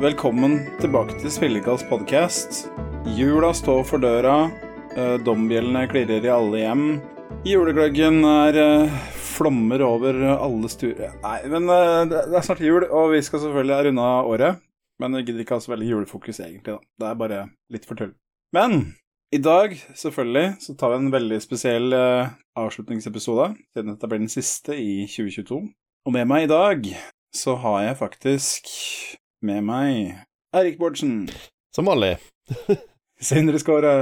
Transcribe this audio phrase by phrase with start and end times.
[0.00, 2.62] Velkommen tilbake til Spillekalls podkast.
[3.18, 4.46] Jula står for døra,
[4.96, 6.86] eh, dombjellene klirrer i alle hjem.
[7.44, 13.12] Julegløggen er eh, flommer over alle stuer Nei, men eh, det er snart jul, og
[13.12, 14.64] vi skal selvfølgelig runde av året.
[15.04, 16.80] Men vi gidder ikke ha så veldig julefokus, egentlig.
[16.80, 16.80] da.
[16.96, 18.16] Det er bare litt for tull.
[18.56, 18.94] Men
[19.36, 24.32] i dag, selvfølgelig, så tar vi en veldig spesiell uh, avslutningsepisode, siden dette blir den
[24.32, 25.64] siste i 2022.
[26.08, 26.94] Og med meg i dag
[27.36, 28.72] så har jeg faktisk
[29.42, 30.18] med meg
[30.56, 31.28] Eirik Bårdsen,
[31.74, 32.16] Som vanlig.
[33.20, 33.94] Sindre Skåre,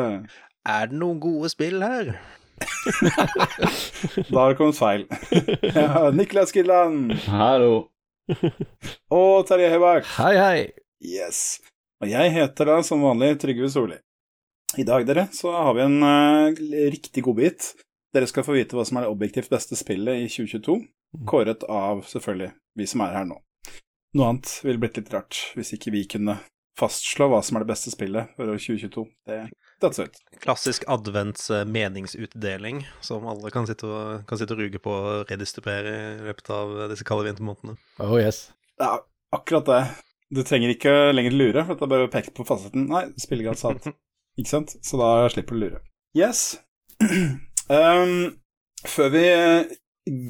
[0.67, 2.15] Er det noen gode spill her?
[4.33, 5.05] da har det kommet feil,
[5.77, 7.89] ja, Niklas Gilland Hallo.
[9.15, 10.09] og Terje Høybakk.
[10.19, 10.59] Hei, hei.
[11.05, 11.61] Yes.
[12.03, 13.99] Og jeg heter da som vanlig Trygve Solli.
[14.79, 17.73] I dag, dere, så har vi en uh, riktig godbit.
[18.15, 20.77] Dere skal få vite hva som er det objektivt beste spillet i 2022,
[21.29, 23.39] kåret av selvfølgelig vi som er her nå.
[24.17, 26.39] Noe annet ville blitt litt rart hvis ikke vi kunne
[26.79, 29.05] fastslå hva som er det beste spillet for 2022.
[29.29, 29.39] Det
[29.81, 30.19] datt ut.
[30.43, 35.31] Klassisk advents eh, meningsutdeling, som alle kan sitte og, kan sitte og ruge på og
[35.31, 37.79] redistribuere i løpet av disse kalde vintermånedene.
[38.03, 38.49] Oh yes.
[38.81, 38.99] Ja,
[39.35, 39.83] akkurat det.
[40.35, 42.89] Du trenger ikke lenger lure, for det er bare å peke på fasiten.
[42.91, 43.87] Nei, spillegrad sant.
[44.39, 44.75] Ikke sant?
[44.87, 45.81] Så da slipper du å lure.
[46.15, 46.59] Yes.
[47.03, 48.13] um,
[48.87, 49.25] før vi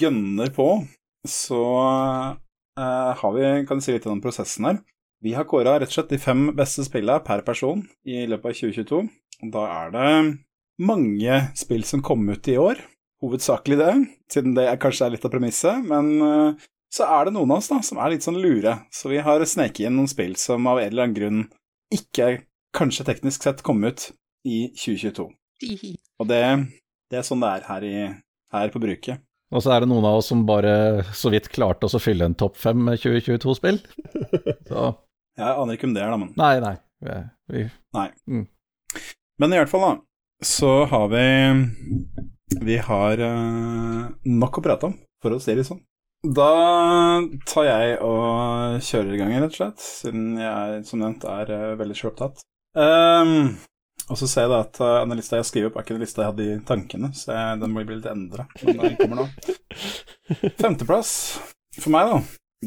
[0.00, 0.68] gønner på,
[1.28, 1.62] så
[2.78, 4.80] har vi, kan si litt om prosessen her.
[5.24, 8.60] Vi har kåra rett og slett de fem beste spillene per person i løpet av
[8.60, 9.00] 2022.
[9.42, 10.12] Og Da er det
[10.78, 12.78] mange spill som kom ut i år.
[13.22, 13.92] Hovedsakelig det,
[14.30, 15.82] siden det kanskje er litt av premisset.
[15.90, 18.76] Men eh, så er det noen av oss da, som er litt sånn lure.
[18.94, 21.42] Så vi har sneket inn noen spill som av en eller annen grunn
[21.94, 22.44] ikke
[22.76, 24.10] kanskje teknisk sett kom ut
[24.46, 25.26] i 2022.
[26.22, 26.42] Og det,
[27.10, 27.96] det er sånn det er her, i,
[28.54, 29.24] her på bruket.
[29.48, 32.26] Og så er det noen av oss som bare så vidt klarte oss å fylle
[32.28, 33.80] en topp fem 2022-spill.
[34.68, 34.82] Så
[35.38, 36.74] Jeg aner ikke om det er, da, men nei, nei.
[36.98, 37.16] Vi,
[37.54, 38.40] vi,
[39.38, 39.92] Men i hvert fall, da,
[40.42, 41.26] så har vi
[42.64, 45.80] Vi har uh, nok å prate om, for å si det sånn.
[46.34, 46.50] Da
[47.46, 51.76] tar jeg og kjører i gang, rett og slett, siden jeg som nevnt er uh,
[51.78, 52.42] veldig sjølopptatt.
[52.74, 53.54] Um,
[54.08, 56.04] og så ser jeg da at uh, den lista jeg skriver opp, er ikke den
[56.04, 58.48] lista jeg hadde i tankene, så jeg, den må bli litt endra.
[58.64, 59.26] Men den kommer nå.
[60.62, 61.12] Femteplass
[61.78, 62.22] for meg, da,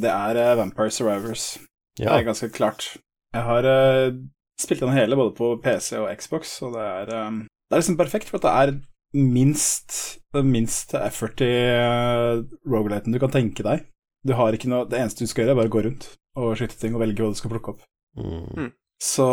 [0.05, 1.47] det er uh, Vampire Survivors.
[1.99, 2.93] Det er ganske klart.
[3.35, 4.13] Jeg har uh,
[4.61, 7.99] spilt den hele både på PC og Xbox, og det er, um, det er liksom
[7.99, 8.79] perfekt, for at det er
[9.11, 13.87] minst den minst effort i uh, rogelighten du kan tenke deg.
[14.27, 16.53] Du har ikke noe, Det eneste du skal gjøre, er bare å gå rundt og
[16.55, 17.81] skyte ting og velge hva du skal plukke opp.
[18.15, 18.69] Mm.
[19.01, 19.27] Så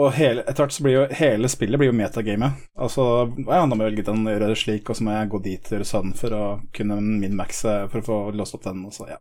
[0.00, 2.60] Og hele, etter hvert så blir jo hele spillet blir jo metagamet.
[2.80, 3.04] Altså,
[3.42, 5.72] ja, da må jeg velge den, gjøre det slik, og så må jeg gå dit
[5.74, 6.44] gjøre sånn for å
[6.76, 9.20] kunne min-maxe for å få låst opp den, og så, ja.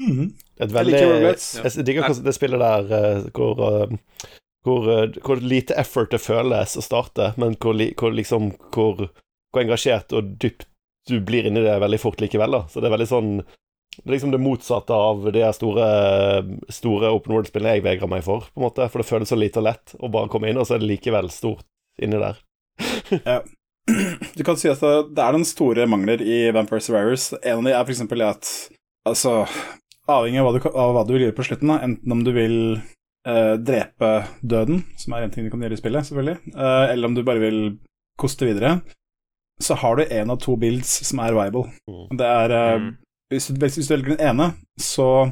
[0.00, 0.32] Mhm.
[0.58, 0.98] Et Jeg veldig.
[0.98, 3.96] Jeg digger hvordan det spillet der eh, hvor, eh,
[4.66, 9.08] hvor, eh, hvor lite effort det føles å starte, men hvor, hvor liksom hvor,
[9.52, 10.66] hvor engasjert og dypt
[11.08, 12.58] du blir inni det veldig fort likevel.
[12.58, 12.64] da.
[12.68, 13.32] Så det er veldig sånn
[13.96, 15.88] Det er liksom det motsatte av de store,
[16.72, 18.88] store open world-spillene jeg vegrer meg for, på en måte.
[18.90, 20.90] For det føles så lite og lett å bare komme inn, og så er det
[20.90, 21.66] likevel stort
[22.02, 22.40] inni der.
[24.34, 27.26] Du kan si at det er noen store mangler i Vampire Survivors.
[27.44, 28.00] En av de er f.eks.
[28.24, 28.52] at
[29.04, 29.34] altså
[30.08, 32.30] Avhengig av hva, du, av hva du vil gjøre på slutten, da, enten om du
[32.36, 32.56] vil
[33.28, 37.08] eh, drepe døden, som er en ting du kan gjøre i spillet, selvfølgelig, eh, eller
[37.08, 37.60] om du bare vil
[38.20, 38.78] koste videre,
[39.64, 41.70] så har du én av to builds som er viable.
[41.88, 42.18] Mm.
[42.20, 42.90] Det er eh, Mm.
[43.32, 44.50] Hvis, du, hvis du velger den ene,
[44.80, 45.30] så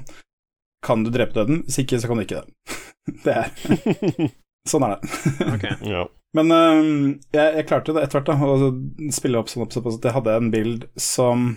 [0.83, 1.63] kan du drepe døden.
[1.67, 2.79] Hvis ikke, så kan du ikke det.
[3.27, 4.33] det er
[4.69, 5.13] Sånn er det.
[5.51, 5.75] okay.
[5.95, 6.07] ja.
[6.37, 10.07] Men øhm, jeg, jeg klarte det etter hvert, å spille opp sånn opp sånn, at
[10.07, 11.51] jeg hadde en bild som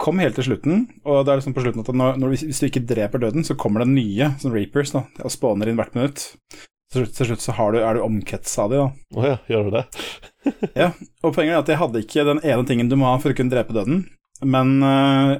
[0.00, 2.66] kom helt til slutten, og det er liksom på slutten at når, når, hvis du
[2.68, 6.22] ikke dreper døden, så kommer det nye, sånn reapers, da, og spawner inn hvert minutt.
[6.90, 9.18] Til slutt, til slutt så har du, er du omkretsa av de, da.
[9.20, 9.84] Å ja, gjør du det?
[10.72, 10.88] Ja,
[11.20, 13.36] og poenget er at jeg hadde ikke den ene tingen du må ha for å
[13.36, 14.06] kunne drepe døden,
[14.40, 15.34] men øh,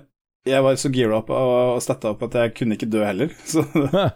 [0.48, 3.32] jeg var så gira opp og, og støtta opp at jeg kunne ikke dø heller,
[3.52, 4.06] så ja.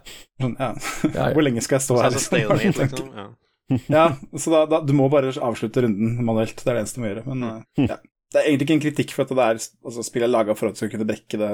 [0.41, 0.71] Ja,
[1.05, 1.29] ja.
[1.37, 3.13] Hvor lenge skal jeg stå her, stalemate, liksom.
[3.89, 4.11] Ja.
[4.37, 6.59] Så da, da, du må bare avslutte runden manuelt.
[6.59, 7.23] Det er det eneste du må gjøre.
[7.31, 7.97] Men uh, ja.
[7.97, 10.69] det er egentlig ikke en kritikk for at det er altså, spillet er laga for
[10.69, 11.49] at du skal kunne brekke det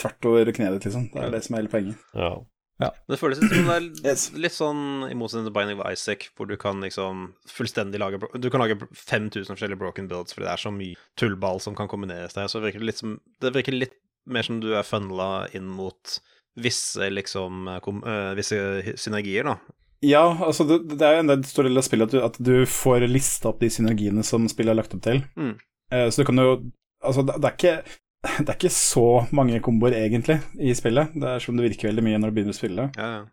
[0.00, 1.10] tvert over kneet ditt, liksom.
[1.12, 2.06] Det er det som er hele poenget.
[2.16, 2.30] Ja.
[2.78, 4.28] Det føles litt som det er Yes.
[4.38, 8.50] litt sånn i motsetning til Binding of Isaac, hvor du kan liksom fullstendig lage Du
[8.54, 12.36] kan lage 5000 forskjellige broken builds fordi det er så mye tullball som kan kombineres
[12.38, 12.46] der.
[12.46, 13.98] Så det virker litt som Det virker litt
[14.28, 16.18] mer som du er funnela inn mot
[16.58, 18.58] visse liksom kom, øh, Visse
[18.98, 19.56] synergier, da.
[20.04, 22.66] Ja, altså det, det er jo en stor del av spillet at du, at du
[22.70, 25.22] får lista opp de synergiene som spillet er lagt opp til.
[25.38, 25.56] Mm.
[25.90, 26.58] Uh, så du kan jo
[26.98, 27.98] Altså, det, det er ikke
[28.42, 29.04] det er ikke så
[29.36, 31.12] mange komboer, egentlig, i spillet.
[31.14, 32.88] Det er som det virker veldig mye når du begynner å spille.
[32.98, 33.24] Ja, ja.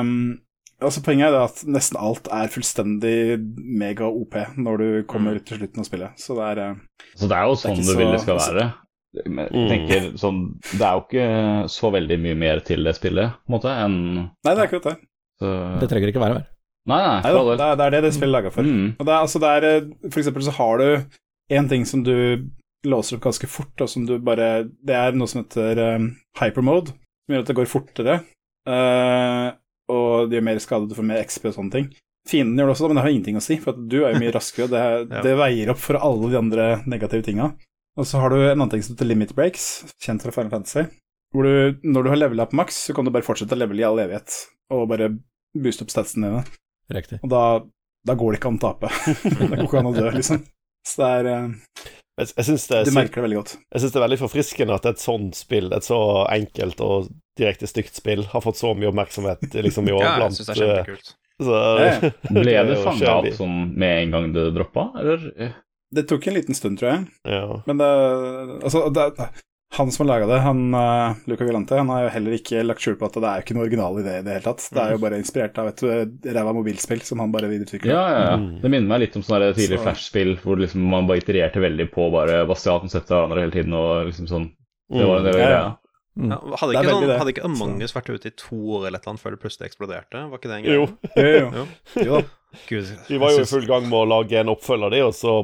[0.00, 0.10] Um,
[0.82, 3.16] altså Poenget er det at nesten alt er fullstendig
[3.80, 6.18] mega-OP når du kommer til slutten av spillet.
[6.20, 6.80] Så det er eh,
[7.16, 8.66] Så det er jo Det er sånn du vil det skal være.
[9.30, 9.68] Men jeg Mm.
[9.70, 10.38] tenker sånn
[10.72, 11.26] Det er jo ikke
[11.70, 14.88] så veldig mye mer til det spillet, på en måte, enn Nei, det er akkurat
[14.90, 14.94] det.
[15.38, 15.52] så...
[15.80, 16.48] Det trenger ikke være mer.
[16.90, 18.66] Nei, nei, Nei, det, er, det er det det spillet er laga for.
[18.66, 18.88] Mm.
[18.98, 20.88] Og det er, altså, det er, eh, for eksempel så har du
[21.54, 22.16] en ting som du
[22.84, 26.08] låser opp ganske fort, og som du bare Det er noe som heter um,
[26.40, 28.16] hypermode, som gjør at det går fortere.
[28.68, 29.52] Uh,
[29.92, 31.88] og det gjør mer skade, du får mer XP og sånne ting.
[32.28, 34.32] Fienden gjør det også, men det har ingenting å si, for du er jo mye
[34.32, 34.82] raskere, og det,
[35.18, 35.22] Ja.
[35.26, 37.50] det veier opp for alle de andre negative tinga.
[38.00, 39.66] Og så har du en annen ting som heter limit breaks,
[40.02, 40.86] kjent fra Final Fantasy.
[41.34, 43.82] Hvor du, når du har levela på maks, så kan du bare fortsette å levele
[43.82, 44.34] i all evighet,
[44.72, 45.12] og bare
[45.54, 46.42] booste opp statsene dine.
[46.94, 47.20] Riktig.
[47.22, 47.42] Og da,
[48.08, 48.90] da går det ikke an å tape.
[49.22, 50.40] det går ikke an å dø, liksom.
[50.88, 53.52] Så det er eh, Jeg, jeg synes det, er Du merker det veldig godt.
[53.74, 55.98] jeg synes det er veldig forfriskende at et sånt spill, et så
[56.30, 57.08] enkelt og
[57.40, 60.54] direkte stygt spill, har fått så mye oppmerksomhet liksom, i år Ja, jeg syns det
[60.54, 61.14] er eh, kjempekult.
[61.42, 62.12] så, Ja.
[62.38, 65.26] Ble det fanga opp sånn med en gang det droppa, eller?
[65.94, 67.02] Det tok en liten stund, tror jeg.
[67.26, 67.42] Ja.
[67.66, 67.90] Men det
[68.64, 69.08] Altså, det,
[69.76, 72.84] han som har laga det, han uh, Luca Galante, han har jo heller ikke lagt
[72.84, 74.66] skjul på at det er jo ikke noe original idé i det hele tatt.
[74.74, 76.02] Det er jo bare inspirert av et uh,
[76.38, 77.92] ræva mobilspill som han bare videreutvikler.
[77.92, 78.34] Ja, ja, ja.
[78.40, 78.48] Mm.
[78.62, 81.88] Det minner meg litt om sånne tidligere Så- Flash-spill hvor liksom man bare itererte veldig
[81.94, 84.50] på bare Bastiat-konseptet av hverandre hele tiden, og liksom sånn
[84.94, 85.48] Det var en del ja.
[85.48, 85.64] greia.
[86.14, 86.30] Mm.
[86.30, 89.02] Ja, hadde, ikke sånn, hadde ikke Among Us vært ute i to år eller et
[89.02, 90.20] eller annet før det plutselig eksploderte?
[90.30, 90.76] Var ikke det en greie?
[90.78, 90.84] Jo,
[91.18, 91.64] Jo, jo,
[92.06, 92.20] Jo.
[92.68, 95.34] Gud, de var jo i full gang med å lage en oppfølger, de, og så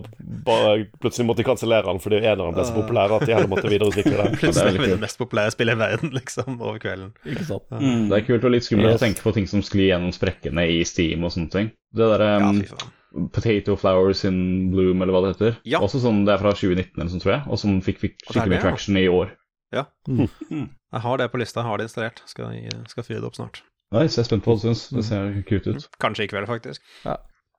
[0.47, 3.71] bare plutselig måtte de kansellere den fordi eneren ble så populær at de heller måtte
[3.71, 4.37] videreutvikle den.
[4.41, 7.13] Plutselig er vi det mest populære spillet i verden, liksom, over kvelden.
[7.27, 7.67] Ikke sant.
[7.75, 8.07] Mm.
[8.11, 9.01] Det er kult og litt skummelt Yes.
[9.01, 11.69] å tenke på ting som sklir gjennom sprekkene i Steam og sånne ting.
[11.95, 12.89] Det derre um, ja.
[13.35, 14.41] Potato Flowers in
[14.73, 15.57] Bloom, eller hva det heter.
[15.69, 15.83] Ja.
[15.83, 18.33] Også sånn, Det er fra 2019, eller sånn, tror jeg, og som fikk, fikk det
[18.33, 18.65] skikkelig mye ja.
[18.67, 19.35] traction i år.
[19.71, 22.23] Jeg har det på lista, jeg har det installert.
[22.27, 22.55] Skal,
[22.91, 23.63] skal fyre det opp snart.
[23.91, 24.85] Nice, jeg er spent på hva du syns.
[24.95, 25.87] Det ser kult ut.
[26.03, 26.85] Kanskje i kveld, faktisk.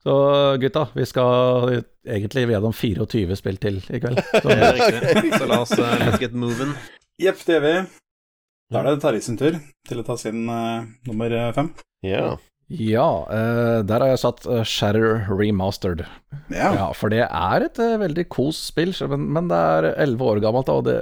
[0.01, 0.13] Så
[0.61, 1.73] gutta, vi skal
[2.07, 4.21] egentlig gjennom 24 spill til i kveld.
[4.41, 5.33] Så, Det er riktig.
[5.35, 6.71] Så la oss uh, let's get moving.
[7.21, 7.73] Jepp, det gjør vi.
[8.71, 11.69] Da er det Terje sin tur til å ta sin uh, nummer uh, fem.
[12.07, 12.37] Ja.
[12.71, 16.05] Ja, eh, der har jeg satt eh, Shatter Remastered.
[16.53, 16.69] Ja.
[16.77, 20.41] Ja, for det er et eh, veldig kos spill, men, men det er 11 år
[20.43, 20.95] gammelt, da, og det,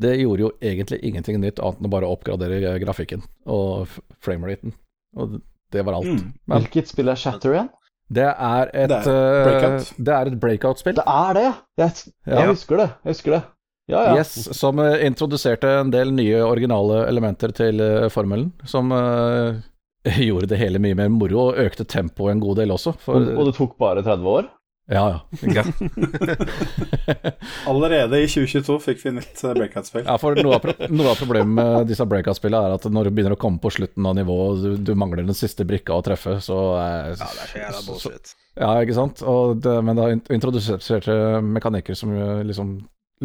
[0.00, 3.90] det gjorde jo egentlig ingenting nytt annet enn å bare oppgradere grafikken og
[4.24, 4.76] frameraten.
[5.18, 5.40] Og
[5.74, 6.08] det var alt.
[6.14, 6.32] Mm.
[6.48, 7.70] Men Hvilket spill er Shatter igjen?
[8.08, 9.88] det er et Det er Breakout.
[10.00, 10.94] Det et breakout-spill.
[10.96, 11.48] Det er det!
[11.82, 12.38] Jeg, Ja.
[12.38, 12.86] jeg husker det.
[13.04, 13.40] Jeg husker det.
[13.88, 14.14] Ja, ja.
[14.20, 17.80] Yes, som introduserte en del nye originale elementer til
[18.12, 18.92] formelen, som
[20.28, 22.94] gjorde det hele mye mer moro, og økte tempoet en god del også.
[23.02, 24.52] For, Og, og det tok bare 30 år?
[24.88, 25.02] ja,
[25.44, 25.62] ja.
[27.68, 30.06] Allerede i 2022 fikk vi nytt uh, breakout-spill.
[30.06, 33.16] ja, for noe av, pro- noe av problemet med disse breakout-spillene er at når du
[33.18, 36.38] begynner å komme på slutten av nivået, du, du mangler den siste brikka å treffe,
[36.44, 38.32] så eh, Ja, det er så jævla bullshit.
[38.58, 39.20] Ja, ikke sant.
[39.28, 42.78] Og det, men da introduserte mekanikker som eh, liksom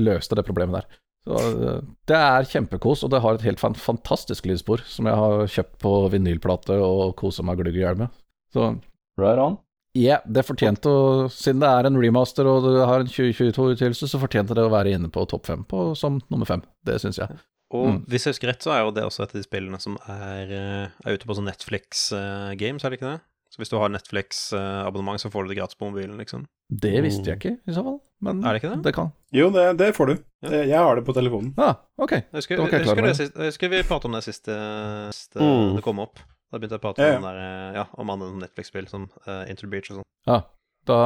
[0.03, 1.00] løste det problemet der.
[1.24, 5.46] Så eh, det er kjempekos, og det har et helt fantastisk lydspor som jeg har
[5.48, 8.10] kjøpt på vinylplate og kosa meg glugg i hjel med.
[8.53, 8.74] Så
[9.22, 9.60] Right on.
[9.96, 14.20] ja, det fortjente å Siden det er en remaster og det har en 2022-utgivelse, så
[14.20, 16.63] fortjente det å være inne på topp fem på, som nummer fem.
[16.84, 17.38] Det syns jeg.
[17.74, 18.00] Og Mm.
[18.10, 20.51] hvis jeg husker rett, så er jo det også et av de spillene som er,
[20.51, 23.22] eh, er ute på sånn Netflix-games, er det ikke det?
[23.53, 26.46] Så hvis du har Netflix-abonnement, så får du det gratis på mobilen, liksom.
[26.70, 28.00] Det visste jeg ikke, i så fall.
[28.24, 28.82] Men Er det ikke det?
[28.86, 29.10] det kan.
[29.36, 30.13] Jo, det, det får du.
[30.46, 30.62] Ja.
[30.63, 31.53] Jeg har det på telefonen.
[31.60, 32.13] Ah, ok.
[32.38, 35.42] Husker, Det var ikke jeg husker, sist, husker vi pratet om det sist, eh, eh,
[35.44, 35.75] Mm.
[35.77, 36.22] det kom opp.
[36.53, 37.18] Da begynte jeg å prate Ja, ja.
[37.18, 40.10] om, der, eh, ja, om andre Netflix-spill som uh, Inter Beach og sånn.
[40.30, 40.42] Ja,
[40.86, 41.00] da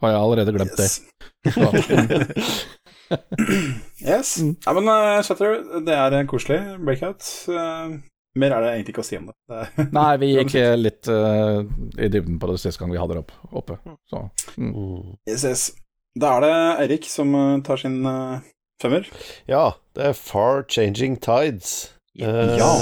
[0.00, 0.88] har jeg allerede glemt det.
[0.88, 1.02] Yes.
[1.44, 2.56] det.
[4.10, 4.38] yes.
[4.40, 4.54] Mm.
[4.66, 7.26] Ja, men uh, Shutter, det er en koselig breakout.
[7.50, 7.98] Uh,
[8.38, 9.36] mer er det egentlig ikke å si om det.
[9.50, 11.60] det Nei, vi gikk eh, litt uh,
[11.98, 13.78] i dybden på det siste gang vi hadde det opp, oppe.
[14.10, 14.22] Så
[14.56, 14.70] mm.
[14.70, 15.14] Mm.
[15.28, 15.70] yes, yes.
[16.18, 18.40] Da er det Eirik som uh, tar sin uh,
[18.82, 19.06] femmer.
[19.46, 21.92] ja, det er Far Changing Tides.
[22.18, 22.72] Eh, Ja.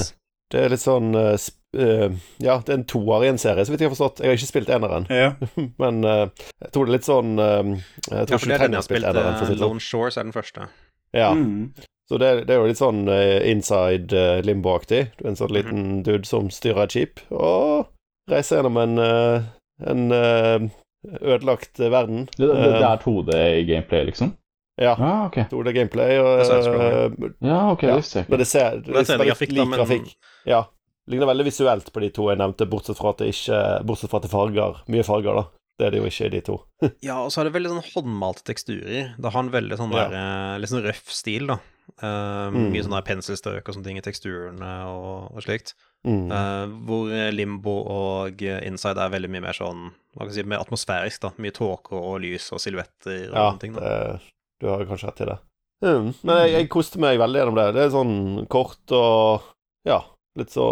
[0.49, 2.09] Det er litt sånn eh, sp eh,
[2.41, 4.23] Ja, det er en toer i en serie, så vidt jeg har forstått.
[4.25, 5.35] Jeg har ikke spilt eneren, Ja.
[5.83, 6.31] men eh,
[6.65, 7.69] jeg tror det er litt sånn eh,
[8.09, 9.53] Jeg Ja, tror for det ikke er jeg har spilt eneren, for å si eh,
[9.53, 9.67] det sånn.
[9.67, 10.69] Lone Shores er den første.
[11.13, 11.29] Ja.
[11.37, 11.69] Mm.
[12.09, 15.03] Så det, det er jo litt sånn eh, inside uh, limbo-aktig.
[15.19, 17.91] Du er en sånn liten dude som styrer et skip og
[18.33, 19.45] reiser gjennom en, eh,
[19.93, 20.71] en eh,
[21.07, 22.27] ødelagt eh, verden.
[22.37, 24.33] Det, det, det Eh, er 2D i gameplay, liksom?
[24.79, 24.93] Ja.
[24.95, 25.45] Ah, okay.
[25.51, 26.99] 2D gameplay og Det side-scroller.
[27.11, 29.49] eh, Ja, ok, Ja, det ser jeg Men det ser Det er ser veldig 3D-grafikk,
[29.55, 30.13] da, lik men grafikk.
[30.47, 30.61] Ja.
[31.09, 34.19] Ligner veldig visuelt på de to jeg nevnte, bortsett fra at det ikke Bortsett fra
[34.21, 35.45] at det farger mye farger, da.
[35.79, 36.57] Det er det jo ikke i de to.
[37.09, 39.15] Ja, og så er det veldig sånn håndmalte teksturer.
[39.19, 40.57] Det har en veldig sånn der ja.
[40.59, 41.59] Litt sånn røff stil, da.
[42.03, 42.71] Uh, Mm.
[42.73, 45.75] Mye sånn der penselstrøk og sånne ting i teksturene og, og slikt.
[46.07, 46.31] Mm.
[46.31, 50.63] Eh, hvor Limbo og Inside er veldig mye mer sånn hva kan jeg si, mer
[50.63, 51.23] atmosfærisk.
[51.25, 53.77] da Mye tåke og lys og silhuetter og ja, sånne ting.
[53.77, 55.39] da det, du har kanskje rett i det.
[55.85, 56.09] Mm.
[56.27, 57.69] Men jeg, jeg koste meg veldig gjennom det.
[57.77, 58.17] Det er sånn
[58.51, 59.47] kort og
[59.87, 60.01] ja,
[60.39, 60.67] litt så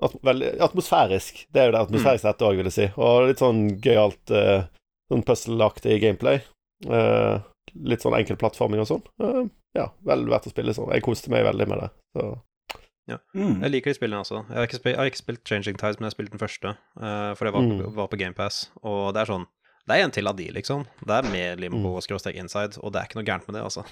[0.00, 1.44] at, veldig atmosfærisk.
[1.52, 2.88] Det er jo det atmosfæriske dette òg, vil jeg si.
[2.96, 4.64] Og litt sånn gøyalt uh,
[5.12, 6.40] sånn puzzle-aktig gameplay.
[6.88, 7.44] Uh,
[7.84, 9.04] litt sånn enkel plattforming og sånn.
[9.20, 9.44] Uh,
[9.76, 10.92] ja, vel verdt å spille sånn.
[10.96, 11.90] Jeg koste meg veldig med det.
[12.16, 12.30] Så
[13.34, 13.62] Mm.
[13.62, 14.44] Jeg liker de spillene også.
[14.48, 16.38] Jeg har ikke spilt, jeg har ikke spilt Changing Tides, men jeg har spilt den
[16.42, 17.94] første, uh, for det var, Mm.
[17.96, 18.70] var på GamePass.
[18.82, 19.46] Og det er sånn
[19.88, 20.84] Det er en til av de, liksom.
[21.04, 21.94] Det er med limbo Mm.
[21.96, 23.84] og Skråsteg inside, og det er ikke noe gærent med det, altså.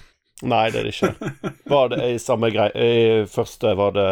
[0.43, 1.59] Nei, det er det ikke.
[1.67, 4.05] Var det i samme greie I første var det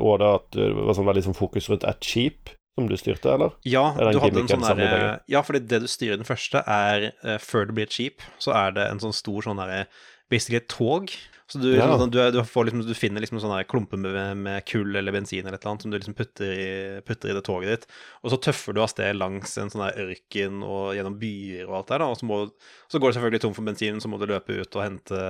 [0.00, 2.48] òg det at det var sånn veldig sånn fokus rundt ett skip
[2.78, 3.52] som du styrte, eller?
[3.64, 5.20] Ja, du hadde en sånn begge?
[5.28, 8.54] Ja, fordi det du styrer den første, er uh, før det blir et skip, så
[8.54, 9.86] er det en sånn stor sånn derre
[10.30, 11.10] Basically et tog.
[11.46, 11.86] Så du, Ja.
[11.94, 15.44] sånn, du, du, får liksom, du finner liksom sånne klumper med, med kull eller bensin
[15.46, 16.70] eller et eller annet som du liksom putter i,
[17.06, 17.84] putter i det toget ditt.
[18.26, 21.92] Og så tøffer du av sted langs en sånn ørken og gjennom byer og alt
[21.92, 22.08] der, da.
[22.10, 22.40] Og så, må,
[22.90, 25.20] så går det selvfølgelig tom for bensin, så må du løpe ut og hente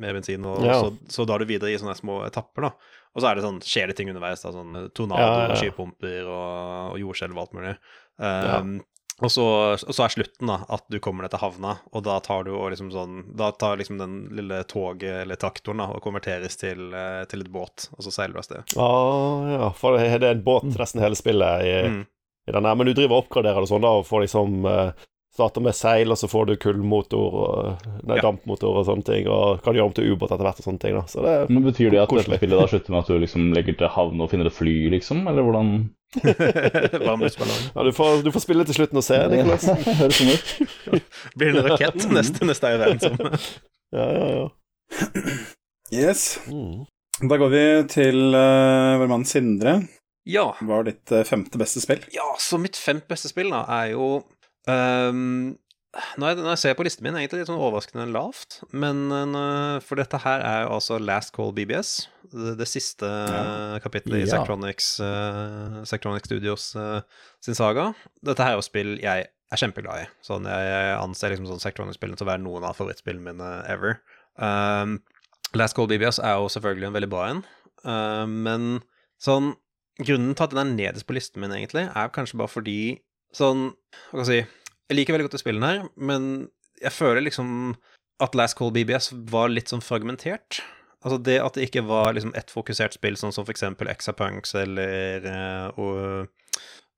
[0.00, 0.78] mer bensin, og Ja.
[0.80, 2.72] så, så er du videre i sånne små etapper, da.
[3.12, 6.24] Og så er det sånn, skjer det ting underveis, da, sånn tornado Ja, og skypumper
[6.24, 7.76] og, og jordskjelv og alt mulig.
[8.16, 8.78] Um,
[9.20, 9.44] og, så,
[9.76, 12.52] og så er slutten da, at du kommer deg til havna, og da tar du
[12.72, 17.24] liksom sånn Da tar liksom den lille toget eller traktoren da, og konverteres til, eh,
[17.30, 18.76] til et båt, og så seiler du av sted.
[18.80, 22.02] Ah, ja, for det er en båt nesten hele spillet i, Mm.
[22.48, 22.74] i den her.
[22.74, 24.92] Men du driver og oppgraderer det sånn, da, og får liksom eh,
[25.30, 28.22] Starter med seil, og så får du kullmotor og nei, Ja.
[28.26, 30.96] dampmotor og sånne ting, og kan gjøre om til ubåt etter hvert og sånne ting,
[30.98, 31.04] da.
[31.06, 32.26] Så det Men Betyr det at Koselig.
[32.34, 34.74] dette spillet da slutter med at du liksom legger til havn og finner et fly,
[34.90, 35.22] liksom?
[35.30, 35.70] Eller hvordan
[37.74, 39.68] Ja, du får, du får spille til slutten og se, Niklas.
[40.00, 41.04] Høres sånn ut.
[41.38, 43.14] Blir det en rakett neste, neste event som
[43.94, 44.48] Ja, ja, ja.
[45.94, 46.40] Yes.
[46.50, 46.84] Mm.
[47.30, 49.76] Da går vi til uh, vår mann Sindre.
[50.26, 50.48] Ja.
[50.62, 52.02] Hva er ditt uh, femte beste spill?
[52.14, 54.10] Ja, så mitt femte beste spill da er jo
[54.70, 55.56] ehm,
[55.90, 58.60] når, jeg, når jeg ser på listen min, egentlig litt sånn overraskende lavt.
[58.70, 62.06] Men uh, For dette her er jo altså Last Call BBS.
[62.30, 63.80] Det, det siste Ja.
[63.82, 64.38] kapittelet i Ja.
[64.38, 67.00] Sectronics, uh, Studios uh,
[67.42, 67.90] sin saga.
[68.22, 70.10] Dette her er jo spill jeg er kjempeglad i.
[70.22, 73.98] Sånn, jeg, jeg anser liksom sånn Sectronics-spillene til å være noen av favorittspillene mine ever.
[74.38, 75.00] Um,
[75.58, 77.42] Last Call BBS er jo selvfølgelig en veldig bra en,
[77.82, 78.70] uh, men
[79.20, 79.56] sånn
[80.00, 82.78] Grunnen til at den er nederst på listen min, egentlig, er kanskje bare fordi
[83.36, 83.66] sånn
[84.14, 84.59] Hva skal jeg si
[84.90, 86.24] Jeg liker veldig godt å spillene her, men
[86.82, 87.76] jeg føler liksom
[88.20, 90.58] at Last Call BBS var litt sånn fragmentert.
[91.00, 94.52] Altså det at det ikke var liksom ett fokusert spill, sånn som for eksempel Exapunks
[94.58, 96.26] eller uh,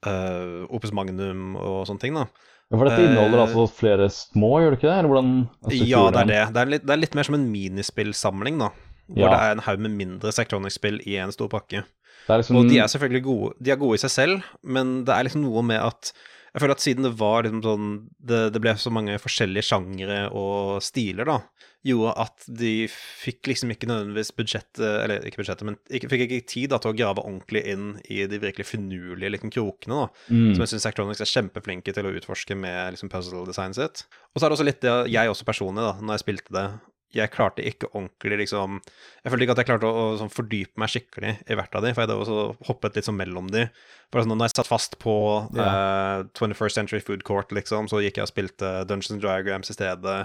[0.08, 2.24] eh, Opus Magnum og sånne ting, da.
[2.72, 4.96] Ja, For dette inneholder uh, altså flere små, gjør det ikke det?
[4.96, 5.32] Eller hvordan
[5.76, 6.42] Ja, det er det.
[6.56, 8.72] Det er, litt, det er litt mer som en minispillsamling, da.
[9.12, 9.34] Hvor Ja.
[9.34, 11.84] det er en haug med mindre Sectronics-spill i en stor pakke.
[12.24, 15.12] Det liksom Og de er selvfølgelig gode, de er gode i seg selv, men det
[15.12, 16.14] er liksom noe med at
[16.52, 17.90] Jeg føler at siden det var liksom sånn
[18.20, 21.38] Det, det ble så mange forskjellige sjangere og stiler, da,
[21.86, 26.50] gjorde at de fikk liksom ikke nødvendigvis budsjettet Eller ikke budsjettet, men ikke, fikk ikke
[26.52, 30.24] tid da, til å grave ordentlig inn i de virkelig finurlige liksom, krokene, da.
[30.28, 30.52] mm.
[30.54, 34.06] Som jeg syns Actronics er kjempeflinke til å utforske med liksom, puzzle-designet sitt.
[34.32, 36.66] Og så er det også litt det jeg også personlig, da, når jeg spilte det
[37.16, 40.80] Jeg klarte ikke ordentlig liksom Jeg følte ikke at jeg klarte å, å sånn, fordype
[40.80, 43.66] meg skikkelig i hvert av de, for jeg hadde også hoppet litt sånn mellom de.
[44.12, 45.14] For sånn, når jeg satt fast på
[45.56, 49.76] eh, 21st Century Food Court, liksom, så gikk jeg og spilte Dungeons and Diagrams i
[49.76, 50.16] stedet,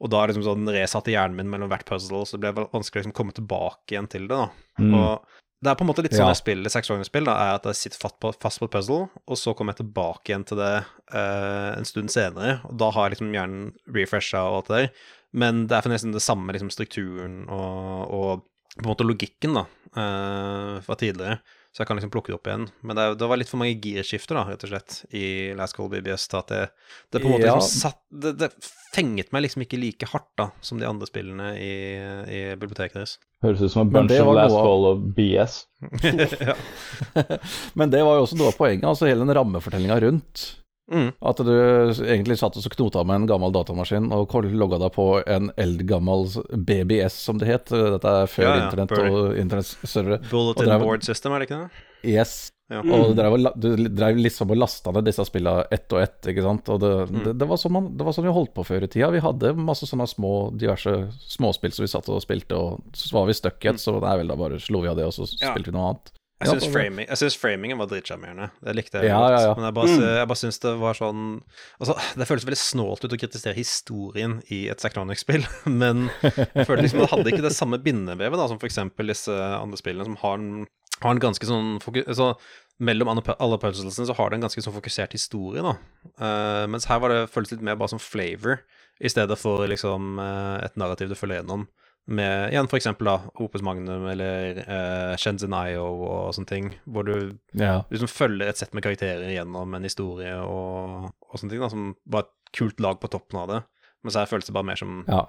[0.00, 3.04] og da liksom sånn resatte hjernen min mellom hvert puzzle, så det ble vanskelig å
[3.04, 4.48] liksom, komme tilbake igjen til det, da.
[4.80, 4.94] Mm.
[5.00, 6.32] Og det er på en måte litt sånn Ja.
[6.34, 9.38] jeg spiller seksåringsspill, da, er at jeg sitter fast på, fast på et puzzle, og
[9.40, 10.74] så kommer jeg tilbake igjen til det
[11.14, 14.90] uh, en stund senere, og da har jeg liksom hjernen refresha og alt det der,
[15.34, 19.54] men det er for nesten det samme liksom strukturen og, og på en måte logikken,
[19.54, 21.38] da, uh, fra tidligere,
[21.70, 22.64] så jeg kan liksom plukke det opp igjen.
[22.86, 25.26] Men det, det var litt for mange girskifter, da, rett og slett, i
[25.58, 26.62] Last Call BBS, til at det,
[27.14, 27.54] det på en måte Ja.
[27.54, 28.50] liksom satt det, det
[28.94, 31.70] fenget meg liksom ikke like hardt, da, som de andre spillene i,
[32.30, 33.14] i biblioteket deres.
[33.46, 35.56] Høres ut som en bunch of last call of BS.
[37.78, 40.48] Men det var jo også noe av poenget, altså hele den rammefortellinga rundt.
[40.92, 41.12] Mm.
[41.24, 41.52] At du
[42.04, 47.14] egentlig satt og knota med en gammel datamaskin og logga deg på en eldgammel BBS,
[47.24, 47.66] som det het.
[47.72, 50.20] Dette er før Ja, ja, internett og internettservere.
[50.30, 51.70] Bulletin drev- board system, er det ikke det?
[52.04, 52.34] Yes.
[52.72, 52.80] Ja.
[52.80, 56.42] Og du drev, du drev liksom og lasta ned disse spillene ett og ett, ikke
[56.42, 56.68] sant.
[56.72, 57.24] Og det, Mm.
[57.24, 59.10] det, det, var sånn man, det var sånn vi holdt på før i tida.
[59.12, 63.26] Vi hadde masse sånne små, diverse småspill som vi satt og spilte, og så var
[63.26, 65.26] vi stuck i et, så nei vel, da bare slo vi av det, og så
[65.28, 66.12] spilte vi noe annet.
[66.42, 68.50] Jeg syns framing, jeg framingen var dritsjarmerende.
[68.60, 69.30] Det likte jeg Ja, godt.
[69.32, 69.54] ja, ja.
[69.54, 70.00] Men jeg bare, Mm.
[70.18, 71.42] jeg bare syns det var sånn
[71.80, 76.82] Altså, det føles veldig snålt ut å kritisere historien i et Sectronic-spill, men jeg følte
[76.82, 80.34] liksom det hadde ikke det samme bindevevet da, som eksempel disse andre spillene som har
[80.38, 80.66] en
[81.02, 82.34] har en ganske sånn foku- altså,
[82.80, 85.76] Mellom alle pu- puzzlesene så har det en ganske sånn fokusert historie, da.
[86.18, 88.58] Uh, mens her var det føltes litt mer bare som flavor,
[89.00, 91.68] i stedet for liksom uh, et narrativ du følger gjennom.
[92.06, 92.66] Med igjen
[93.00, 97.82] da Opus Magnum eller uh, Shenzhen IO og sånne ting, hvor du Ja.
[97.90, 101.94] liksom følger et sett med karakterer gjennom en historie og, og sånne ting, da, som
[102.06, 103.62] var et kult lag på toppen av det.
[104.04, 105.22] Mens her føltes det bare mer som ja.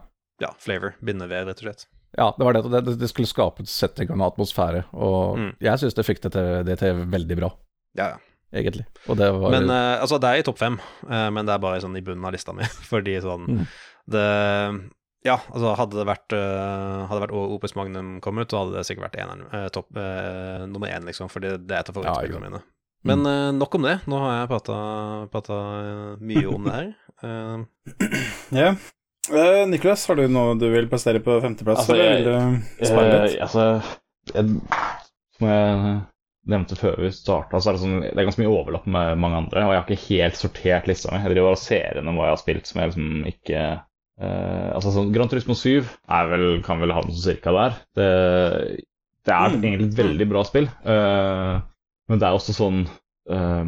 [0.44, 1.86] ja, flavor, bindevev, rett og slett.
[2.18, 2.64] Ja, det var det.
[2.72, 5.50] Det, det skulle skape et setting og en atmosfære, og Mm.
[5.64, 7.50] jeg syns det fikk det til, det til veldig bra,
[7.96, 8.20] Ja, ja.
[8.54, 8.86] egentlig.
[9.08, 10.76] Og det var Men uh, altså, det er i topp fem,
[11.08, 12.64] uh, men det er bare sånn i bunnen av lista mi.
[12.92, 13.66] Fordi sånn Mm.
[14.12, 14.28] Det
[15.26, 18.78] Ja, altså, hadde det vært uh, Hadde det vært Opus Magnum kom ut, så hadde
[18.78, 21.32] det sikkert vært eneren, uh, topp uh, nummer én, liksom.
[21.34, 22.62] Fordi det er et av favorittspillene mine.
[23.06, 24.00] Men eh, nok om det.
[24.10, 25.56] Nå har jeg prata,
[26.26, 26.88] mye om det her.
[27.22, 28.16] Eh,
[28.58, 28.72] Ja.
[29.30, 31.84] Eh, Niklas, har du noe du vil plassere på femteplass?
[31.84, 33.40] Altså, eller jeg- Eh, litt?
[33.46, 33.66] altså,
[34.34, 34.58] jeg,
[35.38, 36.02] som jeg
[36.50, 39.38] nevnte før vi starta, så er det, sånn, det er ganske mye overlapp med mange
[39.44, 39.64] andre.
[39.66, 41.22] Og jeg har ikke helt sortert lista mi.
[41.22, 43.62] Jeg driver og ser gjennom hva jeg har spilt som jeg liksom ikke
[44.20, 47.80] eh, Altså sånn Grand Turismo 7 er vel, kan vel havne sånn cirka der.
[47.96, 48.10] Det,
[49.26, 49.64] det er Mm.
[49.64, 51.62] egentlig et veldig bra spill, uh,
[52.10, 52.84] men det er også sånn
[53.30, 53.66] eh,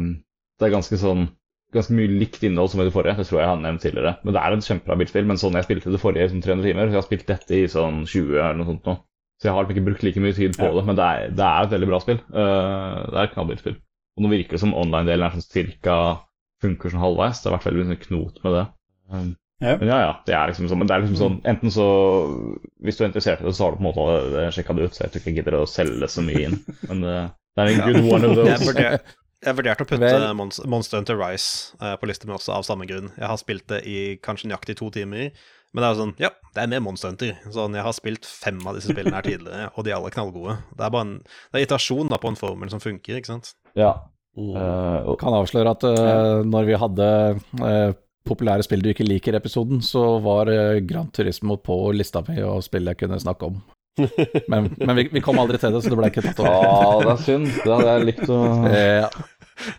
[0.58, 1.28] Det er ganske sånn
[1.74, 4.12] Ganske mye likt innhold som i det forrige, det tror jeg jeg har nevnt tidligere.
[4.24, 6.64] Men det er et kjempebra bilspill, men sånn jeg spilte det forrige i sånn 300
[6.64, 8.94] timer, så jeg har spilt dette i sånn 20 eller noe sånt nå.
[9.36, 11.44] Så jeg har liksom ikke brukt like mye tid på det, men det er, det
[11.44, 12.22] er et veldig bra spill.
[12.32, 13.76] Uh, det er et knallbilspill.
[14.16, 15.98] Og nå virker det som online-delen er sånn cirka
[16.64, 17.42] funker sånn halvveis.
[17.44, 18.64] Det har vært veldig sånn knot med det.
[19.12, 19.28] Um,
[19.58, 19.74] Ja.
[19.80, 20.10] Men ja, ja.
[20.26, 21.86] Det er liksom sånn, men det er liksom sånn Enten så
[22.84, 24.86] Hvis du er interessert i det, så har du på en måte allerede sjekka det
[24.86, 26.58] ut, så jeg tror ikke jeg gidder å selge så mye inn.
[26.90, 28.88] Men eh, det er en good one of those.
[29.48, 32.86] jeg vurderte å putte Vel- Monster Hunter Rise eh, på lista mi også, av samme
[32.90, 33.10] grunn.
[33.16, 35.32] Jeg har spilt det i kanskje nøyaktig to timer.
[35.74, 37.34] Men det er jo sånn, ja, det er mer Monster Hunter.
[37.52, 40.54] Sånn, jeg har spilt fem av disse spillene her tidligere, og de er alle knallgode.
[40.78, 43.52] Det er bare en det er iterasjon da på en formel som funker, ikke sant?
[43.78, 43.96] Ja.
[44.38, 44.54] Mm.
[44.54, 47.06] eh, og, kan avsløre at uh, når vi hadde
[47.66, 52.62] eh, populære spill du ikke liker-episoden, så var Grand Gran Turismo på lista mi og
[52.66, 53.60] spill jeg kunne snakke om.
[54.52, 56.52] Men, men vi, vi kom aldri til det, så det ble ikke tatt opp.
[56.62, 57.48] ja, det er synd.
[57.64, 58.36] Det hadde jeg likt å
[58.70, 59.08] ja.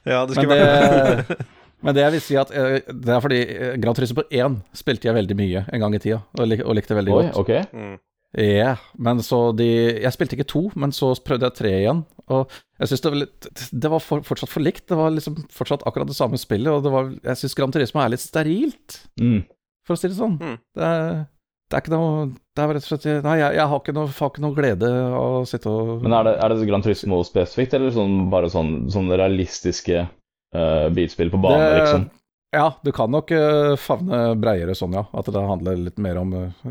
[0.03, 1.37] Ja, det Men skulle vært det,
[1.79, 5.07] men det jeg vil si at eh, det er fordi Grand Gran Turismo 1 spilte
[5.07, 7.39] jeg veldig mye en gang i tida, og, lik, og likte veldig Oi, godt.
[7.45, 7.63] Okay.
[7.71, 7.97] mm.
[8.37, 9.65] Yeah, men så de
[10.03, 12.03] Jeg spilte ikke to, men så prøvde jeg tre igjen.
[12.29, 14.85] Og jeg syns det var litt Det var for, fortsatt for likt.
[14.91, 18.01] Det var liksom fortsatt akkurat det samme spillet, og det var Jeg syns Gran Turismo
[18.03, 19.43] er litt sterilt, Mm.
[19.87, 20.37] for å si det sånn.
[20.39, 20.57] Mm.
[20.77, 21.25] Det, er,
[21.69, 24.07] det er ikke noe Det er rett og slett Nei, jeg, jeg har, ikke noe,
[24.19, 27.23] har ikke noe glede av å sitte og Men er det, er det Gran Turismo
[27.27, 32.09] spesifikt, eller sånn, bare sånn, sånn realistiske uh, bilspill på bane, Det- liksom?
[32.51, 35.03] Ja, du kan nok eh, favne breiere sånn, ja.
[35.13, 36.69] At det handler litt mer om eh,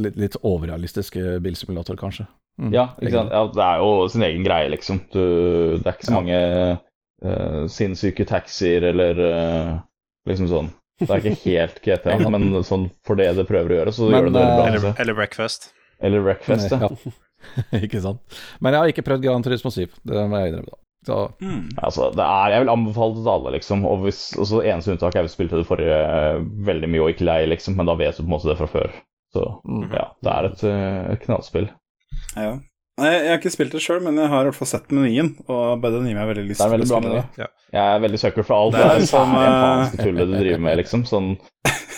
[0.00, 2.24] litt, litt overrealistisk bilsimulator, kanskje.
[2.58, 3.30] Mm, Ja, ikke sant?
[3.32, 4.98] Ja, det er jo sin egen greie, liksom.
[5.14, 5.20] Du,
[5.78, 6.38] det er ikke så mange
[7.24, 9.72] uh, sinnssyke taxier eller uh,
[10.28, 10.70] liksom sånn.
[10.98, 14.18] Det er ikke helt GTA, men sånn for det det prøver å gjøre, så Men,
[14.18, 14.66] gjør det det bra.
[14.66, 15.70] eh, Eller, eller Breakfast.
[16.02, 16.90] Eller breakfast, ja.
[17.84, 18.20] Ikke sant.
[18.62, 20.74] Men jeg har ikke prøvd Gran Turismo 7, det må jeg innrømme.
[20.74, 20.78] da.
[21.08, 21.68] Så Mm.
[21.78, 23.84] Altså, det er, jeg vil anbefale det til alle, liksom.
[23.86, 27.12] Og hvis, altså, Eneste unntak er hvis du spilte det forrige uh, veldig mye og
[27.14, 27.78] ikke lei, liksom.
[27.78, 28.90] Men da vet du på en måte det fra før.
[29.34, 29.84] Så mm.
[29.94, 30.64] ja, det er et,
[31.14, 31.68] et knallspill.
[32.36, 32.58] Ja.
[32.98, 35.28] Nei, jeg har ikke spilt det sjøl, men jeg har i hvert fall sett menyen,
[35.46, 37.24] og bare den gir meg veldig lyst er til å spille det.
[37.38, 37.46] Ja.
[37.76, 40.62] Jeg er veldig sucker for alt Det det, er er som, japanske tullet du driver
[40.64, 41.04] med, liksom.
[41.06, 41.28] Sånn,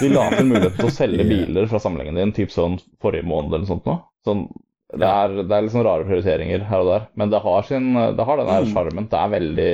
[0.01, 3.65] de lager mulighet til å selge biler fra samlingen din typ sånn forrige måned eller
[3.65, 3.97] noe sånt nå.
[4.29, 4.45] Sånn,
[4.93, 8.27] det, er, det er sånn rare prioriteringer her og der, men det har, sin, det
[8.29, 8.73] har den der Mm.
[8.75, 9.09] sjarmen.
[9.09, 9.73] Det er veldig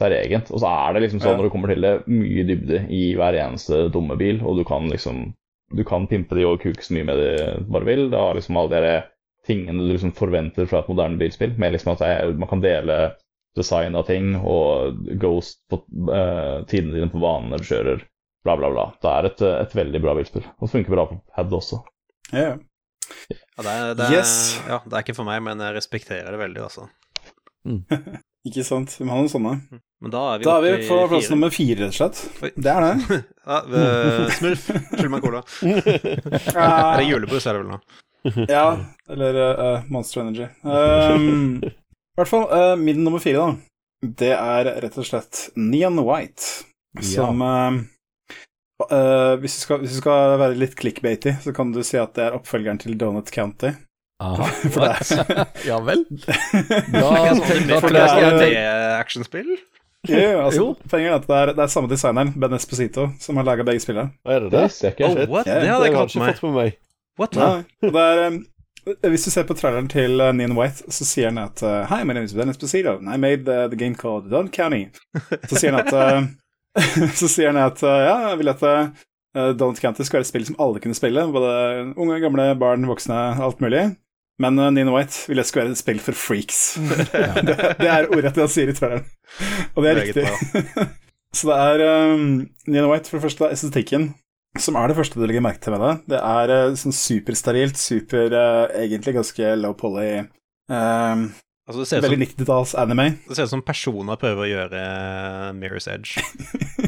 [0.00, 0.50] særegent.
[0.54, 3.36] Og så er det liksom sånn når du kommer til det, mye dybde i hver
[3.44, 5.34] eneste dumme bil, og du kan liksom
[5.76, 7.26] Du kan pimpe de og kuke så mye med de
[7.62, 8.08] du bare vil.
[8.10, 8.94] Det har liksom alle de
[9.50, 13.00] tingene du liksom forventer fra et moderne bilspill, med liksom at er, man kan dele
[13.58, 18.04] design av ting og ghost på uh, tidene dine på banen når du kjører,
[18.46, 18.86] bla, bla, bla.
[19.02, 20.46] Det er et, et veldig bra bilspill.
[20.56, 21.82] Og det funker bra på pad også.
[22.30, 22.54] Ja.
[23.58, 24.32] Ja, det, er, det, er, Yes.
[24.70, 26.86] ja, det er ikke for meg, men jeg respekterer det veldig, altså.
[28.48, 28.94] Ikke sant.
[28.96, 29.50] Vi må ha noen sånne.
[30.00, 31.34] Men da er vi Da er vi på plass fire.
[31.34, 32.20] nummer fire, rett og slett.
[32.46, 32.50] Oi.
[32.56, 33.18] Det er det.
[33.50, 34.68] Ja, uh, Smurf.
[34.94, 35.36] Skyld meg en
[36.54, 37.78] er det julebrus er det vel nå.
[38.48, 38.64] Ja,
[39.10, 40.46] eller uh, Monster Energy.
[40.62, 41.72] Um, I
[42.20, 44.06] hvert fall uh, min nummer fire, da.
[44.22, 46.44] Det er rett og slett Neon White,
[47.04, 47.80] som eh,
[48.88, 52.14] uh, hvis, du skal, hvis du skal være litt clickbaity, så kan du si at
[52.16, 53.74] det er oppfølgeren til Donut County.
[54.20, 54.48] Aha.
[54.72, 56.02] For det er ja vel?
[56.12, 56.34] Da,
[56.92, 57.02] Da,
[57.32, 58.50] da tror det jeg er- det
[59.00, 59.52] actionspill?
[60.08, 60.66] Jo, altså, Jo.
[60.88, 63.82] Poenget er at det er, det er samme designeren, Ben Esposito, som har laga begge
[63.84, 64.14] spillene.
[64.24, 64.60] Er det Det
[64.96, 65.08] det?
[65.08, 65.44] Oh, what?
[65.48, 66.38] Ja, Det Det hadde jeg ikke hatt med meg.
[66.38, 66.78] fått med meg.
[67.20, 67.36] What?
[67.36, 68.46] Ja, det er um,
[69.12, 72.00] hvis du ser på traileren til uh, Neon White, så sier han at uh, Hi,
[72.04, 74.86] my name is Dennis Esposito, and I made the, the game called Don County.
[75.50, 76.24] Så sier han at uh,
[77.20, 80.30] Så sier han at uh, ja, jeg vil at uh, Don't County skal være et
[80.30, 81.26] spill som alle kunne spille.
[81.32, 81.50] Både
[81.96, 83.84] unge, gamle, barn, voksne, alt mulig.
[84.40, 86.62] Men uh, Nino White vil jeg skulle være et spill for freaks.
[87.46, 89.04] det, det er ordrett det han sier i traileren,
[89.74, 90.88] og det er Meget riktig.
[91.36, 94.14] Så det er um, Nino White, for det første, estetikken,
[94.58, 95.92] som er det første du legger merke til med det.
[96.14, 100.24] Det er uh, sånn supersterilt, super uh, Egentlig ganske low poly.
[100.72, 101.28] uh,
[101.70, 103.04] Altså, det ser veldig 90-talls anime.
[103.28, 104.80] det ser ut som personer prøver å gjøre
[105.54, 106.18] Mirror's Edge.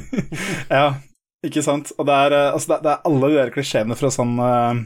[0.72, 0.96] ja,
[1.46, 1.92] ikke sant.
[2.02, 4.80] Og det er, altså, det, det er alle de der klisjeene fra sånn uh,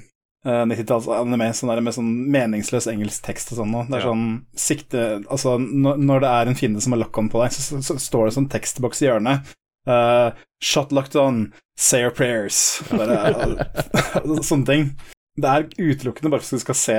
[0.45, 3.73] uh, 90-talls anime sånn der med sånn meningsløs engelsk tekst og sånn.
[3.89, 4.11] Det er Ja.
[4.11, 4.27] sånn
[4.67, 7.81] sikte Altså, når, når det er en fiende som har lock-on på deg, så, så,
[7.89, 9.55] så står det sånn tekstboks i hjørnet.
[9.89, 10.29] Uh,
[10.61, 11.47] shot locked on,
[11.79, 12.83] say your prayers.
[12.91, 13.69] Bare,
[14.49, 14.89] sånne ting.
[15.37, 16.99] Det er utelukkende bare for at det skal se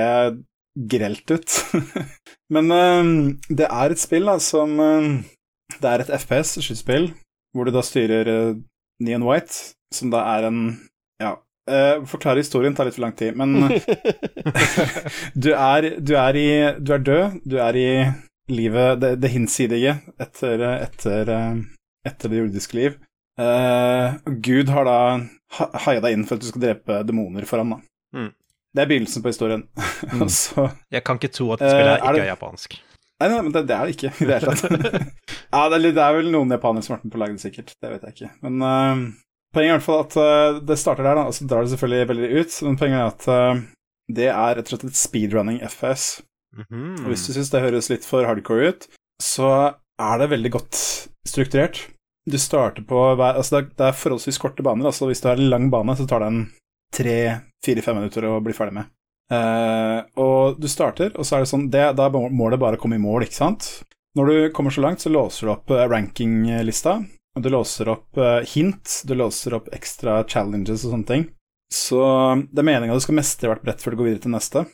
[0.92, 1.56] grelt ut.
[2.54, 3.10] Men uh,
[3.48, 5.18] det er et spill da, som uh,
[5.74, 7.10] Det er et FPS, skytespill,
[7.52, 8.60] hvor du da styrer uh,
[9.04, 10.62] Neon White, som da er en
[11.22, 11.36] Ja.
[11.68, 13.58] Uh, forklare historien tar litt for lang tid, men
[15.44, 16.48] du, er, du, er i,
[16.80, 17.42] du er død.
[17.44, 17.90] Du er i
[18.48, 21.60] livet Det, det hinsidige etter, etter, uh,
[22.08, 22.96] etter det jordiske liv.
[23.38, 24.98] Uh, Gud har da
[25.84, 27.80] haia deg inn for at du skal drepe demoner for ham, da.
[28.18, 28.32] Mm.
[28.74, 29.64] Det er begynnelsen på historien.
[30.18, 32.78] Og så Jeg kan ikke tro at det spillet uh, ikke er det- er japansk.
[33.18, 35.08] Nei, nei, men det, det er det ikke i det hele tatt.
[35.54, 37.34] ja, det er, det er vel noen japanere som har vært med på å lage
[37.34, 37.72] det, sikkert.
[37.82, 38.28] Det vet jeg ikke.
[38.46, 39.00] Men uh,
[39.56, 41.72] poenget er i hvert fall at uh, det starter der, da, og så drar det
[41.72, 42.58] selvfølgelig veldig ut.
[42.68, 43.64] Men poenget er at uh,
[44.20, 46.06] det er rett og slett et speedrunning FPS.
[46.56, 47.02] -hmm.
[47.02, 48.88] Og hvis du syns det høres litt for hardcore ut,
[49.22, 49.50] så
[49.98, 50.78] er det veldig godt
[51.26, 51.82] strukturert.
[52.28, 54.90] Du starter på Altså, det er, det er forholdsvis korte baner.
[54.90, 56.44] Altså, hvis du har en lang bane, så tar det en
[56.94, 58.94] tre-fire-fem minutter å bli ferdig med.
[59.28, 62.80] Uh, og du starter, og så er det sånn det, Da er målet bare å
[62.80, 63.68] komme i mål, ikke sant?
[64.16, 66.96] Når du kommer så langt, så låser du opp eh, rankinglista,
[67.38, 71.26] du låser opp eh, hint, du låser opp ekstra challenges og sånne ting.
[71.70, 72.00] Så
[72.48, 74.64] det er meninga du skal mestre hvert brett før du går videre til neste.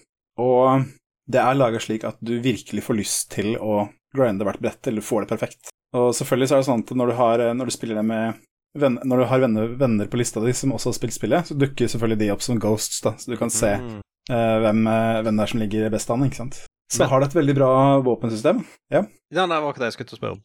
[0.41, 0.87] Og
[1.29, 5.05] det er laga slik at du virkelig får lyst til å grinde hvert brett, eller
[5.05, 5.74] får det perfekt.
[5.95, 8.43] Og selvfølgelig så er det sånn at når du, har, når du spiller det med
[8.79, 11.57] venn, Når du har venner, venner på lista di som også har spilt spillet, så
[11.59, 13.99] dukker selvfølgelig de opp som ghosts, da, så du kan se mm.
[14.33, 16.65] uh, hvem, eh, hvem det er som ligger best an, ikke sant.
[16.93, 17.73] Så Men- har det et veldig bra
[18.05, 18.65] våpensystem.
[18.93, 20.43] Ja, Ja, det var ikke det jeg skulle til å spørre om.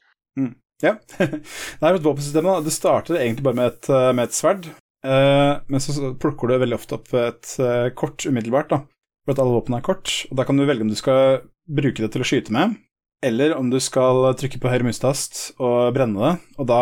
[0.80, 0.94] Ja.
[1.20, 2.60] er et våpensystem, da.
[2.64, 4.70] Det starter egentlig bare med et, eh, med et sverd,
[5.06, 8.84] uh, men så så plukker du veldig ofte opp et uh, kort umiddelbart, da.
[9.26, 12.02] For at alle våpen er kort, og da kan du velge om du skal bruke
[12.02, 12.78] det til å skyte med,
[13.26, 16.82] eller om du skal trykke på høyre mustast og brenne det, og da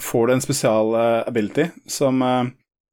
[0.00, 2.44] får du en spesial eh, ability som, eh,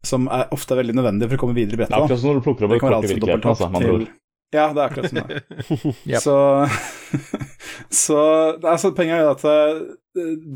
[0.06, 1.96] som er ofte er veldig nødvendig for å komme videre i brettet.
[1.96, 3.82] Det er akkurat som når du plukker opp et kort i virkeligheten, altså, dobbelthopp med
[3.82, 4.06] andre ord.
[4.06, 4.18] til
[4.52, 5.42] Ja, det er akkurat sånn det.
[6.12, 6.22] Yep.
[6.22, 6.36] Så,
[8.04, 8.20] så
[8.62, 9.82] det er så Poenget er at eh,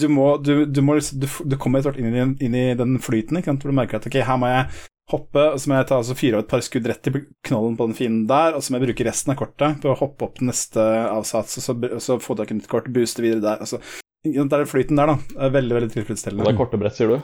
[0.04, 2.65] du må Du, du, må, du, du kommer etter hvert inn i, den- inn i
[2.76, 4.67] den flyten, ikke sant, hvor du merker at ok, her må jeg
[5.12, 7.13] hoppe, og så må jeg ta altså, fire av et par skudd rett i
[7.46, 10.00] knollen på den fienden der, og så må jeg bruke resten av kortet på å
[10.00, 13.22] hoppe opp til neste avsats, og så, og så få tak i nytt kort, booste
[13.26, 13.62] videre der.
[13.65, 13.82] Altså,
[14.26, 15.50] det er flyten der, da.
[15.54, 17.20] Veldig, veldig Og det er korte brett, sier du?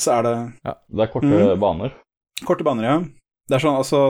[0.00, 1.60] Så er det Det er korte mm.
[1.60, 1.94] baner.
[2.44, 2.96] Korte baner, ja.
[3.46, 4.00] Det er sånn, altså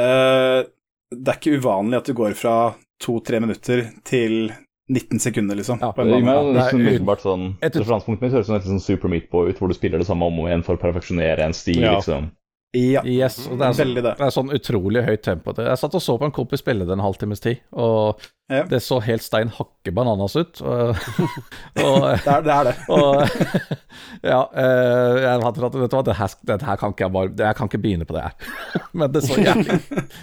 [0.00, 0.64] eh,
[1.12, 2.56] Det er ikke uvanlig at du går fra
[3.02, 4.52] to-tre minutter til
[4.92, 5.80] 19 sekunder, liksom.
[5.80, 6.26] Ja, på Det en bane.
[6.26, 9.08] meg det er liksom umiddelbart sånn Et- Referansepunktet mitt høres ut som et sånn Super
[9.12, 11.56] Meat Boy ut, hvor du spiller det samme om og igjen for å perfeksjonere en
[11.56, 11.96] stil, Ja.
[11.96, 12.30] liksom.
[12.72, 14.02] Ja, Yes, det er, sånn, det.
[14.16, 15.52] det er sånn utrolig høyt tempo.
[15.60, 18.62] Jeg satt og så på en kompis spille det en halvtimes tid, og Ja.
[18.68, 20.62] det så helt stein hakke bananas ut.
[20.64, 20.96] Og,
[21.84, 22.54] og, Det er det.
[22.56, 22.74] Er det.
[22.88, 23.20] og
[24.32, 27.14] ja, eh, jeg hadde tatt, vet du hva, det her, det her kan ikke jeg
[27.18, 28.34] bare Jeg kan ikke begynne på det her.
[28.98, 29.78] Men det så jævlig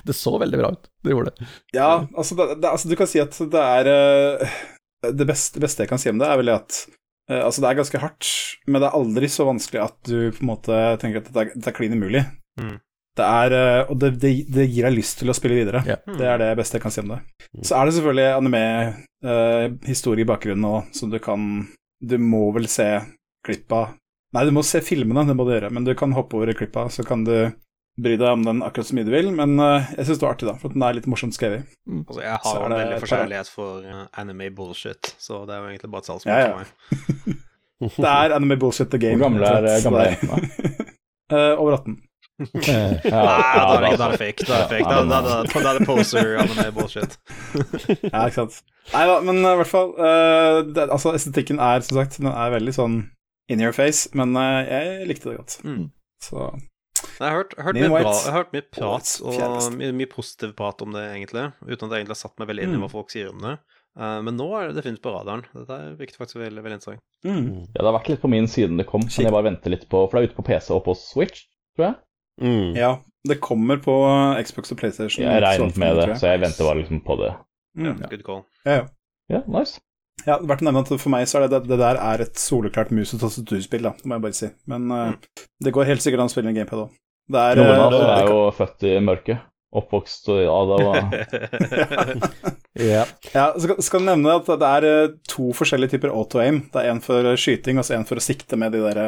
[0.10, 0.90] Det så veldig bra ut.
[1.06, 1.50] Det gjorde det.
[1.78, 4.58] Ja, altså, det, det, altså du kan si at det er eh,
[5.14, 6.82] Det beste, beste jeg kan si om det, er vel at
[7.30, 8.28] Altså, det er ganske hardt,
[8.66, 11.68] men det er aldri så vanskelig at du på en måte tenker at dette er,
[11.70, 12.24] er klin umulig.
[12.58, 12.80] Mm.
[13.20, 15.84] Det er eh, Og det, det, det gir deg lyst til å spille videre.
[15.88, 16.00] Ja.
[16.06, 17.22] Det er det beste jeg kan si om det.
[17.62, 21.68] Så er det selvfølgelig anime-historie i bakgrunnen òg, som du kan
[22.00, 22.88] Du må vel se
[23.46, 23.90] klippa
[24.36, 26.84] Nei, du må se filmene, det må du gjøre, men du kan hoppe over klippa,
[26.94, 27.50] så kan du
[28.04, 30.36] bry deg om den akkurat så mye du vil, men eh, jeg syns det var
[30.38, 31.70] artig, da, for den er litt morsomt skrevet.
[32.02, 35.72] Altså, jeg har er en veldig forskjellighet for uh, anime bullshit, så det er jo
[35.74, 36.52] egentlig bare et salgsmål Ja, ja.
[36.52, 36.60] for
[37.30, 37.96] meg.
[37.96, 39.18] Det er anime bullshit the game.
[39.20, 40.86] Hvor gamle er, rett gamle er jentene?
[41.30, 41.94] Eh, over 18.
[41.96, 42.06] Eh,
[43.04, 43.22] Ja,
[43.84, 44.46] Nei, da er det, er fake.
[44.48, 44.90] Da er det fake.
[44.90, 47.16] Da, da, da, da, da er det poser anime bullshit.
[48.14, 48.60] Ja, ikke sant.
[48.94, 52.30] Nei da, men eh, i hvert fall uh, det, Altså, estetikken er som sagt Den
[52.32, 52.96] er veldig sånn
[53.52, 55.56] in your face, men uh, jeg likte det godt.
[55.68, 55.88] Mm.
[56.24, 56.50] Så
[57.20, 60.54] Jeg har hørt, hørt, mye, bra, jeg har hørt mye prat og mye, mye positiv
[60.56, 61.44] prat om det, egentlig.
[61.68, 62.84] Uten at jeg egentlig har satt meg veldig inn i Mm.
[62.86, 63.58] hva folk sier om det.
[64.00, 65.44] Uh, men nå er det definitivt på radaren.
[65.52, 67.02] Dette er virket faktisk veldig, veldig interessant.
[67.26, 67.68] Mm.
[67.74, 69.84] Ja, det har vært litt på min siden det kom, men jeg bare venter litt
[69.92, 71.44] på For det er ute på PC og på Switch,
[71.76, 71.96] tror jeg.
[72.40, 72.72] Mm.
[72.80, 72.92] Ja,
[73.28, 73.96] det kommer på
[74.48, 75.26] Xbox og PlayStation.
[75.26, 76.22] Jeg regnet med det, jeg.
[76.22, 77.34] så jeg venter bare liksom på det.
[77.76, 78.00] Mm.
[78.10, 78.46] Good call.
[78.64, 78.88] Ja, ja.
[79.30, 79.82] Ja, nice.
[80.26, 82.40] Ja, verdt å nevne at For meg så er det, det, det der er et
[82.40, 84.50] soleklart mus- og tastaturspill, da, må jeg bare si.
[84.68, 85.14] Men uh,
[85.64, 86.96] det går helt sikkert an å spille en gamepad òg.
[87.30, 89.46] Det er Noen eh, det- er jo født i mørket.
[89.70, 90.96] Oppvokst og ja, det var
[92.80, 93.10] yeah.
[93.36, 96.64] Ja, så skal, du nevne at det er eh, to forskjellige typer auto-aim.
[96.74, 99.02] Det er en for eh, skyting og så en for å sikte med de der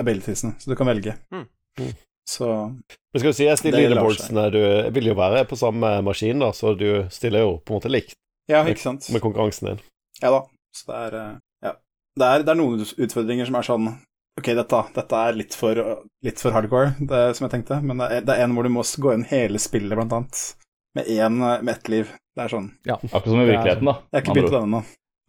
[0.00, 0.56] abilitiesene.
[0.58, 1.14] Så du kan velge.
[1.30, 1.46] Mm.
[1.78, 1.92] Mm.
[2.30, 4.60] Så Men skal du si, jeg stiller leaderboardsene Du
[4.94, 8.14] vil jo være på samme maskin, da, så du stiller jo på en måte likt
[8.50, 9.06] ja, ikke sant.
[9.14, 9.80] med konkurransen din.
[10.22, 10.42] Ja da.
[10.74, 11.16] Så det er
[11.70, 11.72] Ja.
[12.18, 13.88] Det er, det er noen utfordringer som er sånn
[14.40, 15.78] Ok, dette, dette er litt for,
[16.24, 18.72] litt for hardcore, det, som jeg tenkte, men det er, det er en hvor du
[18.72, 20.40] må gå inn hele spillet, blant annet.
[20.96, 22.08] Med én med ett liv.
[22.34, 23.94] Det er sånn akkurat som i virkeligheten, da.
[24.08, 24.80] Jeg har ikke begynt på den ennå.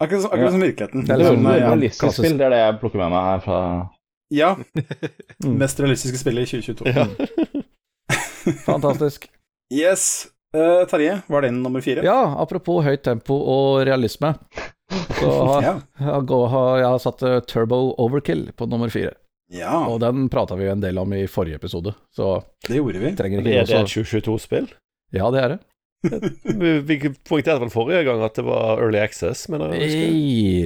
[0.02, 0.52] Akkurat, som- ja.
[0.56, 1.04] som virkeligheten.
[1.06, 1.68] Det er Det litt er sånn, det er ja.
[1.70, 3.60] realistisk spill, det er det jeg plukker med meg her fra
[4.32, 4.56] ja.
[5.44, 5.58] Mm.
[5.58, 6.94] Mest realistiske spillet i 2022.
[6.96, 7.06] Ja.
[8.66, 9.28] Fantastisk.
[9.74, 10.28] Yes.
[10.58, 12.04] Eh, Terje, var den nummer fire?
[12.04, 14.34] Ja, apropos høyt tempo og realisme,
[15.20, 15.76] så har, Ja.
[16.20, 19.14] har, jeg har satt eh, Turbo Overkill på nummer fire.
[19.52, 23.00] ja, Og den prata vi jo en del om i forrige episode, så det gjorde
[23.00, 23.14] vi.
[23.16, 24.68] trenger Det ikke er det et 2022-spill?
[25.16, 25.60] Ja, det er det.
[26.02, 26.96] Vi vi
[27.30, 30.08] poengterte vel forrige gang at det var Early Access, men jeg husker.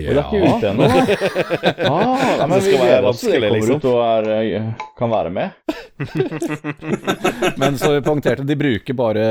[0.07, 0.53] Og det er ikke Ja.
[0.55, 0.85] ute ennå.
[1.85, 3.75] Ah, nei, men Det skal være det vanskelig, kommer liksom.
[3.75, 5.47] ut og er, eh, kan være med.
[7.57, 9.25] Men så vi poengterte de bruker bare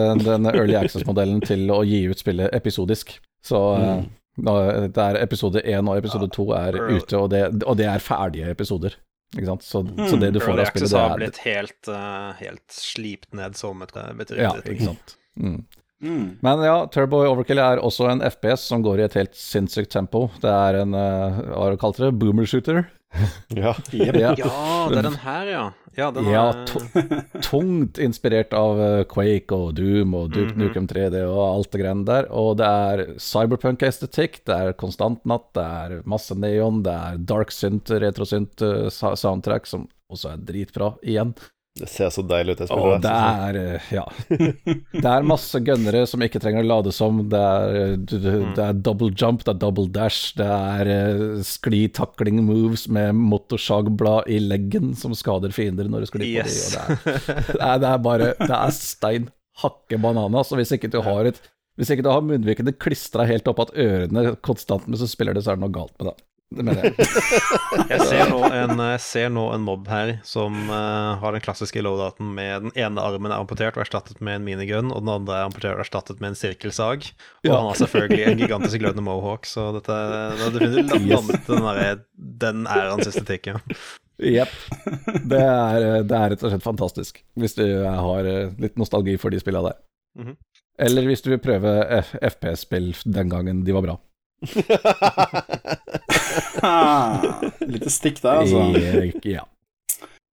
[0.00, 3.16] den, den Early Access-modellen til å gi ut spillet episodisk.
[3.44, 4.44] Så eh, Mm.
[4.46, 4.52] nå,
[4.90, 8.02] det er episode én og episode to er Early- ute, og det, og det er
[8.02, 8.96] ferdige episoder.
[9.34, 9.62] Ikke sant?
[9.66, 12.66] Så, så det du får Early av spillet, Access har er blitt helt, uh, helt
[12.70, 14.42] slipt ned som et bedrift.
[14.42, 15.16] Ja, ikke sant.
[15.40, 15.62] Mm.
[16.04, 16.24] Mm.
[16.44, 20.26] Men ja, Turbo Overkill er også en FPS som går i et helt sinnssykt tempo.
[20.42, 22.84] Det er en, eh, hva har du kalt det, boomer shooter.
[23.54, 23.70] Ja.
[23.94, 24.34] Ja.
[24.34, 25.64] Det er den her, ja.
[25.94, 26.48] Ja, den Ja,
[27.46, 30.64] tungt inspirert av eh, Quake og Doom og Duke Mhm.
[30.64, 32.26] Nukem 3D og alt det greiene der.
[32.34, 37.54] Og det er cyberpunk-estetikk, det er konstant natt, det er masse neon, det er dark
[37.54, 41.34] synth, retrosynt eh, soundtrack, som også er dritbra igjen.
[41.80, 44.04] Det ser så deilig ut, det spiller Åh, det er eh, ja.
[44.94, 47.16] Det er masse gønnere som ikke trenger å lades om.
[47.32, 48.18] Det er, eh, du-
[48.54, 50.92] det er double jump, det er double dash, det er
[51.42, 56.76] sklitakling moves med motorsagblad i leggen som skader fiender når du sklir på Yes.
[56.76, 56.94] dem.
[57.02, 59.26] Det, er, det, er, det er bare Det er stein
[59.64, 60.44] hakke banana.
[60.46, 61.42] Så hvis ikke du har et
[61.74, 65.42] hvis ikke du har munnvikene klistra helt opp at ørene konstant men så spiller det,
[65.42, 66.14] så er det noe galt med det.
[66.54, 67.08] Det mener jeg.
[67.92, 72.30] Jeg ser nå en, ser nå en mobb her som uh, har den klassiske loadouten
[72.36, 75.48] med den ene armen er amputert og erstattet med en minigun, og den andre er
[75.48, 77.10] amputert og erstattet med en sirkelsag.
[77.44, 77.58] Og Ja.
[77.58, 79.98] han har selvfølgelig en gigantisk glødende mohawk, så dette
[80.38, 82.02] det er definitivt landet den, der,
[82.46, 83.60] den hans estetikk, ja.
[84.22, 84.54] Jepp.
[85.26, 85.40] Det,
[86.06, 89.64] det er rett og slett fantastisk, hvis du har eh, litt nostalgi for de spilla
[89.66, 89.80] der.
[90.20, 90.36] Mhm.
[90.84, 91.70] Eller hvis du vil prøve
[92.18, 93.94] FPS-spill den gangen de var bra.
[96.64, 97.20] Ah,
[97.74, 98.62] Lite stikk der, altså.
[99.28, 99.44] Ja.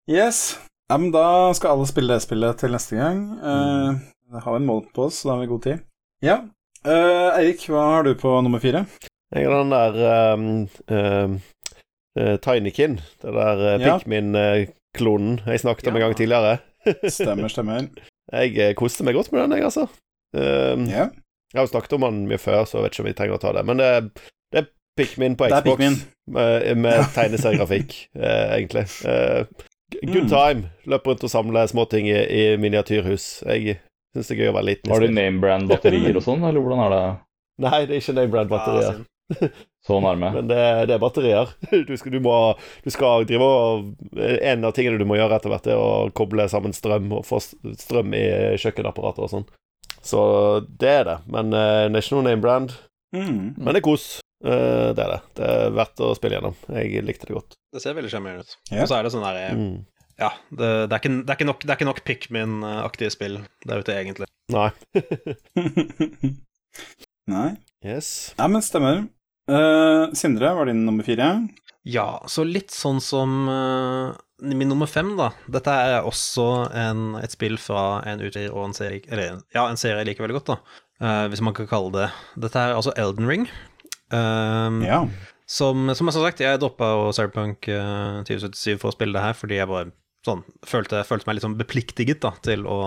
[0.10, 0.60] Yes.
[0.91, 3.22] Ja, men da skal alle spille det spillet til neste gang.
[3.39, 5.84] Uh, har vi en måned på oss, så da har vi god tid.
[6.24, 6.41] Ja.
[6.88, 8.86] Uh, Eirik, hva har du på nummer fire?
[9.32, 10.48] Jeg har den der um,
[10.91, 11.36] um,
[12.20, 16.58] uh, Tinykin, det der uh, Pikmin-klonen jeg snakket om en gang tidligere.
[17.20, 17.88] Stemmer, stemmer.
[18.32, 19.88] Jeg eh, koste meg godt med den, jeg, altså.
[20.34, 21.12] Um, yeah.
[21.52, 23.38] Jeg har jo snakket om den mye før, så jeg vet ikke om vi trenger
[23.38, 23.63] å ta det.
[23.67, 24.12] Men det, det er
[24.99, 25.95] Pikmin på Xbox Pikmin.
[26.36, 28.88] med, med tegneseriegrafikk, eh, egentlig.
[29.06, 29.45] Eh,
[30.01, 30.30] good Mm.
[30.32, 30.69] time.
[30.88, 33.43] Løp rundt og samle småting i, i miniatyrhus.
[33.47, 33.80] Jeg
[34.15, 34.91] syns det er gøy å være liten.
[34.93, 37.01] Har du name brand batterier og sånn, eller hvordan er det
[37.62, 39.01] Nei, det er ikke name brand-batterier.
[39.32, 39.49] Ja,
[39.86, 40.32] så nærme?
[40.34, 41.51] Men det, det er batterier.
[41.69, 42.36] Du skal, du, må,
[42.84, 43.91] du skal drive og
[44.41, 47.38] En av tingene du må gjøre etter hvert, er å koble sammen strøm og få
[47.43, 48.23] strøm i
[48.63, 49.45] kjøkkenapparater og sånn.
[50.01, 50.23] Så
[50.82, 51.17] det er det.
[51.30, 52.73] Men uh, det er ikke noe name brand.
[53.13, 53.54] Mm.
[53.60, 54.08] Men det er kos.
[54.41, 55.21] Eh, det er det.
[55.38, 56.58] Det er verdt å spille gjennom.
[56.73, 57.58] Jeg likte det godt.
[57.71, 58.58] Det ser veldig sjarmerende ut.
[58.71, 58.84] Yeah.
[58.84, 59.73] Og så er det sånn der Mm.
[60.21, 63.39] Ja, det, det, er ikke, det, er ikke nok, det er ikke nok Pikmin-aktige spill
[63.65, 64.27] der ute, egentlig.
[64.54, 64.67] Nei.
[67.32, 67.47] Nei.
[67.82, 68.36] Yes.
[68.38, 69.08] Ja, men stemmer.
[69.49, 71.32] Uh, Sindre, var din nummer fire?
[71.88, 74.13] Ja, så litt sånn som uh,
[74.45, 75.32] min nummer fem, da.
[75.49, 79.82] Dette er også en, et spill fra en utgir og en serie Eller ja, en
[79.82, 80.77] serie jeg liker veldig godt, da.
[81.01, 82.08] Uh, hvis man kan kalle det
[82.45, 83.49] Dette er altså Elden Ring.
[84.12, 85.04] Um, Ja.
[85.52, 89.24] Som, som jeg har sagt, jeg droppa jo Cyberpunk uh, 2077 for å spille det
[89.26, 89.91] her, fordi jeg bare
[90.24, 92.78] sånn følte, følte meg litt sånn bepliktiget da, til å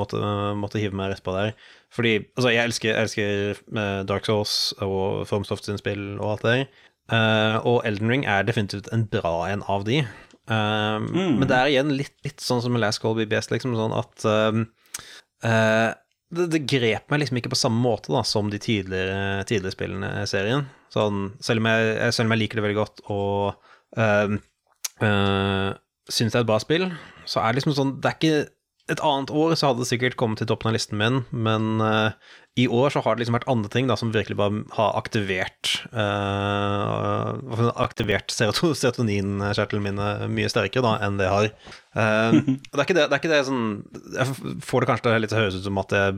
[0.00, 0.18] måtte,
[0.58, 1.52] måtte hive meg rett på der.
[1.94, 6.46] Fordi altså, jeg elsker, jeg elsker eh, Dark Souls og Formsoft sin spill og alt
[6.46, 6.64] det der.
[7.06, 10.00] Uh, og Elden Ring er definitivt en bra en av de.
[10.02, 13.94] Eh, Men det er igjen litt, litt sånn som med Last Call BBS, liksom, sånn
[13.96, 14.62] at uh,
[15.46, 15.90] eh,
[16.34, 20.10] det, det grep meg liksom ikke på samme måte da som de tidligere, tidligere spillene
[20.22, 20.66] i serien.
[20.92, 24.36] Sånn, selv, om jeg, selv om jeg liker det veldig godt og øh,
[25.06, 25.70] øh,
[26.10, 26.88] syns det er et bra spill,
[27.26, 28.42] så er det liksom sånn Det er ikke
[28.86, 32.14] et annet år så hadde det sikkert kommet til toppen av listen min, men uh,
[32.56, 35.72] i år så har det liksom vært andre ting da som virkelig bare har aktivert
[35.90, 37.34] uh,
[37.82, 41.50] Aktivert serotoninkjertlene mine mye sterkere da enn det har.
[41.96, 43.60] Uh, det, er ikke det, det er ikke det sånn
[44.12, 46.10] Jeg får det kanskje til å litt høres ut som at jeg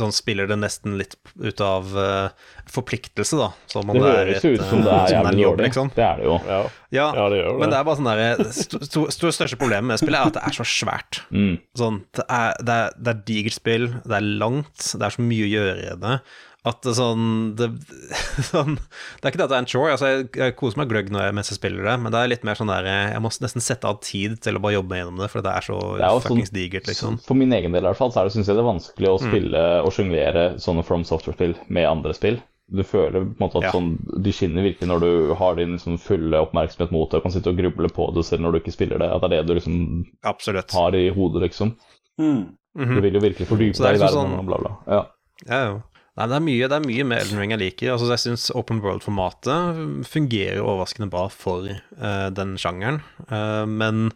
[0.00, 3.50] sånn spiller det nesten litt ut av uh, forpliktelse, da.
[3.72, 5.68] det høres ut som det er jævlig dårlig.
[5.68, 5.92] Liksom.
[5.96, 6.36] Det er det jo.
[6.48, 6.60] Ja,
[6.90, 7.56] ja, ja det gjør det.
[7.62, 10.44] men det er bare sånn derre st st Største problemet med spillet er at det
[10.48, 11.22] er så svært.
[11.30, 11.56] Mm.
[11.78, 15.26] Sånn, det er, det er, det er digert spill, det er langt, det er så
[15.26, 16.20] mye å gjøre i det.
[16.68, 17.70] At det sånn det,
[18.50, 19.94] sånn det, er ikke det at det er en chore.
[19.94, 22.58] Altså, jeg, jeg koser meg gløgg mens jeg spiller det, men det er litt mer
[22.58, 25.46] sånn der Jeg må nesten sette av tid til å bare jobbe gjennom det, for
[25.46, 27.16] det er så sånn fuckings digert, liksom.
[27.24, 29.10] For min egen del i hvert fall, så er det, synes jeg det er vanskelig
[29.10, 29.26] å mm.
[29.30, 29.88] spille mm.
[29.88, 32.40] og sjonglere sånne From Software-spill med andre spill.
[32.70, 33.72] Du føler på en måte at ja.
[33.74, 37.34] sånn, de skinner virkelig når du har din liksom, fulle oppmerksomhet mot det og kan
[37.34, 39.08] sitte og gruble på det selv når du ikke spiller det.
[39.10, 39.80] At det er det du liksom
[40.28, 40.76] Absolutt.
[40.76, 41.72] har i hodet, liksom.
[42.20, 42.52] Mm.
[42.78, 42.94] Mm -hmm.
[42.94, 44.38] Du vil jo virkelig fordype deg i liksom verden sånn...
[44.38, 44.72] og bla, bla.
[44.86, 45.00] Ja.
[45.48, 45.80] Ja, jo.
[46.20, 47.94] Nei, det er mye, det er mye med Elden Ring jeg liker.
[47.94, 53.00] Altså, jeg syns Open World-formatet fungerer overraskende bra for uh, den sjangeren.
[53.30, 54.10] Uh, men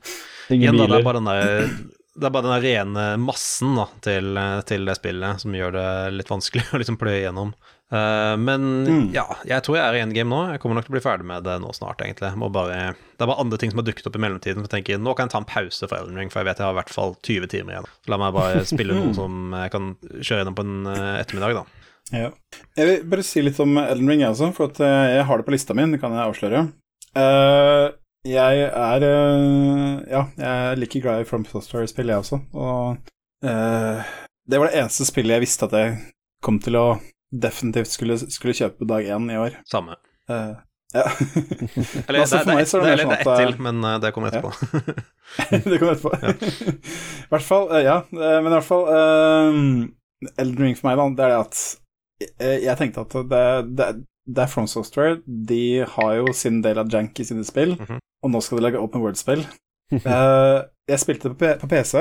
[0.53, 1.71] igjen, da, det er bare den der
[2.15, 4.37] det er bare den rene massen da, til,
[4.69, 7.55] til, det spillet som gjør det litt vanskelig å liksom pløye gjennom.
[7.89, 9.09] Uh, men mm.
[9.17, 10.43] ja, jeg tror jeg er i endgame nå.
[10.53, 12.35] Jeg kommer nok til å bli ferdig med det nå snart, egentlig.
[12.55, 14.61] Bare, det er bare andre ting som har dukket opp i mellomtiden.
[14.61, 16.61] For jeg tenker, Nå kan jeg ta en pause for Elden Ring, for jeg vet
[16.61, 17.91] jeg har i hvert fall 20 timer igjen.
[18.05, 21.74] Så la meg bare spille noe som jeg kan kjøre gjennom på en ettermiddag, da.
[22.13, 22.31] Ja.
[22.77, 25.41] Jeg vil bare si litt om Elden Ring, jeg også, for at eh, jeg har
[25.41, 26.67] det på lista mi, det kan jeg avsløre.
[27.15, 27.95] Uh,
[28.27, 32.41] jeg er uh, Ja, jeg er like glad i From Software-spill, jeg også.
[32.53, 32.97] Og
[33.47, 34.13] uh,
[34.51, 35.97] det var det eneste spillet jeg visste at jeg
[36.45, 36.87] kom til å
[37.35, 39.61] definitivt skulle, skulle kjøpe dag én i år.
[39.71, 39.97] Samme.
[40.29, 41.07] ja.
[42.07, 44.53] Eller altså, det, det, det, det, er litt ett til, men det kommer etterpå.
[44.53, 45.63] Ja.
[45.65, 46.13] det kommer etterpå.
[47.25, 47.97] I hvert fall, ja.
[48.13, 48.93] Men i hvert fall
[50.35, 51.65] Elden Ring for meg, da, det er det at
[52.21, 53.45] jeg tenkte at det,
[53.79, 53.89] det,
[54.27, 55.19] det, er From Software.
[55.27, 58.03] De har jo sin del av jank i sine spill, mm -hmm.
[58.25, 59.47] og nå skal de lage open world-spill.
[59.93, 61.95] uh, jeg spilte på, på, PC,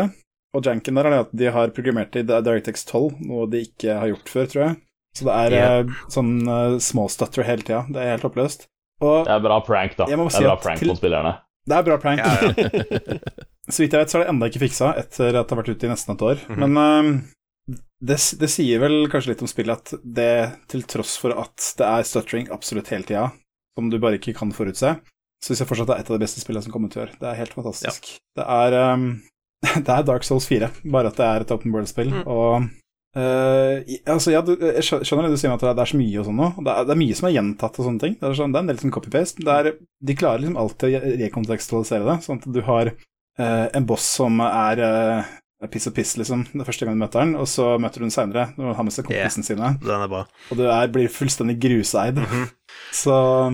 [0.54, 4.08] og janken der er at de har programmert i DirectX 12, noe de ikke har
[4.08, 4.76] gjort før, tror jeg.
[5.17, 5.86] Så det er yeah.
[5.86, 7.86] uh, sånn uh, småstutter hele tida.
[7.89, 8.67] Det er helt oppløst.
[9.02, 10.06] Og det er bra prank, da.
[10.06, 10.89] Det er si bra prank til...
[10.89, 11.36] på spillerne.
[11.69, 12.19] Det er bra prank.
[12.19, 13.19] Ja, ja.
[13.73, 15.71] så vidt jeg vet, så er det enda ikke fiksa etter at det har vært
[15.71, 16.41] ute i nesten et år.
[16.47, 16.67] Mm -hmm.
[16.67, 17.23] Men
[18.04, 20.34] det, det, sier vel kanskje litt om spillet at det,
[20.72, 23.30] til tross for at det er stuttering absolutt hele tida,
[23.78, 24.96] som du bare ikke kan forutse,
[25.44, 27.20] syns jeg fortsatt det er et av de beste spillene som kommer til å gjøre.
[27.22, 28.10] Det er helt fantastisk.
[28.12, 28.22] Ja.
[28.39, 29.10] Det, er, um,
[29.88, 32.12] det er Dark Souls 4, bare at det er et open world-spill.
[32.12, 32.26] Mm.
[32.28, 32.68] Og
[33.20, 36.28] uh, altså, ja, du, jeg skjønner det du sier at det er så mye og
[36.28, 36.50] sånn nå.
[36.60, 38.18] Det er, det mye som er gjentatt og sånne ting.
[38.20, 39.48] Det er, sånn, det er en del som copy-paste.
[40.04, 44.44] De klarer liksom alltid å rekontekstualisere det, sånn at du har uh, en boss som
[44.48, 45.34] er uh,
[45.71, 48.13] piss og piss, liksom, det første gang du møter den, og så møter du den
[48.13, 49.71] seinere når han har med seg kompisene yeah, sine.
[49.83, 50.25] Den bra.
[50.52, 52.19] Og du er, blir fullstendig gruseid.
[52.19, 52.52] Mm -hmm.
[52.92, 53.13] Så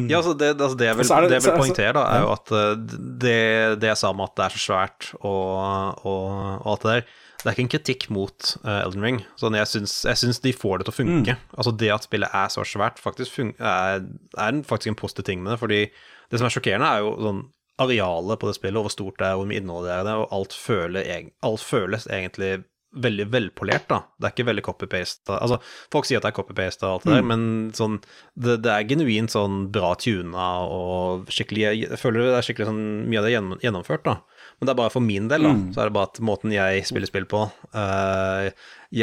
[0.10, 2.32] Ja, altså det, altså det jeg vil, det, det jeg vil poengtere, da, er jo
[2.32, 2.76] at eh,
[3.22, 6.92] det, det jeg sa om at det er så svært og, og, og alt det
[6.92, 7.02] der
[7.40, 9.20] det er ikke en kritikk mot uh, Elden Ring.
[9.40, 11.36] Sånn, jeg, syns, jeg syns de får det til å funke.
[11.38, 11.54] Mm.
[11.56, 14.04] Altså Det at spillet er så svært, faktisk er,
[14.36, 15.60] er faktisk en positiv ting med det.
[15.62, 17.42] Fordi det som er sjokkerende, er jo sånn
[17.80, 20.56] arealet på det spillet, hvor stort det er, hvor mye innhold det er, og alt,
[20.58, 21.08] føler,
[21.46, 22.60] alt føles egentlig
[22.90, 24.00] veldig velpolert, da.
[24.18, 25.30] Det er ikke veldig copy-paste.
[25.36, 25.60] Altså,
[25.94, 27.30] folk sier at det er copy-paste og alt det der, mm.
[27.30, 27.44] men
[27.78, 28.00] sånn
[28.34, 32.82] det, det, er genuint sånn bra tuna og skikkelig Jeg føler det er skikkelig sånn
[33.06, 34.16] mye av det er gjennomført, da.
[34.58, 35.54] Men det er bare for min del, da.
[35.54, 35.68] Mm.
[35.76, 38.50] Så er det bare at måten jeg spiller spill på uh,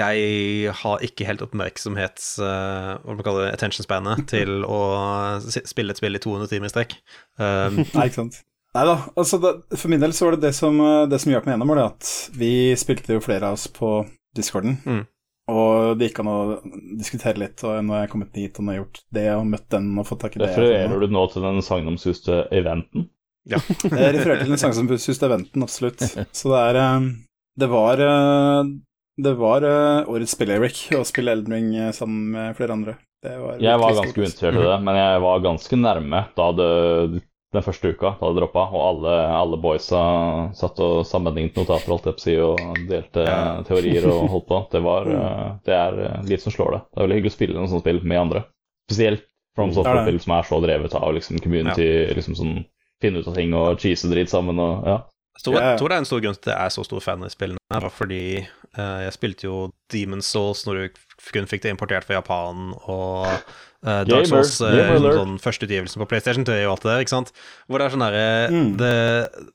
[0.00, 2.34] Jeg har ikke helt oppmerksomhets...
[2.42, 4.82] Uh, hva man kaller det, attention spannet til å
[5.46, 6.98] spille et spill i 200 timer i strekk.
[7.38, 8.42] Um, Nei, ikke sant.
[8.76, 11.46] Nei da, altså for min del så var det det som, eh, det som hjalp
[11.46, 13.98] meg gjennom, var det at vi spilte jo flere av oss på
[14.36, 14.76] discorden.
[14.84, 15.04] Mm.
[15.48, 16.38] Og det gikk an å
[16.98, 19.68] diskutere litt, og nå har jeg kommet dit og nå har gjort det og møtt
[19.72, 20.48] den og fått tak i det.
[20.50, 23.06] Refererer du nå til den sagnomsuste eventen?
[23.48, 26.02] Ja, jeg refererer til den sagnomsuste eventen, absolutt.
[26.34, 27.08] Så det er eh,
[27.62, 28.74] Det var eh,
[29.16, 32.98] det var årets spill, Eric, å spille Elden Ring sammen med flere andre.
[33.24, 36.68] Var jeg var ganske uinteressert i det, men jeg var ganske nærme da det
[37.56, 40.00] den første uka da det droppa, og alle, alle boysa
[40.56, 43.38] satt og sammenlignet notater holdt jeg på si, og delte Ja.
[43.66, 44.60] teorier og holdt på.
[44.72, 46.82] Det, var, eh, det er eh, litt som slår det.
[46.92, 48.44] Det er veldig hyggelig å spille noen sånne spill med andre.
[48.90, 49.26] Spesielt
[49.56, 49.78] From er.
[49.78, 52.56] Software-spill som er så drevet av liksom community, liksom sånn
[53.00, 54.98] finne ut av ting og cheese dritt sammen og ja.
[55.36, 55.70] Jeg tror, Ja, ja.
[55.74, 57.32] jeg tror det er en stor grunn til at jeg er så stor fan av
[57.32, 57.60] spillene.
[57.72, 59.56] her, var fordi eh, jeg spilte jo
[59.92, 61.00] Demon's Souls når du
[61.32, 63.26] kun fikk det importert fra Japan, og
[63.86, 67.14] eh, Dark Souls, uh, gamer sånn førsteutgivelsen på PlayStation 3 og alt det der, ikke
[67.14, 67.32] sant.
[67.66, 68.72] Hvor det er sånn derre Mm.
[68.78, 68.92] det,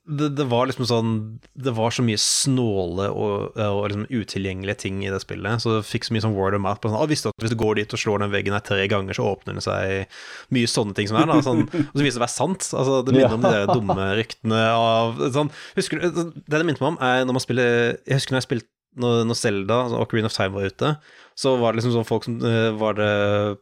[0.08, 1.12] det, det var liksom sånn
[1.56, 5.86] Det var så mye snåle og, og liksom utilgjengelige ting i det spillet, så det
[5.88, 7.80] fikk så mye sånn word of mouth på sånn ah, Visste at hvis du går
[7.80, 10.10] dit og slår den veggen her tre ganger, så åpner den seg
[10.52, 11.38] mye sånne ting som er, da.
[11.44, 12.68] Sånn, og så viser det å være sant.
[12.72, 16.80] Altså, det minner om de der dumme ryktene av sånn Husker du Det det minner
[16.82, 17.68] meg om, er når man spiller
[18.06, 18.70] Jeg husker når jeg spilte
[19.00, 20.88] når, når Zelda altså Ocarina of Time var ute,
[21.38, 23.10] så var det liksom sånn folk som eh, var det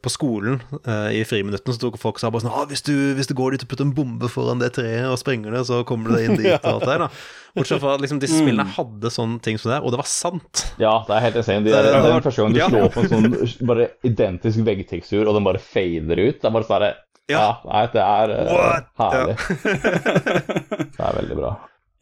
[0.03, 2.95] på skolen eh, i friminuttene, så tok folk og sa bare sånn ah, hvis, du,
[3.17, 5.83] 'Hvis du går dit og putter en bombe foran det treet og sprenger det, så
[5.87, 7.11] kommer du deg inn dit', og alt det der, da.
[7.57, 10.67] Bortsett fra at liksom, disse spillene hadde sånne ting som det og det var sant.
[10.79, 11.65] Ja, det er helt insane.
[11.65, 12.69] De, det, Det- er den første gang du Ja.
[12.71, 16.41] slår på en sånn bare identisk veggtekstur, og den bare fader ut.
[16.43, 16.95] Det er bare sånn ja.
[17.31, 17.49] Ja.
[17.63, 18.87] nei, det er eh, What?
[18.99, 19.37] herlig.
[20.91, 21.53] Det er veldig bra.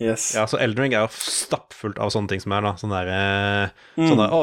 [0.01, 0.29] Yes.
[0.37, 2.71] Ja, så Elden Ring er jo stappfullt av sånne ting som er, da.
[2.79, 4.09] Sånn der, eh, Mm.
[4.09, 4.43] sånn der Å,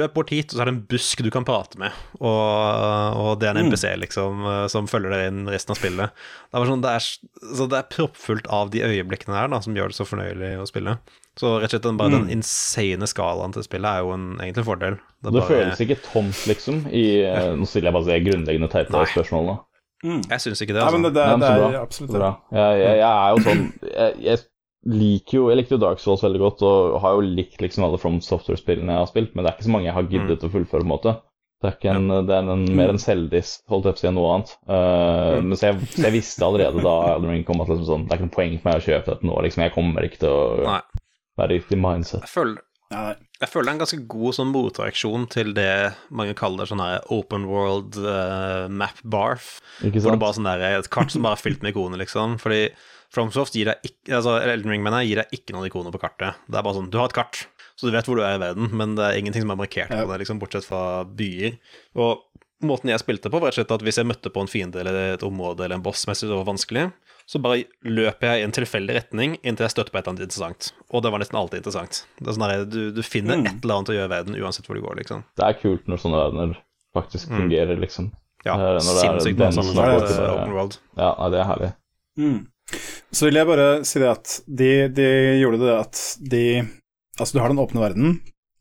[0.00, 3.38] løp bort hit, og så er det en busk du kan prate med, og, og
[3.40, 3.72] det er en Mm.
[3.72, 6.10] NPC, liksom, eh, som følger deg inn resten av spillet.
[6.52, 7.04] Det er, sånn, det er,
[7.54, 10.66] så det er proppfullt av de øyeblikkene her, da, som gjør det så fornøyelig å
[10.70, 10.96] spille.
[11.36, 12.26] Så rett og slett den, bare Mm.
[12.28, 14.96] den insane skalaen til spillet er jo en, egentlig en fordel.
[15.20, 16.86] Det er Det bare, føles ikke tomt, liksom.
[16.92, 19.60] I, eh, nå stiller jeg bare det grunnleggende teite spørsmålet.
[20.04, 20.22] Mm.
[20.28, 20.92] Jeg syns ikke det, altså.
[20.92, 22.34] Nei, men det, det, Ja, men det så er absolutt det.
[22.52, 24.38] Jeg, jeg, jeg er jo sånn jeg, jeg
[24.84, 28.00] liker jo Jeg likte jo Dark Souls veldig godt, og har jo likt liksom alle
[28.00, 30.50] From Software-spillene jeg har spilt, men det er ikke så mange jeg har giddet å
[30.52, 31.14] fullføre, på en måte.
[31.64, 34.08] Det er, ikke en, det er en, mer en selvdiss, holdt jeg på å si,
[34.10, 34.50] enn noe annet.
[34.68, 38.04] Uh, Men så jeg, så jeg visste allerede da Elden Ring kom at liksom sånn,
[38.04, 39.38] det er ikke noe poeng for meg å kjøpe dette nå.
[39.46, 41.06] liksom Jeg kommer ikke til å Nei.
[41.40, 42.26] være i riktig mindset.
[42.26, 42.60] Jeg føler
[42.92, 45.70] Jeg føler det er en ganske god sånn motreaksjon til det
[46.12, 49.54] mange kaller sånn her open world uh, map barf.
[49.80, 52.36] Ikke Hvor det bare sånn der, et kart som bare er fylt med ikoner, liksom.
[52.44, 52.66] Fordi
[53.14, 56.00] FromSoft gir deg ikke Altså Elden Ring mener jeg, gir deg ikke noen ikoner på
[56.02, 56.34] kartet.
[56.50, 57.46] Det er bare sånn, du har et kart,
[57.78, 59.90] så du vet hvor du er i verden, men det er ingenting som er markert
[59.90, 60.02] Ja.
[60.04, 61.56] på det, liksom, bortsett fra byer.
[61.96, 62.22] Og
[62.64, 64.80] måten jeg spilte på, var rett og slett at hvis jeg møtte på en fiende
[64.80, 66.84] eller et område eller en boss som jeg syntes var vanskelig,
[67.26, 70.26] så bare løper jeg i en tilfeldig retning inntil jeg støtter på et eller annet
[70.28, 70.72] interessant.
[70.92, 72.02] Og det var nesten alltid interessant.
[72.20, 73.46] Det er sånn der, du, du finner Mm.
[73.48, 75.24] et eller annet å gjøre i verden uansett hvor du går, liksom.
[75.36, 76.56] Det er kult når sånne verdener
[76.94, 77.38] faktisk Mm.
[77.40, 78.12] fungerer, liksom.
[78.44, 80.76] Ja, Eh, sinnssykt den sånn open world.
[80.98, 81.74] Ja, det er herlig.
[82.18, 82.46] Mm.
[83.14, 85.08] Så vil jeg bare si det at de, de
[85.42, 86.00] gjorde det at
[86.30, 86.44] de
[87.14, 88.14] Altså, du har den åpne verden.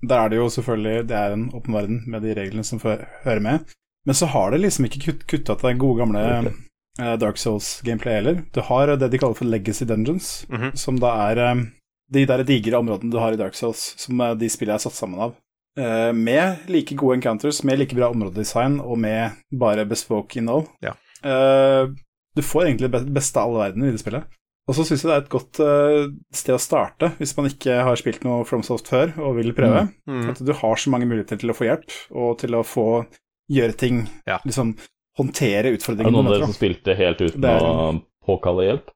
[0.06, 3.40] Der er det jo selvfølgelig Det er en åpen verden med de reglene som hører
[3.42, 3.64] med.
[4.06, 6.22] Men så har det liksom ikke kutt, kutta til den gode gamle
[7.00, 8.44] eh, Dark Souls-gameplay heller.
[8.54, 10.76] Du har det de kaller for legacy dungeons, Mhm.
[10.78, 11.64] som da er um,
[12.14, 14.94] de der digre områdene du har i Dark Souls, som uh, de spillene er satt
[15.00, 15.34] sammen av.
[15.80, 20.68] Uh, med like gode encounters, med like bra områdedesign og med bare bespoke innhold.
[20.84, 20.94] Ja.
[21.24, 21.88] Eh,
[22.36, 24.40] du får egentlig det beste av alle verdener i det spillet.
[24.64, 27.82] Og så syns jeg det er et godt uh, sted å starte hvis man ikke
[27.84, 29.90] har spilt noe FromSoft før og vil prøve.
[30.08, 30.30] Mm.
[30.32, 32.88] At du har så mange muligheter til å få hjelp, og til å få
[33.52, 34.40] gjøre ting Ja.
[34.48, 34.78] Liksom
[35.20, 37.90] håndtere Er det noen av dere som spilte helt uten er- å
[38.26, 38.94] påkalle hjelp?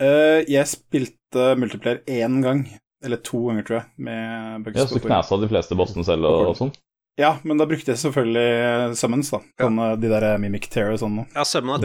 [0.00, 2.62] Uh, jeg spilte multiplayer én gang,
[3.04, 6.52] eller to ganger, tror jeg, med Bugs Ja, så knasa de fleste bossene selv og,
[6.52, 6.72] og sånn?
[7.18, 9.40] Ja, men da brukte jeg selvfølgelig Summons, da.
[9.60, 11.16] Sånn, eh, de der Mimic Tear og sånn.
[11.18, 11.26] nå.
[11.34, 11.82] Ja, Summon har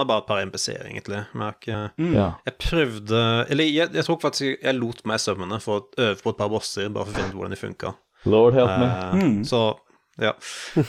[0.00, 1.26] er bare et par MPC-er, egentlig.
[1.34, 2.14] Men jeg, har ikke, Mm.
[2.14, 2.28] Ja.
[2.46, 6.30] jeg prøvde Eller jeg, jeg tror faktisk jeg, lot meg summone for å øve på
[6.30, 7.94] et par bosser, bare for å finne ut hvordan de funka.
[8.24, 8.86] Lord help me.
[8.86, 9.44] Eh, Mm.
[9.44, 9.76] Så
[10.16, 10.30] ja.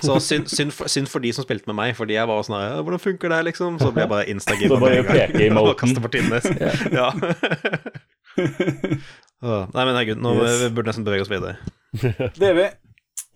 [0.06, 2.60] Så synd, synd, for, synd for de som spilte med meg, fordi jeg var sånn
[2.62, 3.80] her Hvordan funker det liksom?
[3.82, 4.30] Så ble jeg bare
[5.74, 6.00] og kaste
[6.94, 7.10] Ja.
[9.42, 10.62] Nei, men herregud, nå Yes.
[10.62, 11.58] vi burde nesten bevege oss videre.
[12.38, 12.68] Det er vi.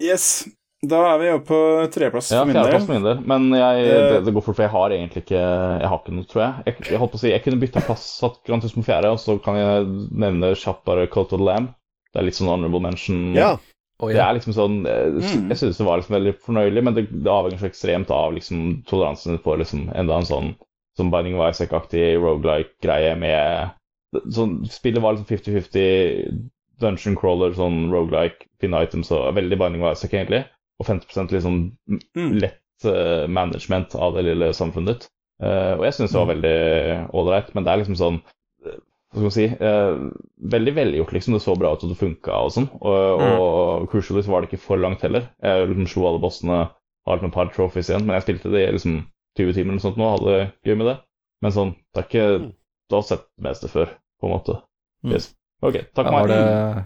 [0.01, 0.47] Yes.
[0.81, 1.57] Da er vi oppe på
[1.91, 2.79] tredjeplass Ja, for min del.
[2.79, 3.17] for min del.
[3.27, 4.03] Men jeg, Eh.
[4.13, 5.41] det, det går fort, for jeg har egentlig ikke
[5.81, 6.53] Jeg har ikke noe, tror jeg.
[6.69, 9.19] Jeg, jeg holdt på å si, jeg kunne bytta plass, satt Grand på fjerde, og
[9.19, 9.89] så kan jeg
[10.23, 11.73] nevne kjapt bare Coat of the Lamb.
[12.13, 13.33] Det er litt sånn honorable mention.
[13.35, 13.57] Ja.
[13.99, 15.49] Å, Det er liksom sånn Jeg, Mm.
[15.51, 18.83] jeg synes det var liksom veldig fornøyelig, men det, det avhenger så ekstremt av liksom
[18.87, 20.55] toleransen for liksom enda en sånn
[20.95, 23.71] som Binding of Isaac-aktig rogelike-greie med
[24.31, 26.49] sånn, Spillet var liksom 50-50
[26.81, 30.43] dungeon crawler, sånn rogelike, finne items og veldig Binding of Isaac, egentlig.
[30.79, 31.55] Og 50 liksom
[32.15, 32.33] Mm.
[32.39, 35.09] lett uh, management av det lille samfunnet ditt.
[35.43, 36.57] Uh, og jeg syns det var veldig
[37.15, 38.17] ålreit, men det er liksom sånn
[38.67, 38.75] eh,
[39.09, 40.09] Hva skal man si uh,
[40.55, 41.33] Veldig velgjort, liksom.
[41.35, 42.67] Det så bra ut og det funka og sånn.
[42.79, 45.29] Og, og crucially så var det ikke for langt heller.
[45.43, 46.59] Jeg liksom slo alle bossene,
[47.07, 48.99] har liksom et par trophies igjen, men jeg spilte det i liksom
[49.39, 50.97] 20 timer eller noe sånt nå, hadde det gøy med det.
[51.43, 52.49] Men sånn, det er ikke Mm.
[52.89, 54.53] Du har sett det meste før, på en måte.
[55.05, 55.11] Mm.
[55.61, 56.85] Ok, takk Ja, var, det,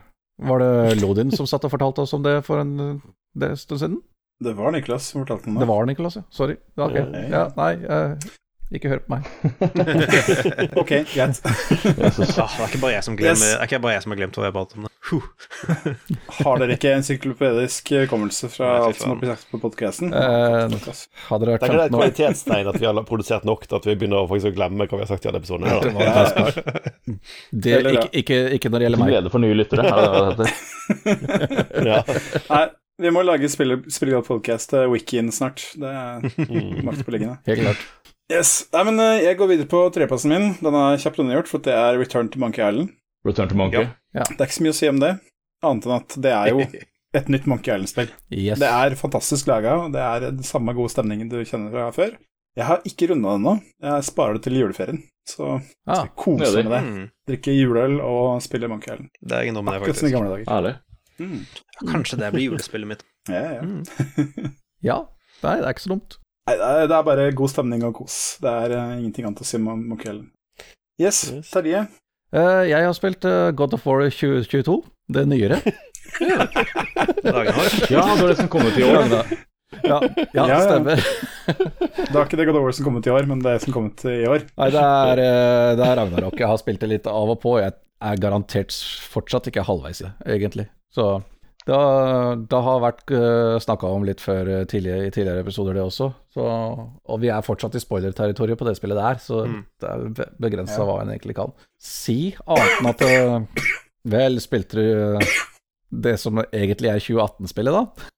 [0.50, 3.02] var det Lodin som satt og fortalte oss om det for en
[3.38, 4.00] det stund siden?
[4.44, 5.68] Det var Niklas som fortalte om Det det.
[5.70, 6.24] var Niklas, ja.
[6.34, 6.56] Sorry.
[6.76, 7.04] Okay.
[7.14, 7.28] Ja.
[7.30, 8.16] ja, nei, eh,
[8.80, 9.22] ikke hør på meg.
[10.84, 11.40] Ok, greit.
[11.46, 13.72] Ah, det er ikke bare jeg som glemmer Yes.
[13.72, 14.86] Det bare jeg som har glemt hva jeg ba om.
[14.88, 14.94] det.
[16.44, 20.14] Har dere ikke en syklopedisk hukommelse fra Nei, alt som har blitt sagt på podkasten?
[20.16, 20.78] Eh,
[21.30, 23.66] hadde det vært er ikke det et 15 år kvalitetstegn at vi har produsert nok
[23.68, 25.68] til at vi begynner å glemme hva vi har sagt i alle episodene?
[27.98, 29.12] ikke, ikke, ikke når det gjelder meg.
[29.16, 30.56] glede for nye lyttere, er?
[31.94, 32.00] Ja.
[32.50, 32.64] Nei,
[33.04, 35.66] vi må lage spillegal podcast til wikien snart.
[35.80, 36.88] Det er maktpåliggende.
[36.88, 37.38] makt på liggende.
[37.50, 37.86] Helt klart.
[38.34, 38.52] Yes.
[38.74, 40.48] Nei, men eh, jeg går videre på treplassen min.
[40.64, 42.90] Den er kjapt unnagjort, for det er Return to Monkey Island.
[43.28, 43.86] Return to Monkey.
[44.16, 44.26] Ja.
[44.26, 45.12] Det er ikke så mye å si om det,
[45.64, 46.66] annet enn at det er jo
[47.20, 48.10] et nytt Monkey Island-spill.
[48.34, 48.62] Yes.
[48.64, 52.16] Det er fantastisk laga, og det er den samme gode stemningen du kjenner fra før.
[52.58, 53.54] Jeg har ikke runda det ennå.
[53.86, 55.00] Jeg sparer det til juleferien.
[55.30, 56.70] Så ah, skal jeg kose nødvendig.
[56.70, 56.82] med det.
[56.90, 57.06] Mm.
[57.30, 59.14] Drikke juleøl og spille Monkey Island.
[59.22, 60.18] Det er ingen det, Akkurat som i faktisk.
[60.18, 60.52] gamle dager.
[60.58, 60.74] Ærlig.
[61.22, 61.40] Mm.
[61.78, 63.06] Ja, kanskje det blir julespillet mitt.
[63.30, 63.62] Ja, ja.
[63.62, 64.52] Mm.
[64.90, 65.00] ja.
[65.44, 66.18] Nei, det er ikke så dumt.
[66.44, 68.16] Nei, det er, bare god stemning og kos.
[68.44, 70.32] Det er uh, ingenting annet å si om Monkey Island.
[71.00, 71.52] Yes, Yes.
[71.54, 71.86] Terje.
[72.34, 74.82] Uh, jeg har spilt uh, God of War 2022,
[75.16, 75.62] det nyere.
[76.22, 76.46] Ja,
[77.26, 79.08] det er det som kom ut i år.
[79.10, 79.24] Ja,
[79.82, 79.98] ja,
[80.36, 80.60] Ja, ja.
[80.62, 81.00] stemmer.
[82.14, 83.64] Det er ikke det God of War som kom ut i år, men det er
[83.64, 84.44] som kom ut i år.
[84.60, 85.22] Nei, det er,
[85.80, 86.36] det er Ragnarok.
[86.38, 87.56] Jeg har spilt det litt av og på.
[87.64, 88.76] Jeg er garantert
[89.10, 90.68] fortsatt ikke halvveis i det, egentlig.
[90.94, 91.08] Så
[91.68, 95.78] det har, det har vært uh, snakka om litt før eh, tidligere, i tidligere episoder,
[95.78, 96.10] det også.
[96.36, 99.62] Så, og vi er fortsatt i spoiler-territoriet på det spillet der, så Mm.
[99.80, 100.86] det er begrensa Ja.
[100.90, 103.64] hva en egentlig kan si, annet enn at eh,
[104.12, 105.38] Vel, spilte du eh,
[106.04, 108.10] det som egentlig er 2018-spillet, da?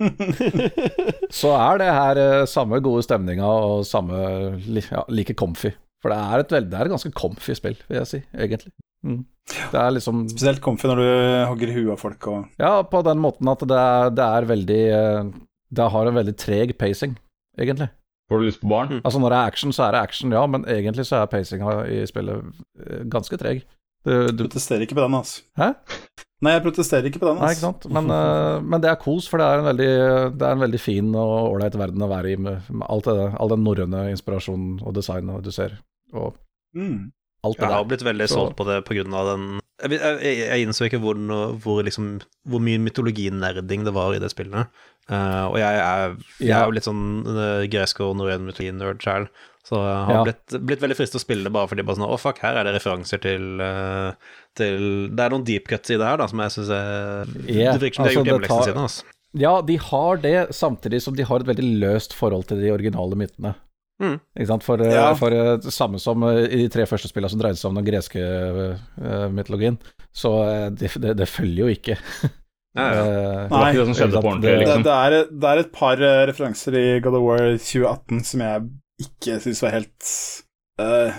[1.30, 4.16] Så er det her eh, samme gode stemninga og samme
[4.64, 5.74] li, ja, like comfy.
[6.00, 8.72] For det er et, veld, det er et ganske comfy spill, vil jeg si, egentlig.
[9.04, 9.20] Mm.
[9.50, 11.06] Det er liksom Spesielt comfy når du
[11.48, 14.48] hogger i huet av folk og Ja, på den måten at det er, det er
[14.50, 15.30] veldig eh,
[15.72, 17.16] Det har en veldig treg pacing,
[17.58, 17.88] egentlig.
[18.30, 18.92] Får du lyst på barn?
[18.94, 19.02] Mm.
[19.02, 21.80] Altså når det er action, så er det action, ja, men egentlig så er pacinga
[21.90, 23.64] i spillet eh, ganske treg.
[24.06, 25.42] Du, du, protesterer ikke på den, altså.
[25.60, 25.72] Hæ?
[26.40, 27.44] Nei, jeg protesterer ikke på den, Altså.
[27.44, 27.88] Nei, ikke sant.
[27.92, 29.90] Men, uh, men det er kos, for det er en veldig,
[30.38, 33.26] det er en veldig fin og ålreit verden å være i, med, med alt det,
[33.34, 35.76] all den norrøne inspirasjonen og designet du ser,
[36.14, 36.36] og
[36.76, 37.10] Mm.
[37.44, 38.84] alt det Jeg har blitt veldig Så- solgt på det
[39.14, 39.90] av den Jeg,
[40.22, 41.14] jeg, jeg innså ikke hvor,
[41.58, 44.68] hvor, liksom, hvor mye mytologinerding det var i det spillet.
[45.10, 49.26] Uh, og jeg er, jeg er jo litt sånn uh, gresk og norrøn mytologi-nerd sjøl,
[49.66, 50.24] så jeg har Ja.
[50.24, 52.56] blitt, blitt veldig fristet til å spille det bare fordi bare sånn Å, fuck, her
[52.60, 54.12] er det referanser til, uh,
[54.54, 57.72] til Det er noen deep cuts i det her, da, som jeg syns er Ja,
[57.72, 58.84] Det virker som de har altså, gjort hjemmeleksene tar- sine.
[58.84, 59.04] Altså.
[59.32, 63.16] Ja, de har det, samtidig som de har et veldig løst forhold til de originale
[63.16, 63.54] mytene.
[64.00, 64.16] Mm.
[64.38, 64.64] Ikke sant?
[64.64, 65.14] For, eh, Ja.
[65.14, 67.76] for eh, det samme som eh, i de tre første spillene som dreide seg om
[67.78, 69.78] den greske uh, mytologien,
[70.12, 70.32] så
[70.72, 71.98] det, det, det følger jo ikke.
[72.78, 73.02] Nei, ja.
[73.02, 74.84] Det var ikke det liksom.
[74.86, 75.98] er, det er et par
[76.30, 78.68] referanser i God of War 2018 som jeg
[79.02, 80.12] ikke syns var helt
[80.80, 81.18] uh,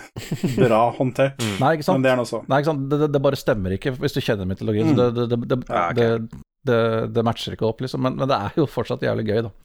[0.56, 1.44] bra håndtert.
[1.44, 1.58] Mm.
[1.60, 2.00] Nei, ikke sant?
[2.00, 2.42] Men det er nå så.
[2.48, 2.88] Nei, ikke sant?
[2.88, 4.94] Det, det, det bare stemmer ikke hvis du kjenner mytologien.
[4.94, 4.98] Mm.
[4.98, 6.02] Det, det, det, det, Ja, okay.
[6.24, 6.82] det, det,
[7.18, 8.02] det matcher ikke opp, liksom.
[8.08, 9.56] Men, men det er jo fortsatt jævlig gøy, da.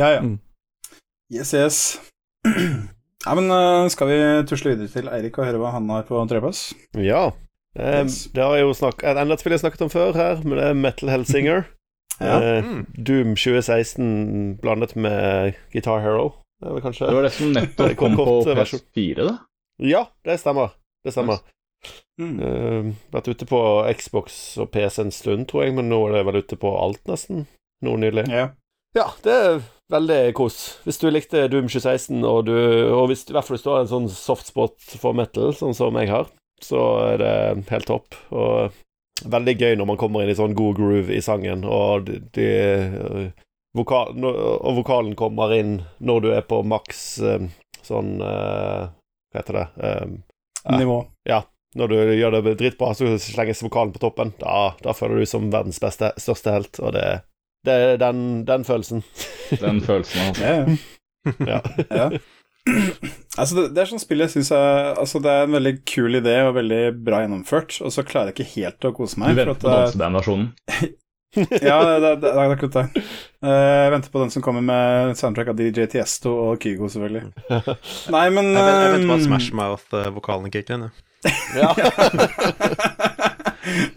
[0.00, 0.22] Ja, ja.
[0.24, 0.38] Mm.
[1.28, 1.82] Yes, yes.
[2.46, 4.18] Ja, men eh, skal vi
[4.48, 6.68] tusle videre til Eirik og høre hva han har på trepass?
[6.96, 7.30] Ja.
[7.78, 8.24] Eh, Yes.
[8.34, 10.64] det har jeg jo snakket Enda et spill jeg snakket om før her, men det
[10.70, 11.66] er Metal Hellsinger.
[12.18, 12.38] Ja.
[12.42, 12.64] Eh.
[12.98, 16.32] Doom 2016 blandet med Guitar Hero.
[16.58, 19.34] Det er kanskje Det var det som nettopp kom på PS4, da?
[19.78, 20.72] Ja, det stemmer.
[21.06, 21.38] Det stemmer.
[22.18, 22.32] Mm.
[22.42, 23.60] Uh, vært ute på
[24.00, 26.98] Xbox og PC en stund, tror jeg, men nå er det vel ute på alt,
[27.06, 27.46] nesten.
[27.86, 28.26] Nå nylig.
[28.26, 28.50] Yeah.
[28.98, 29.38] Ja, det
[29.92, 30.58] veldig kos.
[30.84, 32.56] Hvis du likte Doom 2016, og, du,
[32.92, 35.96] og hvis, i hvert fall hvis du har en sånn softspot for metal, sånn som
[36.00, 36.28] jeg har,
[36.64, 36.82] så
[37.14, 37.34] er det
[37.70, 38.16] helt topp.
[38.34, 38.74] Og
[39.24, 42.48] veldig gøy når man kommer inn i sånn god groove i sangen, og de, de
[43.76, 47.48] vokal, Og vokalen kommer inn når du er på maks øh,
[47.84, 49.68] sånn øh, Hva heter det?
[49.76, 50.18] Um,
[50.64, 50.78] Ja.
[50.78, 50.96] Nivå.
[51.78, 54.32] når du gjør det dritbra, så slenges vokalen på toppen.
[54.40, 57.20] Da, da føler du som verdens beste, største helt, og det,
[57.66, 59.02] det er den, den følelsen.
[59.64, 60.20] Den følelsen.
[60.28, 60.76] Altså.
[61.48, 61.60] Ja,
[62.02, 62.08] ja.
[63.38, 66.18] Altså, det, det er sånn spill jeg syns er Altså, det er en veldig kul
[66.20, 69.32] idé og veldig bra gjennomført, og så klarer jeg ikke helt å kose meg.
[69.32, 70.50] Du venter for på at, dansebandversjonen.
[71.70, 73.02] ja, det, det, det er akkurat det.
[73.44, 77.24] Eh, Jeg venter på den som kommer med soundtrack av DJ Tiesto og Kygo, selvfølgelig.
[78.12, 80.88] Nei, men Jeg, venter, jeg venter på at eh, Smash Mouth-vokalen kicker inn.
[80.88, 81.04] jeg.
[81.58, 81.72] Ja.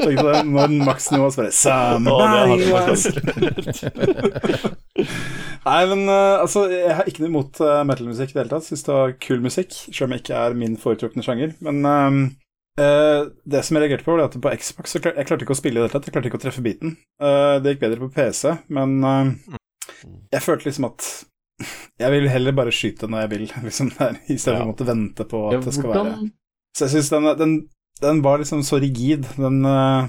[0.02, 2.96] Når maksnivået Å, Somebody hadde
[5.62, 8.66] Nei, men eh, altså, jeg har ikke noe imot uh, metal-musikk i det hele tatt.
[8.68, 11.54] Syns det var kul musikk, selv om det ikke er min foretrukne sjanger.
[11.64, 12.20] Men ehm,
[12.82, 15.56] uh, det som jeg reagerte på, var at på Xbox så klar, jeg klarte ikke
[15.56, 16.10] å spille i det hele tatt.
[16.10, 16.96] Jeg klarte ikke å treffe beaten.
[17.22, 19.60] Uh, det gikk bedre på PC, men uh,
[20.34, 21.10] jeg følte liksom at
[22.02, 24.66] jeg vil heller bare skyte når jeg vil, liksom, der, i stedet for Ja.
[24.66, 26.16] å måtte vente på at Ja, det skal være
[26.78, 27.54] Så jeg syns den, den,
[28.02, 30.08] den var liksom så rigid, den uh,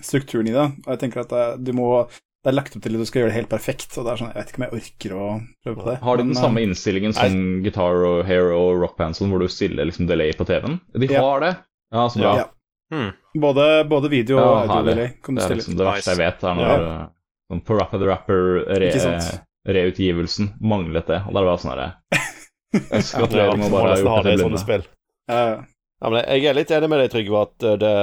[0.00, 0.66] strukturen i det.
[0.86, 1.92] Og jeg tenker at det, du må
[2.40, 4.16] det er lagt opp til at du skal gjøre det helt perfekt, og det er
[4.22, 5.24] sånn, jeg vet ikke om jeg orker å
[5.60, 5.96] prøve på det.
[6.00, 7.34] Har de den Men, eh, samme innstillingen som
[7.66, 10.78] Guitar og Hair og Rock Band, sånn, hvor du stiller liksom delay på TV-en?
[10.96, 11.20] De Ja.
[11.20, 11.50] har det?
[11.92, 12.32] Ja, så bra.
[12.38, 12.46] Ja.
[12.90, 13.10] Hmm.
[13.36, 15.60] Både, både video og ja, audio-delay kan du Det er stille.
[15.60, 16.78] liksom det verste jeg vet, er når Ja.
[17.02, 17.06] eh,
[17.52, 18.40] sånn på Rapper the Rapper
[18.80, 19.20] re,
[19.68, 21.92] reutgivelsen manglet det, og da er det bare sånn herre
[22.94, 24.84] Jeg skal Ja, gratulerer med å må bare ha gjort det sånne spill.
[25.28, 25.64] Ja, ja.
[26.00, 27.94] Ja, men jeg er litt enig med deg, Trygve, at uh, det,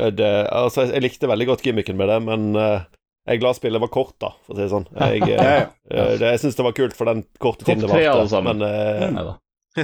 [0.00, 2.80] uh, det Altså, jeg likte veldig godt gimmicken med det, men uh,
[3.28, 4.86] jeg er glad spillet var kort, da, for å si det sånn.
[5.14, 5.36] Jeg, Ja,
[5.90, 6.04] ja.
[6.20, 8.68] det, jeg syns det var kult for den korte tiden det var, varte, men uh,
[9.20, 9.24] ja.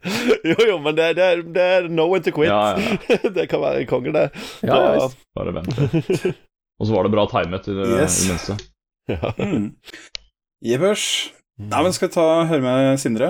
[0.44, 2.48] Jo, jo, men det, det, det er no one to quit.
[2.48, 2.78] Ja,
[3.10, 4.26] ja, det kan være konge, det.
[4.64, 5.18] Ja, ja, visst.
[5.36, 5.74] Bare vent.
[6.80, 8.14] Og så var det bra timet i det Yes.
[8.30, 8.52] minste.
[9.12, 9.32] ja.
[9.38, 9.66] Mm.
[10.64, 11.04] Jeppers.
[11.60, 13.28] Nei, men skal vi ta høre med Sindre?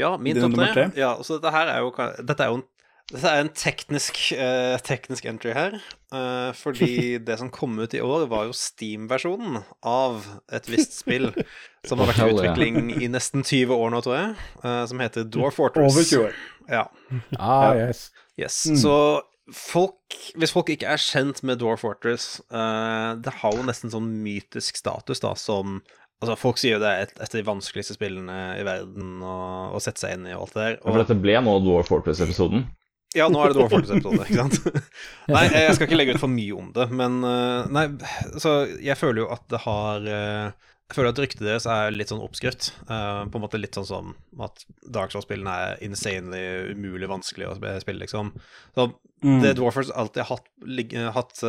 [0.00, 0.68] Ja, min topp tre.
[0.74, 0.90] tre.
[0.98, 1.94] Ja, så dette her er jo
[2.24, 2.66] Dette er jo en,
[3.10, 5.74] dette er en teknisk, uh, teknisk entry her.
[6.14, 10.22] Uh, fordi det som kom ut i år, var jo Steam-versjonen av
[10.54, 11.32] et visst spill
[11.88, 14.36] som har vært i utvikling i nesten 20 år nå, tror jeg.
[14.62, 15.90] uh, som heter Dwarf Fortress.
[15.96, 16.38] Over 20 år.
[16.70, 16.86] Ja.
[17.38, 18.10] Ah, yes.
[18.38, 18.62] Yes.
[18.70, 18.78] Mm.
[18.78, 18.94] Så
[19.50, 24.06] folk, hvis folk ikke er kjent med Dwarf Fortress uh, Det har jo nesten sånn
[24.22, 25.80] mytisk status, da, som
[26.20, 29.36] Altså, folk sier jo det er et, et av de vanskeligste spillene i verden å,
[29.72, 30.74] å sette seg inn i og alt det der.
[30.76, 32.66] Ja, For dette ble nå Dwarf Fortress-episoden.
[33.16, 34.82] Ja, nå er det Dwarf Fortress-episode, ikke sant?
[35.34, 37.86] nei, jeg skal ikke legge ut for mye om det, men eh, Nei,
[38.42, 40.52] så jeg føler jo at det har eh,
[40.90, 42.68] Jeg føler at ryktet deres er litt sånn oppskrytt.
[42.84, 44.12] eh, på en måte litt sånn som
[44.44, 44.62] at
[44.92, 46.44] Dark Souls-spillene er insanely
[46.76, 48.34] umulig vanskelig å spille, liksom.
[48.76, 48.90] Så
[49.20, 49.42] Mm.
[49.42, 50.46] det Dwarfers alltid har hatt,
[51.12, 51.42] hatt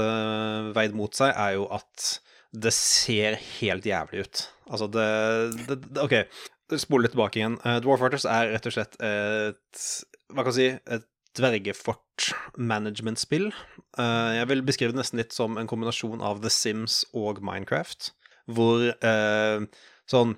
[0.75, 2.17] veid mot seg, er jo at
[2.51, 4.41] det ser helt jævlig ut.
[4.67, 5.05] Altså, det,
[5.69, 6.13] det, det Ok,
[6.81, 7.57] spole litt tilbake igjen.
[7.63, 9.77] Uh, Dwarf Arters er rett og slett et
[10.31, 10.69] Hva kan jeg si?
[10.97, 11.05] Et
[11.39, 13.47] dvergefort-management-spill.
[13.95, 18.01] Uh, jeg vil beskrive det nesten litt som en kombinasjon av The Sims og Minecraft,
[18.51, 19.59] hvor uh,
[20.11, 20.31] sånn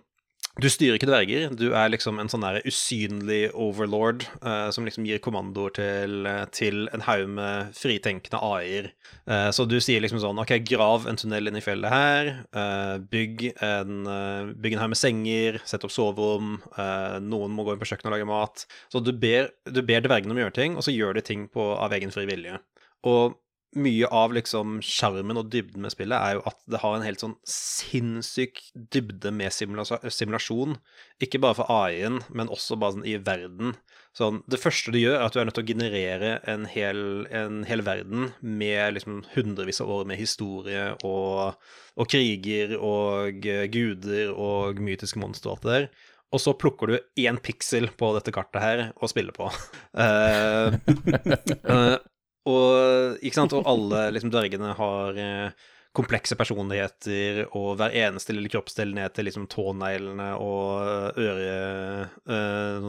[0.61, 5.07] du styrer ikke dverger, du er liksom en sånn der usynlig overlord eh, som liksom
[5.09, 8.91] gir kommandoer til, til en haug med fritenkende AI-er.
[9.25, 12.29] Eh, så du sier liksom sånn OK, grav en tunnel inn i fjellet her.
[12.53, 15.57] eh, bygg, en, eh, bygg en haug med senger.
[15.65, 16.59] Sett opp soverom.
[16.77, 18.67] eh, noen må gå inn på kjøkkenet og lage mat.
[18.93, 21.47] Så du ber, du ber dvergene om å gjøre ting, og så gjør de ting
[21.49, 22.61] på, av egen fri vilje.
[23.09, 23.39] Og
[23.79, 27.23] mye av liksom sjarmen og dybden med spillet er jo at det har en helt
[27.23, 30.77] sånn sinnssyk dybde med simulasjon.
[31.23, 33.75] Ikke bare for AI-en, men også bare sånn i verden.
[34.13, 36.99] Sånn, det første du gjør, er at du er nødt til å generere en hel,
[37.33, 41.57] en hel verden med liksom hundrevis av år med historie og,
[41.97, 45.91] og kriger og eh, guder og mytiske monstre og alt det der.
[46.33, 49.49] Og så plukker du én piksel på dette kartet her og spiller på.
[49.93, 50.73] Uh,
[51.73, 51.97] eh,
[52.49, 59.13] og, og alle liksom, dvergene har eh, komplekse personligheter, og hver eneste lille kroppsdel ned
[59.13, 62.09] til liksom, tåneglene og øre...
[62.25, 62.87] øh,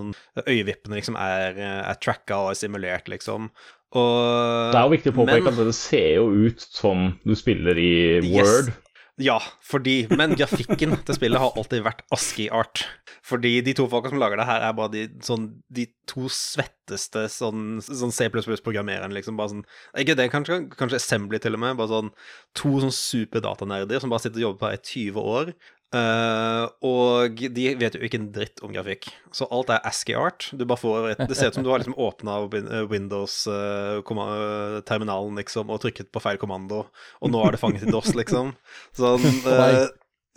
[0.48, 3.50] øyevippene liksom er, er tracka og er simulert, liksom.
[3.94, 7.34] Og Det er jo viktig å påpeke men- at det ser jo ut som du
[7.38, 7.92] spiller i
[8.24, 8.70] Yes.
[9.22, 12.82] Ja, fordi Men grafikken til spillet har alltid vært ASCII-art.
[13.24, 17.22] Fordi de to folka som lager det her, er bare de, sånn, de to svetteste
[17.30, 19.38] sånn, sånn C++-programmererne, liksom.
[19.38, 19.62] Bare sånn
[20.02, 21.78] Ikke det, kanskje, kanskje Assembly, til og med.
[21.78, 22.10] Bare sånn
[22.58, 24.82] to sånn superdatanerder som bare sitter og jobber på i
[25.14, 25.54] 20 år.
[25.94, 29.06] Eh, og de vet jo ikke en dritt om grafikk.
[29.34, 30.48] Så alt er ASCII-art.
[30.50, 32.32] Du bare får et, Det ser ut som du har liksom åpna
[32.90, 36.78] Windows-terminalen, liksom, og trykket på feil kommando,
[37.20, 38.46] og nå er det fanget i DOS, liksom.
[38.98, 39.86] Sånn eh,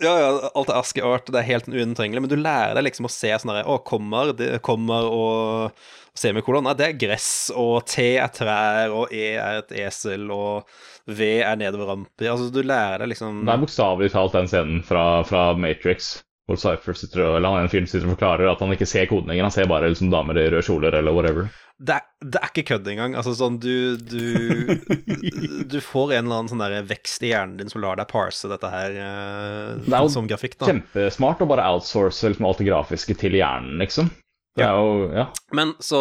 [0.02, 3.12] ja, ja, alt er ASCII-art, det er helt ugjennomtrengelig, men du lærer deg liksom å
[3.12, 5.80] se sånn herre Å, kommer, det kommer og
[6.18, 10.68] semikolon, nei, det er gress, og T er trær, og E er et esel, og
[11.08, 12.30] V er nedover ramper.
[12.30, 16.18] Altså, du lærer deg liksom Det er bokstavelig talt den scenen fra, fra Matrix
[16.48, 19.28] hvor Cypher sitter eller han en fyr sitter og forklarer at han ikke ser koden
[19.28, 19.44] lenger.
[19.44, 21.50] Han ser bare liksom damer i røde kjoler eller whatever.
[21.78, 23.14] Det, er, det er ikke kødd engang.
[23.18, 24.74] Altså sånn, du, du
[25.70, 28.50] Du får en eller annen sånn der vekst i hjernen din som lar deg parse
[28.50, 30.72] dette her uh, Det er jo som grafikk, da.
[30.72, 34.10] Kjempesmart å bare outsource liksom alt det grafiske til hjernen, liksom.
[34.58, 35.28] Det er jo Ja.
[35.54, 36.00] Men så,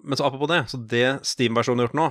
[0.00, 2.08] men så apropos det, så det Steam-versjonen har gjort nå,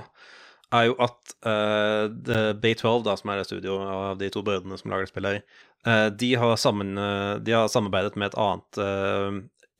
[0.70, 4.92] er jo at uh, Bay12, da, som er det studioet av de to brødrene som
[4.92, 8.84] lager spill spillet her, uh, de, har sammen, eh, de har samarbeidet med et annet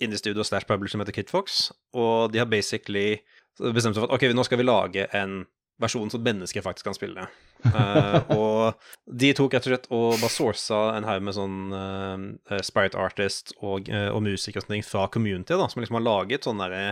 [0.00, 3.20] indie-studio slash publisher som heter Kitfox, og de har basically
[3.60, 5.42] bestemt seg for at ok, nå skal vi lage en
[5.80, 7.24] versjon som mennesker faktisk kan spille.
[7.64, 12.60] Uh, og de tok rett og slett og bare sourca en haug med sånn uh,
[12.66, 16.06] Spirit Artist og, uh, og musikere og sånne ting fra community, da, som liksom har
[16.06, 16.84] laget sånn derre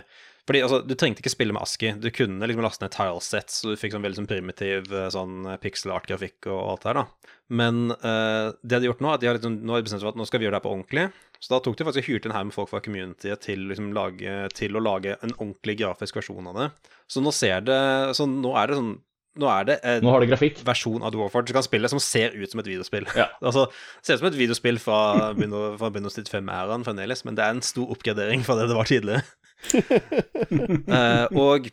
[0.48, 1.94] fordi altså, Du trengte ikke spille med ASKI.
[2.00, 5.92] Du kunne liksom laste ned tilesets, så du fikk sånn veldig sånn primitiv sånn pixel
[5.92, 7.02] art-grafikk og alt det her.
[7.02, 7.34] da.
[7.48, 10.02] Men det de har gjort nå, er at de har liksom, nå har de bestemt
[10.02, 11.06] seg for at nå skal vi gjøre det her på ordentlig.
[11.38, 14.38] Så da tok de faktisk hyrte en haug med folk fra communityet til, liksom, lage,
[14.58, 16.70] til å lage en ordentlig grafisk versjon av det.
[17.08, 17.82] Så nå ser det
[18.18, 18.96] Så nå er det sånn
[19.38, 22.58] nå er det en det versjon av Dwarford som kan spille som ser ut som
[22.58, 23.06] et videospill.
[23.14, 23.28] Ja.
[23.48, 23.68] altså,
[24.02, 28.42] ser ut som et videospill fra Windows 95-æraen fremdeles, men det er en stor oppgradering
[28.46, 29.22] fra det det var tidligere.
[30.88, 31.66] Eh, og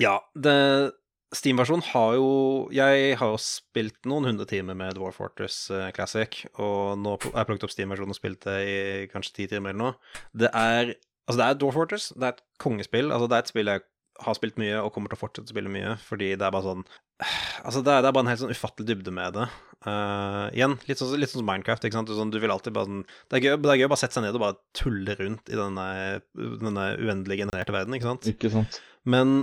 [0.00, 0.16] ja,
[1.30, 2.30] Steam-versjonen har jo
[2.74, 7.42] Jeg har jo spilt noen hundre timer med Dwarf Fortress eh, Classic, og nå har
[7.42, 8.80] jeg plukket opp Steam-versjonen og spilt det i
[9.12, 10.18] kanskje ti timer eller noe.
[10.34, 10.96] Det er
[11.30, 13.12] Altså, det er Dwarf Fortress, det er et kongespill.
[13.14, 13.82] Altså, det er et spill jeg
[14.24, 16.66] har spilt mye og kommer til å fortsette å spille mye, fordi det er bare
[16.66, 16.82] sånn
[17.66, 19.46] Altså, det er, det er bare en helt sånn ufattelig dybde med det.
[19.80, 21.86] Uh, igjen, litt sånn, litt sånn som Minecraft.
[21.86, 22.10] ikke sant?
[22.10, 24.02] Du, sånn, du vil alltid bare sånn det er, gøy, det er gøy å bare
[24.02, 25.86] sette seg ned og bare tulle rundt i denne,
[26.36, 28.28] denne uendelig genererte verden, ikke sant?
[28.32, 28.80] Ikke sant?
[29.08, 29.42] Men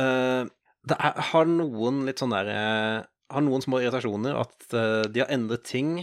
[0.00, 0.44] uh,
[0.88, 5.24] det er, har noen litt sånn der eh, Har noen små irritasjoner at uh, de
[5.24, 5.98] har endret ting.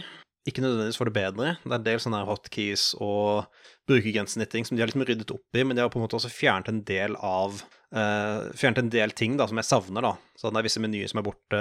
[0.46, 1.56] Ikke nødvendigvis for det bedre.
[1.64, 3.48] Det er en del sånne hotkeys og
[3.88, 6.32] brukergrensesnitting som de har liksom ryddet opp i, men de har på en måte også
[6.32, 7.60] fjernet en del av
[7.94, 10.14] uh, Fjernet en del ting da som jeg savner, da.
[10.36, 11.60] Så det er visse menyer som er borte,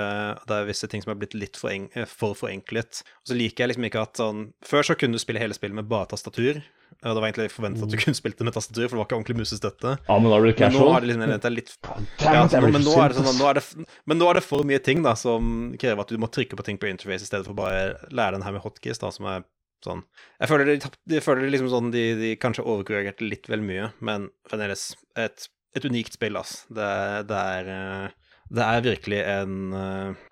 [0.49, 3.03] det er visse ting som er blitt litt for, eng eh, for forenklet.
[3.23, 5.77] Og så liker jeg liksom ikke at sånn Før så kunne du spille hele spillet
[5.77, 6.59] med bare tastatur.
[7.05, 9.07] Og det var egentlig forventet at du kunne spilt det med tastatur, for det var
[9.07, 9.95] ikke ordentlig musestøtte.
[10.07, 12.61] Ja, men da blir det Men nå er det liksom det er litt ja, nå,
[12.65, 13.63] men, nå er det sånn, nå er det,
[14.09, 16.65] men nå er det for mye ting da som krever at du må trykke på
[16.65, 19.45] ting på interface i stedet for bare lære den her med hotkeys, da, som er
[19.85, 20.01] sånn
[20.41, 24.27] Jeg føler de, de føler liksom sånn de, de kanskje overkorrigerte litt vel mye, men
[24.49, 26.63] fremdeles et, et unikt spill, ass.
[26.69, 26.89] Det,
[27.29, 28.09] det er eh,
[28.49, 30.27] Det er virkelig en eh,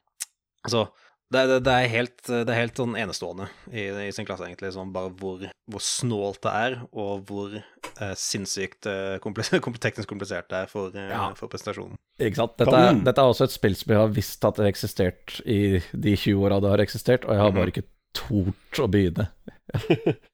[0.67, 0.87] Altså
[1.33, 4.45] det, er- det, det, er helt, det er helt sånn enestående i, i sin klasse,
[4.45, 4.69] egentlig.
[4.75, 5.39] Sånn bare hvor,
[5.71, 9.15] hvor snålt det er, og hvor eh, sinnssykt eh,
[9.87, 11.31] teknisk komplisert det er for, eh, Ja.
[11.39, 11.97] for presentasjonen.
[12.21, 12.53] Ikke sant?
[12.61, 15.39] Dette er, dette er også et spill som jeg har visst at det har eksistert
[15.49, 15.57] i
[16.05, 19.29] de 20 åra det har eksistert, og jeg har bare ikke tort å begynne.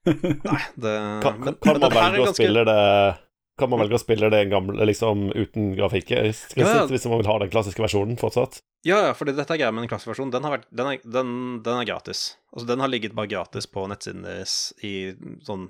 [0.06, 2.80] Nei, det Kan, men- kan man velge å spille det
[3.60, 6.12] Kan man velge å spille det en gammel, liksom uten grafikk?
[6.16, 6.86] Ja, ja.
[6.88, 8.62] Hvis man vil ha den klassiske versjonen fortsatt?
[8.88, 10.32] Ja, ja, fordi dette er greia med den klasseversjonen.
[10.32, 11.34] Den, har vært, den, er, den,
[11.66, 12.38] den er gratis.
[12.54, 14.54] Altså, den har ligget bare gratis på nettsiden deres
[14.88, 15.12] i
[15.44, 15.66] sånn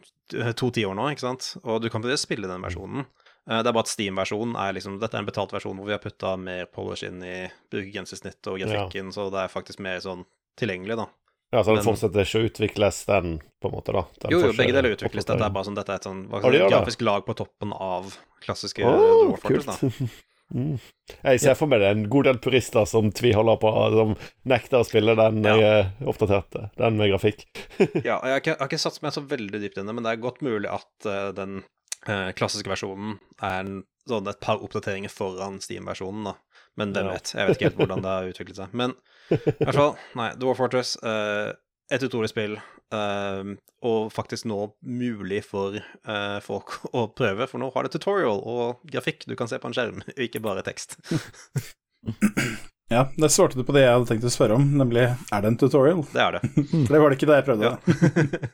[0.53, 1.55] to tiår nå, ikke sant?
[1.63, 3.07] Og du kan faktisk spille den versjonen.
[3.49, 5.95] Eh, Det er bare at Steam-versjonen er liksom Dette er en betalt versjon hvor vi
[5.97, 10.27] har putta mer polish inn i brukergrensesnitt og grafikken, så det er faktisk mer sånn
[10.61, 11.07] tilgjengelig, da.
[11.51, 14.03] Ja, så den Men- fortsetter ikke å utvikles, den, på en måte, da?
[14.21, 15.25] Den Jo, jo, begge deler utvikles.
[15.25, 18.13] Dette er bare sånn Dette er et sånn grafisk lag på toppen av
[18.45, 20.01] klassiske Åh, Dwarf.
[20.49, 20.79] Mm.
[21.21, 24.15] Jeg ser for meg det er en god del purister som tviholder på Som
[24.49, 25.53] nekter å spille den Ja.
[25.61, 27.43] eh, oppdaterte, den med grafikk.
[28.01, 30.15] Ja, jeg har ikke, ikke satt meg så veldig dypt inn i det, men det
[30.15, 31.59] er godt mulig at uh, den
[32.07, 36.33] uh, klassiske versjonen er en, sånn et par oppdateringer foran Steam-versjonen, da.
[36.79, 37.33] Men hvem vet?
[37.35, 38.75] Jeg vet ikke helt hvordan det har utviklet seg.
[38.81, 38.93] Men
[39.29, 41.51] i hvert fall, nei, Dwarf Fortress, uh,
[41.93, 42.55] et utrolig spill,
[42.95, 43.51] uh,
[43.85, 48.81] og faktisk nå mulig for uh, folk å prøve, for nå har det tutorial og
[48.89, 50.97] grafikk du kan se på en skjerm, og ikke bare tekst.
[52.89, 55.49] Ja, det svarte du på det jeg hadde tenkt å spørre om, nemlig er det
[55.51, 55.99] en tutorial?
[56.09, 56.39] Det er det.
[56.87, 57.75] For det var det ikke da jeg prøvde Ja.
[57.85, 58.49] det.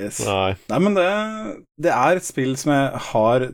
[0.00, 0.22] Yes.
[0.24, 0.54] Nei.
[0.70, 1.08] Nei, men det,
[1.84, 3.44] det er et spill som jeg har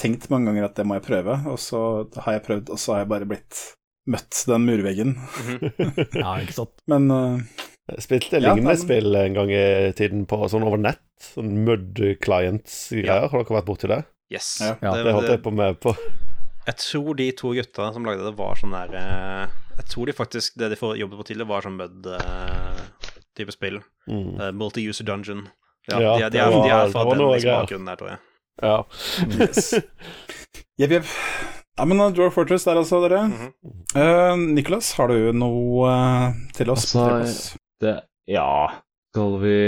[0.00, 1.80] tenkt mange ganger at det må jeg prøve, og så
[2.24, 3.60] har jeg prøvd, og så har jeg bare blitt
[4.10, 5.14] møtt den murveggen.
[6.20, 6.74] Ja, ikke sant?
[6.90, 7.38] Men uh,
[7.94, 11.00] Jeg spilte Ja, lignende spill en gang i tiden på sånn over nett.
[11.24, 13.30] Sånn Mud Clients-greier.
[13.30, 14.02] Har dere vært borti det?
[14.32, 14.56] Yes.
[14.64, 15.92] Ja, ja, Det holdt jeg på med på
[16.64, 20.14] Jeg tror de to gutta som lagde det, var sånn der eh, Jeg tror de
[20.16, 23.78] faktisk Det de jobbet på tidligere, var sånn Mud-type spill.
[24.08, 24.32] mm.
[24.40, 25.44] Uh, Multi-user dungeon.
[25.90, 28.20] Ja, Ja, de, de, de, det de er noe liksom, der, tror jeg.
[28.62, 28.76] Ja.
[29.40, 29.74] yes.
[30.78, 31.10] Jepp, jepp.
[31.74, 33.24] Ja, men uh, Dwarf Fortress der altså, dere.
[33.26, 33.98] Mm -hmm.
[33.98, 36.94] uh, Nicholas, har du noe uh, til oss?
[36.94, 37.56] Altså, Til oss?
[37.80, 38.70] Det Ja,
[39.12, 39.58] skal vi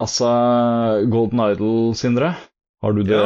[0.00, 0.28] Altså,
[1.10, 2.34] Golden Idol, Sindre.
[2.82, 3.18] Har du det,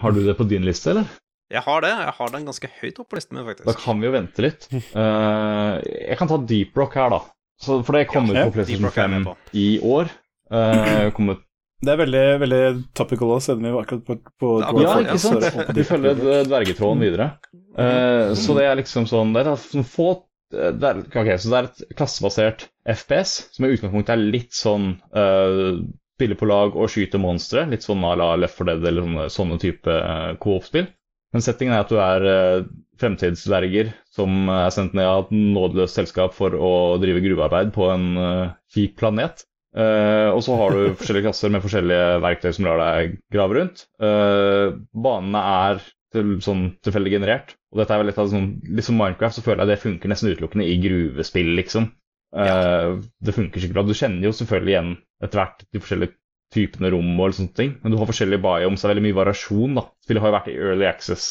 [0.00, 1.04] har du det på din liste, eller?
[1.50, 1.88] Jeg har det.
[1.88, 4.68] Jeg har den ganske høyt oppe på listen min, Da kan vi jo vente litt.
[4.94, 7.20] Uh, jeg kan ta Deep Rock her, da.
[7.60, 9.36] Så, for det kom Ja, ut på PlayStation Rock er jeg 5 på.
[9.52, 10.12] i år.
[10.50, 11.44] Uh, kommet
[11.80, 12.62] Det er veldig, veldig
[12.98, 14.48] topical også, siden vi var akkurat på, på
[14.82, 15.70] Ja, ikke sant?
[15.76, 17.30] De følger dvergetråden videre.
[17.78, 20.08] Uh, så det er liksom sånn Det er sånn få
[20.50, 22.66] eh, det er, okay, så det er et klassebasert
[22.98, 25.78] FPS, som i utgangspunktet er litt sånn uh,
[26.20, 27.64] spille på lag og skyte monstre.
[27.70, 30.90] Litt sånn à la Left 4 Dead eller sånne, sånne type uh, co-op-spill.
[31.30, 32.66] Men settingen er at du er uh,
[33.00, 38.10] fremtidsverger som er sendt ned av et nådeløst selskap for å drive gruvearbeid på en
[38.18, 39.46] uh, kjip planet.
[39.70, 43.84] Eh, og så har du forskjellige klasser med forskjellige verktøy som lar deg grave rundt.
[44.02, 45.82] Uh, banene er
[46.14, 47.54] til, sånn tilfeldig generert.
[47.70, 50.10] Og dette er vel litt av sånn, litt som Minecraft, så føler jeg det funker
[50.10, 51.92] nesten utelukkende i gruvespill, liksom.
[52.30, 53.86] Eh, det funker skikkelig bra.
[53.86, 54.90] Du kjenner jo selvfølgelig igjen
[55.22, 56.16] etter hvert de forskjellige
[56.54, 59.78] typene rom og sånne ting, men du har forskjellige biomes, det er veldig mye variasjon,
[59.78, 59.86] da.
[60.02, 61.28] Spillet har jo vært i early access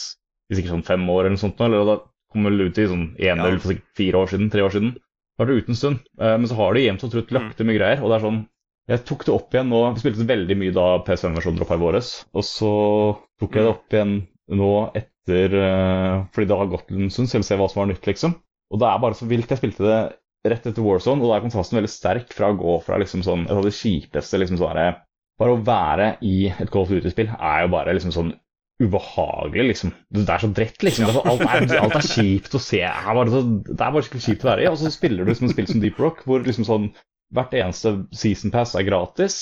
[0.50, 1.98] i sikkert sånn fem år eller noe sånt, nå, eller da
[2.32, 3.50] kom vel ut i sånn én Ja.
[3.50, 4.96] eller fire år siden, tre år siden.
[5.40, 6.00] Det ute en stund.
[6.20, 8.02] Eh, Men så har de jevnt og trutt lagt til mye greier.
[8.04, 8.42] Og det er sånn
[8.90, 9.80] Jeg tok det opp igjen nå.
[9.94, 12.14] Vi spilte veldig mye da PS5-versjonen droppa i våres.
[12.34, 12.72] Og så
[13.40, 14.16] tok jeg det opp igjen
[14.60, 17.84] nå etter eh, Fordi det har gått en stund, så jeg vil se hva som
[17.84, 18.34] var nytt, liksom.
[18.74, 19.50] Og det er bare så vilt.
[19.54, 20.00] Jeg spilte det
[20.50, 23.42] rett etter Warzone, og da er kontrasten veldig sterk fra å gå fra liksom sånn
[23.48, 24.80] Et av de kjipeste liksom sånn
[25.40, 28.32] Bare å være i et Call of Duty-spill er jo bare liksom sånn
[28.80, 29.92] ubehagelig, liksom.
[30.16, 31.10] Det er så dritt, liksom.
[31.12, 32.80] Er alt, er, alt er kjipt å se.
[32.80, 33.44] Det er bare, så,
[34.06, 34.70] skikkelig kjipt å være i.
[34.72, 36.90] Og så spiller du liksom et spill som Deep Rock, hvor liksom sånn
[37.36, 39.42] hvert eneste season pass er gratis.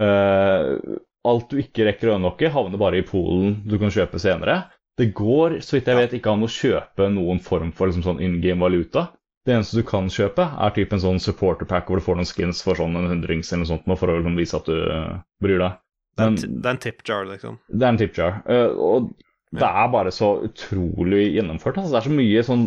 [0.00, 0.76] Uh,
[1.24, 4.64] alt du ikke rekker å unlocke, havner bare i polen du kan kjøpe senere.
[5.00, 8.22] Det går, så vidt jeg vet, ikke an å kjøpe noen form for liksom sånn
[8.22, 9.08] in game valuta.
[9.44, 12.28] Det eneste du kan kjøpe, er typ en sånn supporter pack hvor du får noen
[12.28, 15.16] skins for sånn en hundrings eller noe sånt for å liksom vise at du eh,
[15.44, 15.80] bryr deg.
[16.14, 17.58] Det en, Men- det er en tip jar, liksom.
[17.68, 18.42] det er en tip jar.
[18.46, 19.12] Uh, og
[19.54, 21.76] det er bare så utrolig gjennomført.
[21.78, 21.92] Altså.
[21.94, 22.64] Det er så mye sånn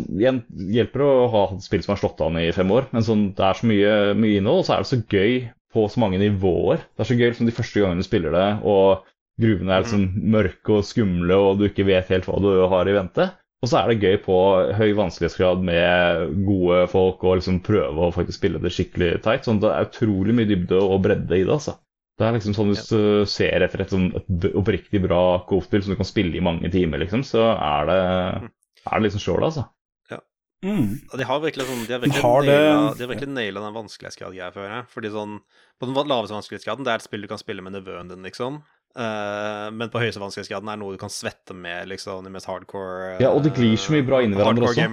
[0.72, 3.44] hjelper å ha et spill som har slått an i fem år, men sånn, det
[3.44, 5.34] er så mye, mye innhold, og så er det så gøy
[5.74, 6.80] på så mange nivåer.
[6.96, 9.04] Det er så gøy liksom, de første gangene du spiller det, og
[9.38, 12.96] gruvene er liksom mørke og skumle, og du ikke vet helt hva du har i
[12.96, 13.28] vente.
[13.58, 14.38] Og så er det gøy på
[14.78, 19.44] høy vanskelighetsgrad med gode folk og liksom prøve å faktisk spille det skikkelig tight.
[19.44, 21.52] Sånn, det er utrolig mye dybde og bredde i det.
[21.56, 21.74] altså.
[22.18, 25.94] Det er liksom sånn Hvis du ser etter et, sånn, et oppriktig bra Coop-spill som
[25.94, 27.98] du kan spille i mange timer, liksom, så er det,
[28.82, 29.68] er det liksom sjål, altså.
[30.58, 30.96] Mm.
[31.14, 33.74] De har virkelig sånn De har virkelig Har det- naila de har virkelig naila den
[33.76, 34.86] vanskelighetsgraden, føler jeg.
[34.90, 35.40] Fordi sånn
[35.78, 38.64] På den laveste vanskelighetsgraden, det er et spill du kan spille med nevøen din, liksom.
[38.96, 43.18] Eh, men på høyeste vanskelighetsgraden er noe du kan svette med, liksom, de mest hardcore
[43.18, 44.86] uh, Ja, og det glir så mye bra inn i hverandre også.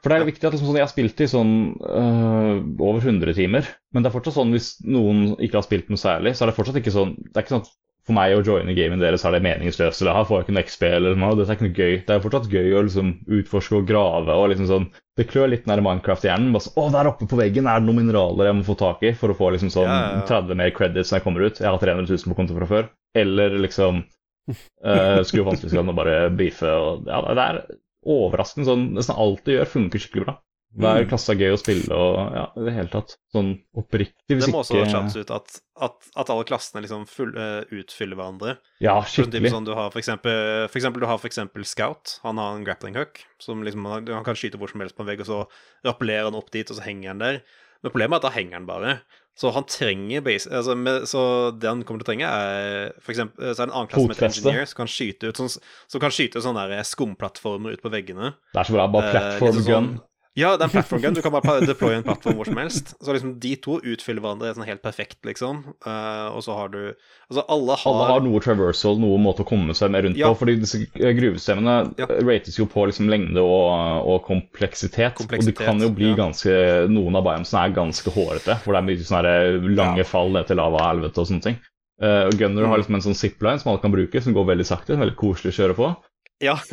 [0.00, 3.04] For det er jo viktig at liksom, sånn, Jeg har spilt i sånn uh, over
[3.04, 6.46] 100 timer, men det er fortsatt sånn hvis noen ikke har spilt noe særlig, så
[6.46, 7.74] er det fortsatt ikke sånn Det er ikke sånn at
[8.04, 10.66] for meg å joine gamen deres er det meningsløst, eller her får jeg ikke noe
[10.68, 11.94] XP, eller noe, dette er ikke noe gøy.
[12.04, 15.68] Det er fortsatt gøy å liksom utforske og grave og liksom sånn Det klør litt
[15.70, 16.50] nær Minecraft i hjernen.
[16.52, 19.04] Bare sånn, Å, der oppe på veggen er det noen mineraler jeg må få tak
[19.06, 20.26] i for å få liksom sånn Ja, ja, ja.
[20.32, 21.62] 30 mer credits når jeg kommer ut.
[21.62, 22.90] Jeg har 300 000 på konto fra før.
[23.16, 27.60] Eller liksom uh, skru vanskelighetsgraden og bare beefe og Ja, det er
[28.04, 30.36] overraskende sånn Nesten alt du gjør, funker skikkelig bra.
[30.74, 31.08] Hver Mm.
[31.08, 33.16] klasse er gøy å spille og ja, i det hele tatt.
[33.32, 37.30] Sånn oppriktig, hvis Det må også ikke ut at, at, at alle klassene liksom full,
[37.38, 38.56] uh, utfyller hverandre.
[38.82, 39.50] Ja, skikkelig.
[39.54, 42.18] sånn, du har for eksempel, for eksempel, du har for eksempel Scout.
[42.24, 43.22] Han har en grappling hook.
[43.38, 45.44] Som liksom, han han kan skyte hvor som helst på en vegg, og så
[45.86, 47.40] rappellerer han opp dit, og så henger han der.
[47.84, 48.96] Men problemet er at da henger han bare.
[49.36, 53.10] Så han trenger base, altså med, Så det han kommer til å trenge, er for
[53.12, 54.42] eksempel, Så er det en annen klasse Fotfeste.
[54.44, 55.50] med Engineer, som kan skyte ut sånn,
[55.90, 58.34] som kan skyte sånne skumplattformer ut på veggene.
[58.54, 58.86] Det er så bra.
[58.86, 60.00] Bare Eh, liksom sånn, gun.
[60.36, 61.14] Ja, det er en platform gun.
[61.14, 62.88] Du kan bare deploye en plattform hvor som helst.
[62.98, 65.60] Så liksom de to utfyller hverandre sånn helt perfekt, liksom.
[65.86, 66.80] Uh, og så har du
[67.30, 70.32] Altså, alle har, Alle har noe traversal, noe måte å komme seg med rundt Ja.
[70.34, 70.40] på.
[70.42, 72.06] fordi disse eh, gruvestemmene Ja.
[72.26, 75.20] rates jo på liksom lengde og, og kompleksitet.
[75.22, 76.16] Og det kan jo bli ja.
[76.18, 76.50] ganske
[76.90, 80.04] Noen av biomsene er ganske hårete, hvor det er mye sånne lange Ja.
[80.04, 81.60] fall ned til lava og helvete og sånne ting.
[82.02, 82.82] Uh, Gunner har Mm.
[82.82, 84.98] liksom en sånn zipline som alle kan bruke, som går veldig sakte.
[84.98, 85.94] Veldig koselig å kjøre på.
[86.42, 86.56] Ja.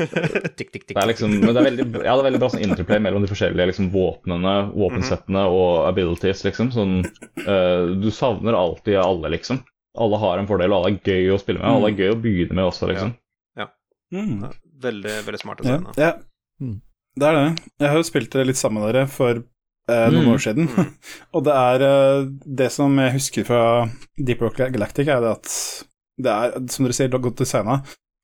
[0.57, 0.95] tikk, tikk, tikk.
[0.95, 3.21] Det er liksom, men det er veldig, ja, det er veldig bra sånn interplay mellom
[3.25, 6.71] de forskjellige liksom, våpnene, våpensettene og abilities, liksom.
[6.75, 6.95] Sånn,
[7.45, 9.61] uh, du savner alltid alle, liksom.
[10.01, 11.67] Alle har en fordel, og alle er gøy å spille med.
[11.69, 13.13] og Alle er gøy å begynne med også, liksom.
[14.11, 14.41] Mm.
[14.83, 15.75] Veldig, veldig smart å se.
[16.01, 16.09] ja.
[16.59, 16.81] Mm.
[17.15, 17.43] Det er det.
[17.79, 20.31] Jeg har jo spilt det litt sammen med dere for eh, noen Mm.
[20.33, 20.67] år siden.
[20.67, 20.89] Mm.
[21.35, 22.25] og det er eh,
[22.59, 23.61] Det som jeg husker fra
[24.19, 25.47] Deep Rock Galactic, er det at
[26.21, 27.79] det er, som dere sier, godt designa.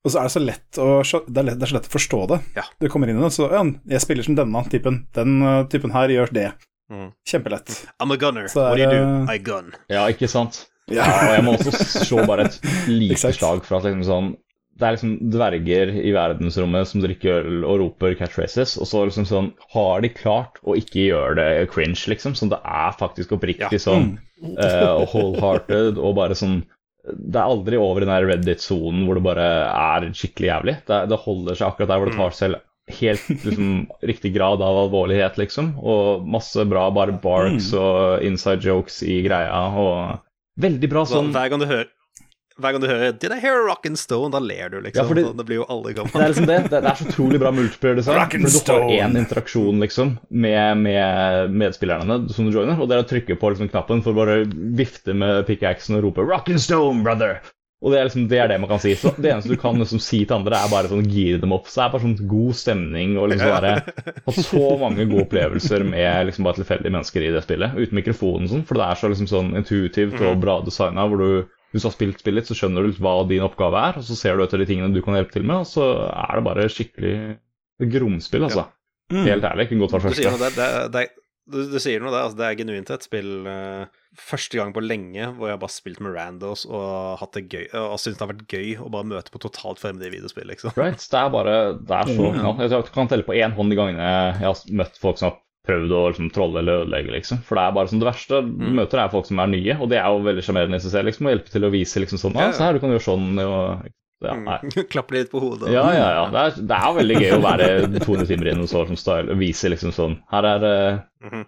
[0.06, 0.88] Og så er det så lett å,
[1.26, 2.38] det er, lett, det er så lett å forstå det.
[2.56, 2.64] Ja.
[2.80, 5.02] Du kommer inn i det, så ja, jeg spiller som denne typen.
[5.16, 6.48] Den eh, typen her gjør det.
[6.88, 7.08] Mm.
[7.28, 7.74] Kjempelett.
[8.00, 8.46] I'm a gunner.
[8.48, 9.32] Så er What do you do?
[9.32, 9.72] I gun.
[9.92, 10.62] Ja, ikke sant?
[10.88, 11.04] Ja.
[11.04, 14.30] Og jeg må også slå bare et lite slag for at liksom sånn
[14.78, 19.02] Det er liksom dverger i verdensrommet som drikker øl og roper catch races, og så
[19.04, 22.38] liksom sånn Har de klart å ikke gjøre det cringe, liksom?
[22.38, 23.82] Sånn det er faktisk oppriktig Ja.
[23.84, 24.14] sånn
[24.54, 26.62] eh, wholehearted og bare sånn
[27.16, 30.74] det er aldri over den der Reddit-sonen hvor det bare er skikkelig jævlig.
[30.88, 33.72] Det, det holder seg akkurat der hvor det tar seg selv helt liksom,
[34.10, 35.74] riktig grad av alvorlighet, liksom.
[35.78, 40.24] Og masse bra bare barks og inside jokes i greia, og
[40.62, 41.88] veldig bra sånn hver gang du hører
[42.58, 45.04] hver gang du hører 'Did I hear a rock and stone?', da ler du, liksom.
[45.04, 46.70] Ja, fordi- det blir jo alle Det er liksom det.
[46.70, 48.30] Det er så utrolig bra multiplayer-design.
[48.30, 53.04] For du har én interaksjon liksom med, med medspillerne som du joiner, og det er
[53.04, 54.44] å trykke på liksom, knappen for å bare
[54.76, 57.40] vifte med pickaxen og rope 'Rock and stone, brother'.
[57.80, 58.94] Og det er liksom det er det man kan si.
[58.98, 61.68] Så det eneste du kan liksom si til andre, er bare sånn gire dem opp.
[61.70, 63.74] Så det er bare sånn god stemning og liksom bare
[64.26, 67.78] Hatt så mange gode opplevelser med liksom bare tilfeldige mennesker i det spillet.
[67.78, 71.30] Uten mikrofonen sånn, for det er så liksom sånn intuitivt og bra designa hvor du
[71.78, 74.36] hvis du har spilt spillet, så skjønner du hva din oppgave er, og så ser
[74.36, 77.14] du etter de tingene du kan hjelpe til med, og så er det bare skikkelig
[77.94, 78.66] gromspill, altså.
[79.12, 79.24] Mm.
[79.24, 82.26] Helt ærlig, kunne godt vært Du sier noe der, det, det, du, sier noe der,
[82.26, 83.86] altså det er genuint et spill uh,
[84.20, 87.64] Første gang på lenge hvor jeg har bare spilt med randos og hatt det gøy
[87.72, 90.74] Og syntes det har vært gøy å bare møte på totalt fremmede videospill, liksom.
[90.76, 93.80] Right, det er bare Det er så ja, Jeg kan telle på én hånd de
[93.80, 95.38] gangene jeg har møtt folk som har
[95.68, 97.42] prøvd å liksom, trolle eller ødelegge, liksom.
[97.46, 99.90] For det er bare sånn det verste du møter, er folk som er nye, og
[99.92, 101.28] det er jo veldig sjarmerende i seg selv, liksom.
[101.28, 103.86] Å hjelpe til å vise liksom sånn Ja, se her, du kan gjøre sånn, og
[104.24, 104.32] ja.
[104.34, 104.72] Mm.
[104.92, 105.70] Klappe litt på hodet.
[105.70, 106.24] Ja, ja, ja.
[106.34, 107.68] Det er, det er veldig gøy å være
[108.00, 110.98] 200 timer inn og år som style, og vise liksom sånn Her er, eh,
[111.28, 111.44] Mhm.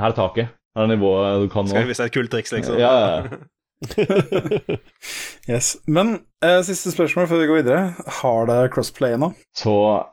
[0.00, 0.48] her er taket.
[0.76, 1.86] Her er nivået du kan Skal nå.
[1.86, 2.78] vi vise et kult triks, liksom?
[2.80, 2.90] Ja,
[3.22, 3.38] ja,
[5.50, 5.76] Yes.
[5.90, 6.12] Men
[6.44, 8.10] eh, siste spørsmål før vi går videre.
[8.20, 9.32] Har det crossplay nå?
[9.58, 9.72] Så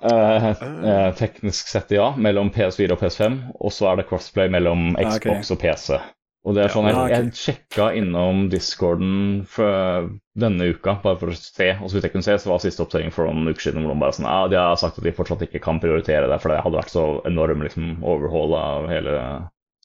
[0.10, 4.96] eh, eh, teknisk sett ja, mellom PS4 og PS5, og så er det crossplay mellom
[4.98, 5.54] Xbox okay.
[5.54, 6.00] Og PC.
[6.48, 10.08] Og det er sånn, Jeg, jeg sjekka innom discorden for
[10.40, 11.68] denne uka, bare for å se.
[11.78, 13.94] Og så vidt jeg kunne se, så var siste oppdatering for noen uker siden hvor
[13.94, 16.54] de bare sånn, ja, de har sagt at de fortsatt ikke kan prioritere det, for
[16.56, 19.18] det hadde vært så enorm liksom, overhaul av hele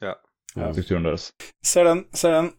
[0.04, 0.14] Ja.
[0.54, 1.32] strukturen deres.
[1.66, 2.52] Ser den, ser den.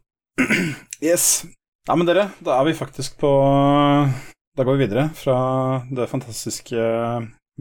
[1.02, 1.46] Yes.
[1.88, 3.30] Ja, men dere, da er vi faktisk på
[4.58, 5.38] Da går vi videre fra
[5.92, 6.80] det fantastiske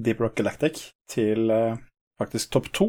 [0.00, 1.76] Deep Rock Galactic til eh,
[2.18, 2.88] faktisk topp to.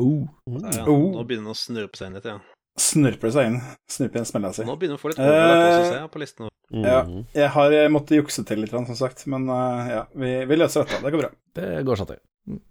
[0.00, 0.26] Oh.
[0.50, 0.82] Ja.
[0.90, 1.12] Oh.
[1.14, 2.40] Nå begynner det å snurpe seg inn litt, ja.
[2.80, 3.60] Snurper det seg inn.
[3.90, 4.66] Snurper igjen smella si.
[4.66, 6.50] Nå begynner vi å få litt overlapp også, Eh, ser jeg, på listen.
[6.74, 7.00] Ja.
[7.04, 7.26] Mhm.
[7.36, 10.84] Jeg har måttet måtte jukse til litt, som sagt, men eh, ja, vi, vi løser
[10.84, 11.00] dette.
[11.04, 11.30] Det går bra.
[11.54, 12.22] Det går sånn til.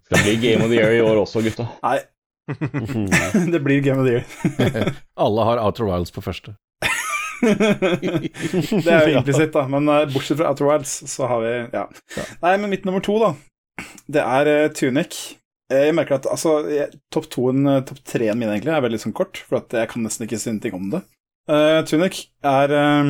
[0.06, 1.66] Skal bli Game of the Year i år også, gutta.
[1.82, 1.98] Nei.
[3.52, 4.94] det blir Game of the Year.
[5.24, 6.56] Alle har Outer Wilds på første.
[7.44, 9.64] det er jo implisitt, da.
[9.68, 11.86] Men uh, bortsett fra Outer Wilds, så har vi ja.
[12.44, 13.32] Nei, men mitt nummer to, da,
[14.06, 15.36] det er uh, Tunic.
[15.72, 16.58] Eh, Jeg merker at altså,
[17.12, 20.26] topp toen, topp treen min egentlig er veldig sånn kort, for at jeg kan nesten
[20.26, 21.02] ikke si noe om det.
[21.44, 23.08] Uh, Tunic er eh,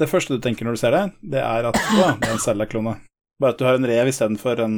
[0.00, 1.02] Det første du tenker når du ser det,
[1.34, 2.94] det er at ja, det er en Zelda-klone.
[3.40, 4.76] Bare at du har en rev istedenfor en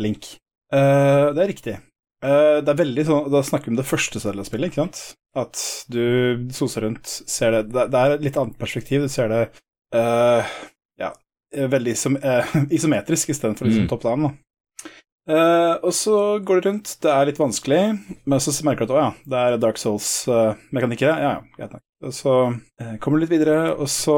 [0.00, 0.34] Link.
[0.72, 1.76] Uh, det er riktig.
[2.24, 5.02] Eh, det er veldig sånn Da snakker vi om det første Zelda-spillet, ikke sant?
[5.38, 5.60] At
[5.92, 9.04] du soser rundt, ser det Det, det er et litt annet perspektiv.
[9.06, 9.42] Du ser det
[9.94, 10.42] uh,
[10.98, 11.12] ja,
[11.54, 13.90] veldig isom, uh, isometrisk istedenfor liksom Mm.
[13.92, 14.26] top down.
[15.28, 17.80] Eh, og så går det rundt, det er litt vanskelig,
[18.24, 21.04] men så merker du at å ja, det er Dark Souls-mekanikker.
[21.12, 21.82] ja, ja, greit nok.
[22.08, 22.34] Og så
[23.04, 24.16] kommer du litt videre, og så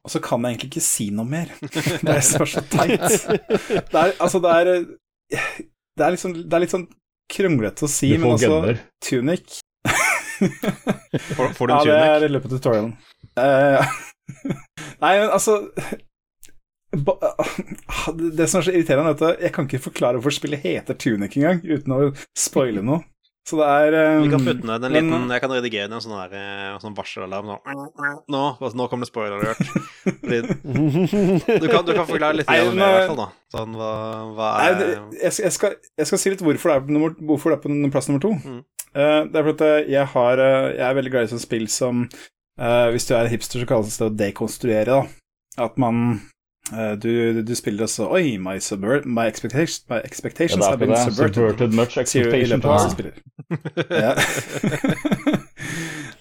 [0.00, 1.52] Og så kan jeg egentlig ikke si noe mer.
[1.60, 3.04] Det er det er så teit.
[3.68, 4.70] Det er, altså, det er
[6.00, 6.86] Det er liksom Det er litt sånn
[7.30, 8.80] kronglete å si, Du men får altså gunner.
[9.06, 9.58] Tunic
[11.36, 12.92] Får, får du ja, en det er i løpet av tutorialen.
[13.36, 13.98] Uh,
[15.02, 15.58] nei, men altså
[16.96, 17.16] ba,
[18.16, 21.36] Det som er så irriterende, er at jeg kan ikke forklare hvorfor spillet heter Tunic
[21.36, 22.00] engang, uten å
[22.38, 23.04] spoile noe.
[23.50, 25.96] Så det er um, Vi kan putte ned en men- liten Jeg kan redigere ned
[25.98, 27.50] en sånn, her, eh, sånn varselalarm.
[27.50, 28.20] Sånn.
[28.30, 29.58] Nå, altså, nå kommer det spoiler alert.
[31.60, 33.22] Du kan, du kan forklare litt Nei, om det, i hvert fall.
[33.24, 33.90] da Sånn, hva,
[34.36, 34.88] hva Nei, er det,
[35.18, 37.62] jeg, jeg, skal, jeg skal si litt hvorfor det er på, nummer, hvorfor det er
[37.64, 38.32] på plass nummer to.
[38.38, 38.60] Mm.
[38.90, 41.66] Uh, det er fordi eh, jeg, har, eh, jeg er veldig glad i sånne spill
[41.70, 42.00] som
[42.58, 45.00] uh, Hvis du er hipster, så kalles det å dekonstruere.
[45.02, 46.24] da At man eh,
[47.02, 51.34] du, du spiller også Oi, my, subvert, my, expectations, my expectations er have been subverted.
[51.34, 52.60] Subverted much expectation.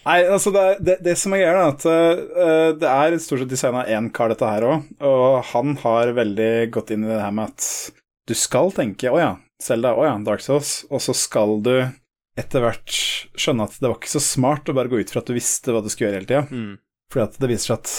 [0.10, 3.52] Nei, altså det, det, det som er greia, er at uh, det er stort sett
[3.52, 7.34] designa én kar, dette her òg, og han har veldig gått inn i det her
[7.36, 7.62] med at
[8.30, 9.32] du skal tenke å ja,
[9.62, 11.76] Selda, å ja, Dark Souls, og så skal du
[12.40, 12.92] etter hvert
[13.36, 15.72] skjønne at det var ikke så smart å bare gå ut fra at du visste
[15.76, 16.74] hva du skulle gjøre hele tida, Mm.
[17.12, 17.90] fordi at det viser seg at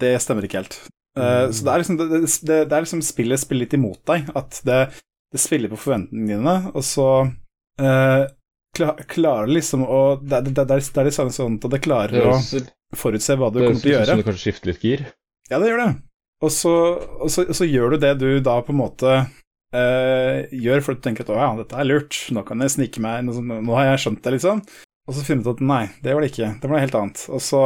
[0.00, 0.76] det stemmer ikke helt.
[1.18, 4.30] Eh, Så det er liksom, det, det, det er liksom spillet spiller litt imot deg,
[4.34, 4.78] at det,
[5.34, 7.08] det spiller på forventningene dine, og så
[7.80, 8.24] uh,
[8.76, 11.68] klar, klarer det liksom å Det, det, det, det er det er sånn sånn at
[11.68, 12.34] det Det klarer å
[12.98, 14.10] forutse hva du kommer til å ut gjøre.
[14.10, 15.06] som du kanskje skifter litt gir.
[15.50, 15.92] Ja, det gjør det.
[16.44, 16.74] Og så,
[17.22, 19.14] og så, og så gjør du det du da på en måte
[19.74, 23.02] uh, gjør fordi du tenker at å ja, dette er lurt, nå kan jeg snike
[23.02, 24.62] meg inn, og nå har jeg skjønt det, liksom.
[25.04, 26.98] Og så finner du ut at nei, det var det ikke, det var noe helt
[27.00, 27.24] annet.
[27.34, 27.62] Og så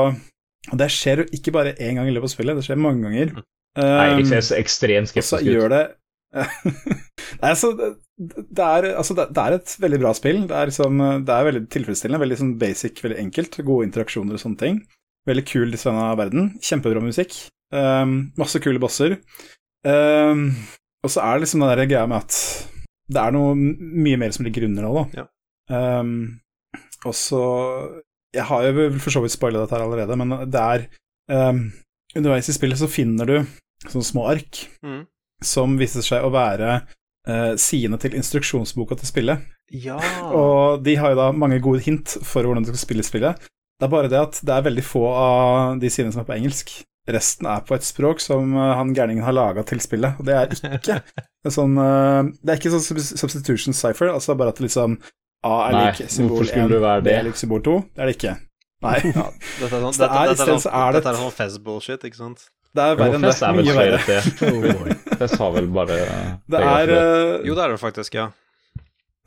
[0.68, 3.06] Og det skjer jo ikke bare én gang i løpet av spillet, det skjer mange
[3.06, 3.38] ganger.
[3.78, 5.48] Eirik Um, ser så ekstremt og skeptisk ut.
[5.52, 5.82] gjør det
[7.38, 7.88] Nei, altså, det,
[8.18, 10.40] det, er, altså det, det er et veldig bra spill.
[10.50, 12.20] Det er, liksom, det er veldig tilfredsstillende.
[12.20, 13.60] Veldig sånn basic, veldig enkelt.
[13.64, 14.80] Gode interaksjoner og sånne ting.
[15.28, 16.50] Veldig kul design av verden.
[16.64, 17.36] Kjempebra musikk.
[17.72, 19.16] Um, masse kule bosser.
[19.86, 20.50] Um,
[21.04, 22.38] og så er det liksom den der greia med at
[23.08, 25.26] det er noe mye mer som ligger under nå, da.
[25.72, 26.12] Um,
[27.06, 27.42] og så
[28.36, 30.86] Jeg har jo for så vidt spoila dette her allerede, men det er
[31.32, 31.62] um,
[32.16, 33.36] Underveis i spillet så finner du
[33.88, 35.02] sånne små ark Mm.
[35.44, 36.80] som viser seg å være
[37.28, 39.44] uh, sidene til instruksjonsboka til spillet.
[39.70, 39.98] Ja.
[40.40, 43.48] Og de har jo da mange gode hint for hvordan du skal spille spillet.
[43.78, 46.34] Det er bare det at det er veldig få av de sidene som er på
[46.38, 46.72] engelsk.
[47.08, 50.34] Resten er på et språk som uh, han gærningen har laga til spillet, og det
[50.36, 50.98] er ikke
[51.48, 54.98] en sånn uh, Det er ikke sånn substitution cipher, altså bare at liksom
[55.46, 57.74] A er lik symbol 1, det B er lik symbol 2.
[57.94, 58.32] Det er det ikke.
[58.82, 61.18] Nei, Dette er sånn, Så det er- dette, dette, så er er det dette er
[61.22, 62.48] sånn Fez-bullshit, ikke sant?
[62.78, 63.30] det er verre enn det.
[63.42, 63.98] Er Mye verre.
[65.08, 65.16] Oh.
[65.18, 65.94] Fest har vel bare
[66.52, 68.26] Det er uh, Jo, det er det faktisk, ja.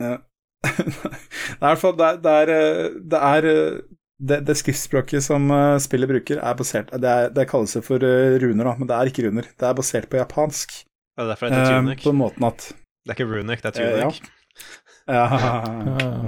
[0.00, 3.80] det er i Det er, det er, eh, det, eh,
[4.22, 8.38] det, det skriftspråket som eh, spillet bruker, er basert Det, er, det kalles for eh,
[8.42, 9.48] runer, da, men det er ikke runer.
[9.58, 10.78] Det er basert på japansk.
[11.16, 12.02] Det er derfor det heter Eh, Tunic.
[12.04, 12.68] på den måten at
[13.02, 14.22] Det er ikke Runic, det er tunic.
[14.22, 14.38] ja.
[15.10, 15.24] Ja.
[15.66, 16.22] Uh,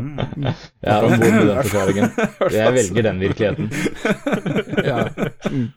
[0.84, 2.10] Ja, den bor med den forklaringen.
[2.52, 3.70] Jeg velger den virkeligheten.
[4.90, 5.04] ja.
[5.50, 5.68] Mm.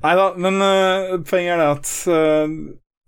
[0.00, 2.52] Nei da, men uh, poenget er det at uh,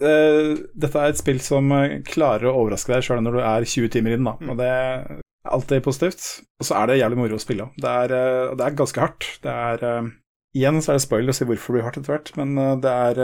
[0.05, 1.69] uh, dette er et spill som
[2.09, 4.35] klarer å overraske deg sjøl når du er 20 timer inn, da.
[4.49, 5.05] Og det er
[5.53, 6.27] alltid positivt.
[6.63, 7.77] Og så er det jævlig moro å spille òg.
[7.83, 7.95] Det,
[8.59, 9.29] det er ganske hardt.
[9.45, 10.11] Det er
[10.53, 12.51] Igjen så er det spoil å si hvorfor det blir hardt etter hvert, men
[12.85, 13.21] det er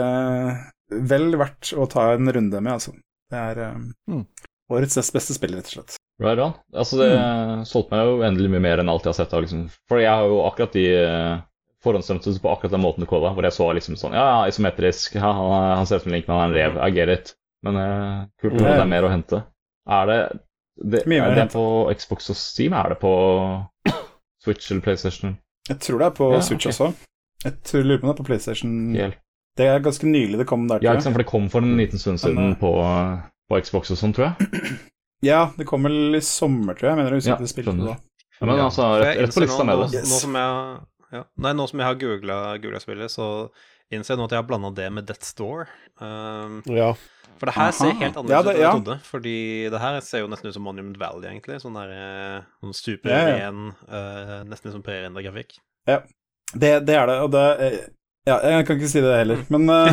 [1.11, 2.95] vel verdt å ta en runde med, altså.
[3.29, 3.59] Det er
[4.09, 4.23] Mm.
[4.69, 5.97] Årets nest beste spill, rett og slett.
[6.19, 6.55] Right on.
[6.75, 7.11] Altså, det
[7.69, 9.67] solgte meg jo endelig mye mer enn alt jeg har sett av, liksom.
[9.89, 11.37] For jeg har jo akkurat de eh,
[11.85, 15.15] forhåndsdømte på akkurat den måten du calla, hvor jeg så liksom sånn Ja, ja, isometrisk,
[15.15, 16.81] ja, han, han ser ut som en link, men han er en rev.
[16.83, 17.33] I get it.
[17.65, 19.41] Men uh, kult det er mer å hente.
[19.89, 20.19] Er det
[20.79, 22.75] det, er det på Xbox og Steam?
[22.77, 23.11] Er det på
[24.43, 25.35] Switch eller PlayStation?
[25.67, 26.75] Jeg tror det er på Ja, Switch okay.
[26.75, 27.09] også.
[27.43, 28.77] Jeg tror lurer på om det er på PlayStation.
[28.95, 29.19] Helt.
[29.59, 31.75] Det er ganske nylig det kom der, Ja, ikke sant, for det kom for en
[31.75, 32.69] liten stund siden eh, på,
[33.49, 34.61] på Xbox og sånn, tror jeg.
[35.21, 36.93] Ja, det kom vel i sommer, tror jeg.
[36.93, 37.95] Jeg mener jeg Ja, husker det spilte det da.
[38.39, 40.03] Men altså, rett, rett på lista nå, med nå, det.
[40.07, 40.77] nå som jeg,
[41.11, 41.23] ja.
[41.43, 43.25] Nei, nå som jeg har googla spillet, så
[43.91, 45.65] innser jeg nå at jeg har blanda det med Death Store.
[45.99, 46.93] Um, Ja.
[47.35, 48.71] for det her ser helt annerledes Ja, ut det- enn jeg ja.
[48.77, 48.95] trodde.
[49.09, 49.35] Fordi
[49.75, 51.59] det her ser jo nesten ut som Monument Valley, egentlig.
[51.65, 53.35] Sånn der eh, sånn super Ja, ja.
[53.49, 55.57] ren, uh, nesten som prerendra grafikk.
[56.55, 57.79] Det, det er det, og det eh,
[58.29, 59.89] Ja, jeg kan ikke si det heller, men uh,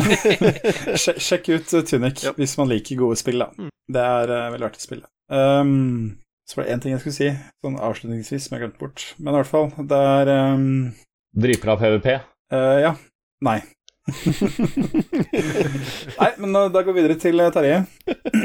[0.99, 2.37] sjekk, sjekk ut eh, Tunic yep.
[2.37, 3.49] hvis man liker gode spill, da.
[3.57, 3.71] Mm.
[3.97, 5.09] Det er uh, veldig artig å spille.
[5.33, 6.17] Um,
[6.47, 7.31] så var det én ting jeg skulle si,
[7.65, 8.99] sånn avslutningsvis, som jeg glemte bort.
[9.17, 10.67] Men i hvert fall, det er um,
[11.37, 12.07] Driver av PVP.
[12.53, 12.93] Uh, Ja.
[13.45, 13.59] Nei.
[16.17, 17.83] Nei, men da går vi videre til Terje.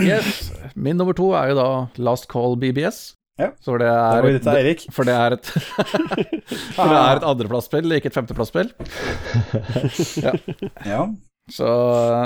[0.02, 0.50] Yes.
[0.74, 1.68] Min nummer to er jo da
[2.02, 3.14] Last Call BBS.
[3.40, 3.48] Ja.
[3.64, 4.74] Så det er det vi videre.
[4.92, 5.46] For det er et
[6.76, 8.72] For det er et andreplassspill, ikke et femteplassspill.
[10.92, 11.06] Ja.
[11.50, 11.66] Så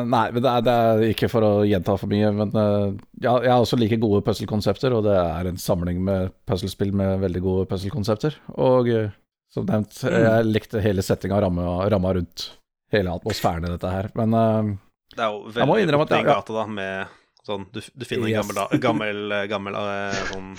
[0.04, 2.88] Nei, men det er, det er ikke for å gjenta for mye, men eh,
[3.24, 7.22] ja, jeg har også like gode puzzle-konsepter, og det er en samling med puzzlespill med
[7.22, 8.36] veldig gode puzzle-konsepter.
[8.60, 9.14] Og eh,
[9.52, 11.64] som nevnt, jeg likte hele settinga og ramma,
[11.94, 12.48] ramma rundt
[12.92, 14.10] hele atmosfæren i dette her.
[14.20, 14.74] Men eh,
[15.16, 16.34] Det er jo Jeg må veldig innrømme at det er ja.
[16.36, 17.16] gata, da, med
[17.46, 18.52] sånn Du, du finner en Yes.
[18.52, 19.18] gammel, gammel,
[19.48, 19.80] gammel
[20.28, 20.52] sånn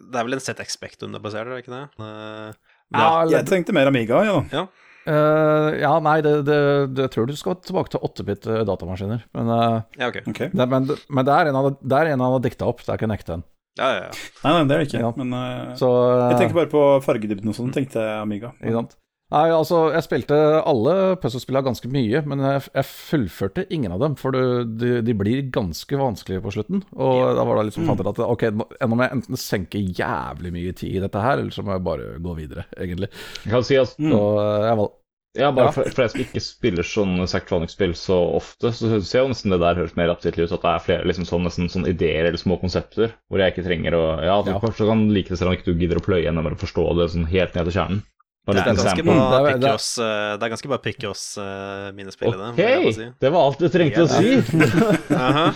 [0.00, 1.84] Det er vel en ZX Spectrum det baserer, er det ikke det?
[2.00, 2.52] Uh,
[2.96, 4.38] ja, Jeg tenkte mer Amiga, ja.
[4.54, 4.64] ja.
[5.08, 6.58] Uh, ja, nei, det, det,
[6.96, 9.22] det tror du skal tilbake til 8-bit eh, datamaskiner.
[9.36, 10.20] Men, uh, ja, ok.
[10.32, 10.50] Okay.
[10.52, 12.92] det, men, men det er en av det er en han har dikta opp, det
[12.92, 13.46] er ikke en ekte en.
[13.78, 14.10] Ja, ja, ja.
[14.44, 15.02] Nei, nei, det er det ikke.
[15.04, 15.10] Ja.
[15.16, 18.52] Men uh, Så eh, jeg tenker bare på fargedybden og sånn, tenkte Amiga.
[18.60, 18.96] Ikke sant?
[19.30, 20.36] Nei, altså, jeg spilte
[20.66, 25.14] alle puzzlespillene ganske mye, men jeg, jeg fullførte ingen av dem, for du, de, de
[25.14, 26.82] blir ganske vanskelige på slutten.
[26.98, 30.50] Og da var det liksom fant jeg at ok, nå må jeg enten senke jævlig
[30.56, 33.12] mye tid i dette her, eller så må jeg bare gå videre, egentlig.
[33.44, 34.16] Jeg kan si at Mm.
[34.16, 34.96] Jeg valg...
[35.38, 35.70] Ja, bare Ja.
[35.76, 39.60] for, for jeg som ikke spiller sånne Sectronic-spill så ofte, så ser jo nesten det
[39.62, 40.54] der høres mer appetittlig ut.
[40.56, 43.62] At det er flere liksom sånn, nesten sånn ideer eller små konsepter hvor jeg ikke
[43.68, 44.58] trenger å Ja, du Ja.
[44.58, 47.06] kanskje kan like det selv om ikke du gidder å pløye gjennom eller forstå det
[47.14, 48.02] sånn helt ned til kjernen.
[48.48, 52.10] Bare Det er ganske bra Det er- det er- eh, er ganske bra Picross uh,
[52.10, 52.94] spill i det.
[52.94, 53.08] Si.
[53.20, 54.36] det var alt du trengte å si.
[55.14, 55.52] Aha.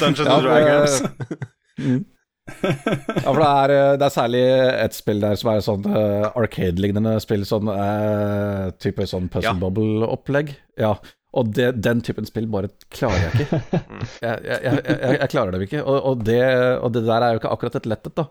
[0.00, 1.02] Dungeons and Dragons.
[1.78, 2.04] Mm.
[2.48, 4.42] Ja, for det er, eh, det er særlig
[4.84, 9.60] et spill der som er sånn uh, Arcade-lignende spill, sånn uh, type sånn Puzzle Ja.
[9.60, 10.54] Bubble-opplegg.
[10.80, 10.94] Ja,
[11.38, 13.60] og det, den typen spill bare klarer jeg ikke.
[14.24, 15.82] Jeg, jeg, jeg, jeg, jeg klarer dem ikke.
[15.84, 16.40] Og, og, det,
[16.82, 18.26] og det der er jo ikke akkurat et lettet, da.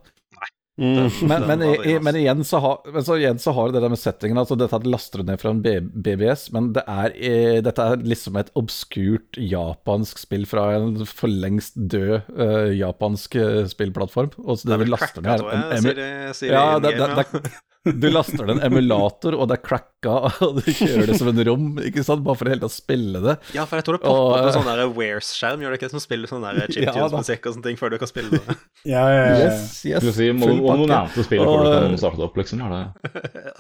[0.78, 3.72] Den- Men, den men, i, i, men, igjen så har, men så igjen så har
[3.74, 7.16] det der med settingen altså Dette laster du ned fra en BBS, men det er,
[7.18, 13.40] eh, dette er liksom et obskurt japansk spill fra en for lengst død eh, japansk
[13.42, 14.36] eh, spillplattform.
[14.46, 17.52] Og så Det det laster ned en, en, sier Ja, de det, det, det,
[17.94, 20.16] du laster den en emulator, og det er cracka,
[20.46, 22.78] og du kjører det som en rom, ikke sant, bare for i hele tatt å
[22.78, 23.36] spille det.
[23.56, 25.90] Ja, for jeg tror det popper opp en eh, sånn Wares-skjerm, gjør det ikke?
[25.96, 28.58] Som spiller sånn der Ja, chiptunes-musikk og sånne ting før du kan spille det.
[28.88, 29.38] Ja, ja, ja.
[29.50, 30.06] Yes, yes.
[30.16, 32.62] Si, må, full noen nevnte spillet før du kan starte det opp, liksom.
[32.64, 32.76] Er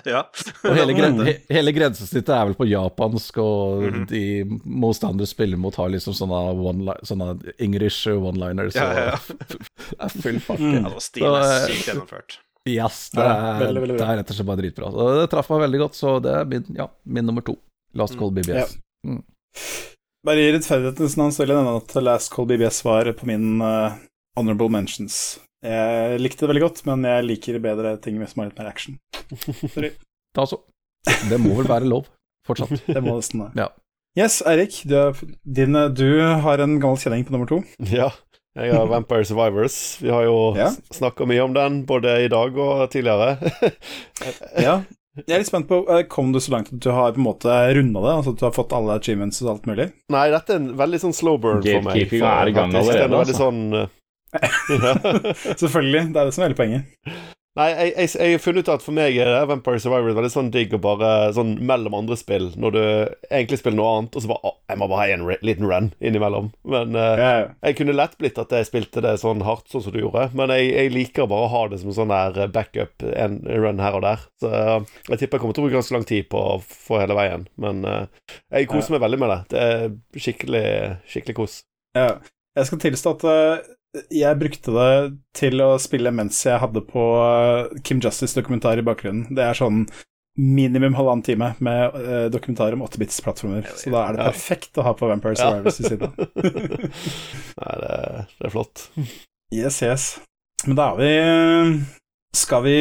[0.05, 0.21] det ja.
[0.63, 4.05] Og hele, gren he hele grensesnittet er vel på japansk, og Mhm.
[4.09, 4.21] de
[4.63, 6.39] motstandere spiller mot har liksom sånne,
[6.69, 7.33] one sånne
[7.63, 8.75] English one-liners.
[8.77, 9.47] Ja, ja, ja.
[9.47, 10.63] Det er full pakke.
[10.63, 10.87] Mm.
[10.87, 12.37] Ja, stilen er eh, sykt gjennomført.
[12.67, 14.91] Yes, det Ja, er, veldig, veldig det er rett og slett bare dritbra.
[14.93, 17.57] Så det traff meg veldig godt, så det er min, ja, min nummer to.
[17.97, 18.75] Last Call BBS.
[20.27, 23.61] Bare i rettferdighetens navn så vil jeg nevne at Last Call BBS var på min
[23.63, 23.95] uh,
[24.37, 25.39] honorable mentions.
[25.65, 28.99] Jeg likte det veldig godt, men jeg liker bedre ting som har litt mer action.
[30.37, 30.59] Da så.
[31.31, 32.05] Det må vel være lov,
[32.45, 32.83] fortsatt.
[32.93, 33.63] Det må nesten det.
[33.63, 33.71] Ja.
[34.17, 34.97] Yes, Eirik, du,
[35.45, 36.07] din, du
[36.43, 37.61] har en gammel kjenning på nummer to.
[37.89, 38.11] Ja.
[38.57, 39.75] Jeg har Vampire Survivors.
[40.01, 40.67] Vi har jo Ja.
[40.67, 40.69] ja.
[40.93, 43.37] snakka mye om den, både i dag og tidligere.
[44.67, 44.79] Ja.
[45.17, 47.25] Jeg er litt spent på, eh, Kom du så langt at du har på en
[47.25, 48.11] måte runda det?
[48.19, 49.87] Altså at du har fått alle achievements og alt mulig?
[50.13, 52.03] Nei, dette er en veldig sånn slow burn for meg.
[52.11, 53.39] For- er i gang allerede, Det er altså.
[53.41, 53.87] sånn eh,
[55.63, 56.83] Selvfølgelig, det er det som er hele poenget.
[57.57, 60.29] Nei, jeg, jeg, jeg har funnet ut at for meg er det Vampire Survivor veldig
[60.29, 62.81] sånn digg å bare sånn mellom andre spill, når du
[63.31, 65.89] egentlig spiller noe annet, og så bare å, Jeg må bare ha en liten run
[66.03, 66.51] innimellom.
[66.67, 67.47] Men uh, Ja, ja.
[67.65, 70.27] jeg kunne lett blitt at jeg spilte det sånn hardt, sånn som du gjorde.
[70.37, 73.97] Men jeg, jeg liker bare å ha det som sånn der backup, en run her
[73.97, 74.25] og der.
[74.43, 74.77] Så eh,
[75.09, 77.47] jeg tipper jeg kommer til å bruke ganske lang tid på å få hele veien.
[77.57, 79.41] Men uh, jeg koser meg veldig med det.
[79.55, 80.65] Det er skikkelig,
[81.09, 81.61] skikkelig kos.
[81.97, 82.11] Ja.
[82.57, 83.73] Jeg skal tilstå at eh,
[84.13, 84.91] jeg brukte det
[85.37, 89.27] til å spille mens jeg hadde på eh, Kim Justice-dokumentar i bakgrunnen.
[89.35, 89.85] Det er sånn
[90.37, 93.65] minimum halvannen time med uh, dokumentar om 8-bits-plattformer.
[93.73, 94.29] Så da er det Ja.
[94.29, 95.47] perfekt å ha på Vampire Ja.
[95.49, 96.11] Survivors i siden.
[97.63, 97.95] Nei, det,
[98.37, 98.83] det er flott.
[99.49, 100.05] yes, yes.
[100.67, 101.81] Men da er vi
[102.37, 102.77] Skal vi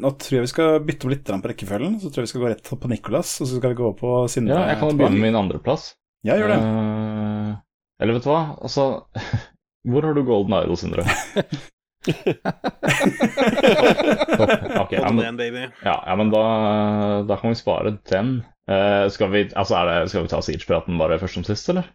[0.00, 1.96] Nå tror jeg vi skal bytte om litt på rekkefølgen.
[2.02, 4.12] Så tror jeg vi skal gå rett på Nicolas, og så skal vi gå på
[4.28, 4.58] Sindre.
[4.58, 5.94] Ja, jeg kan jo begynne med min andreplass.
[6.28, 6.60] Ja, gjør det.
[6.60, 7.56] Uh,
[8.02, 8.90] eller vet du hva, altså
[9.86, 11.04] Hvor har du Golden Idol, Sindre?
[14.78, 15.40] Ok, ja, men,
[15.82, 16.42] ja, ja, men da,
[17.28, 18.30] da kan vi spare den.
[18.70, 21.88] Uh, skal, vi, altså er det, skal vi ta Siege-praten bare først som sist, eller?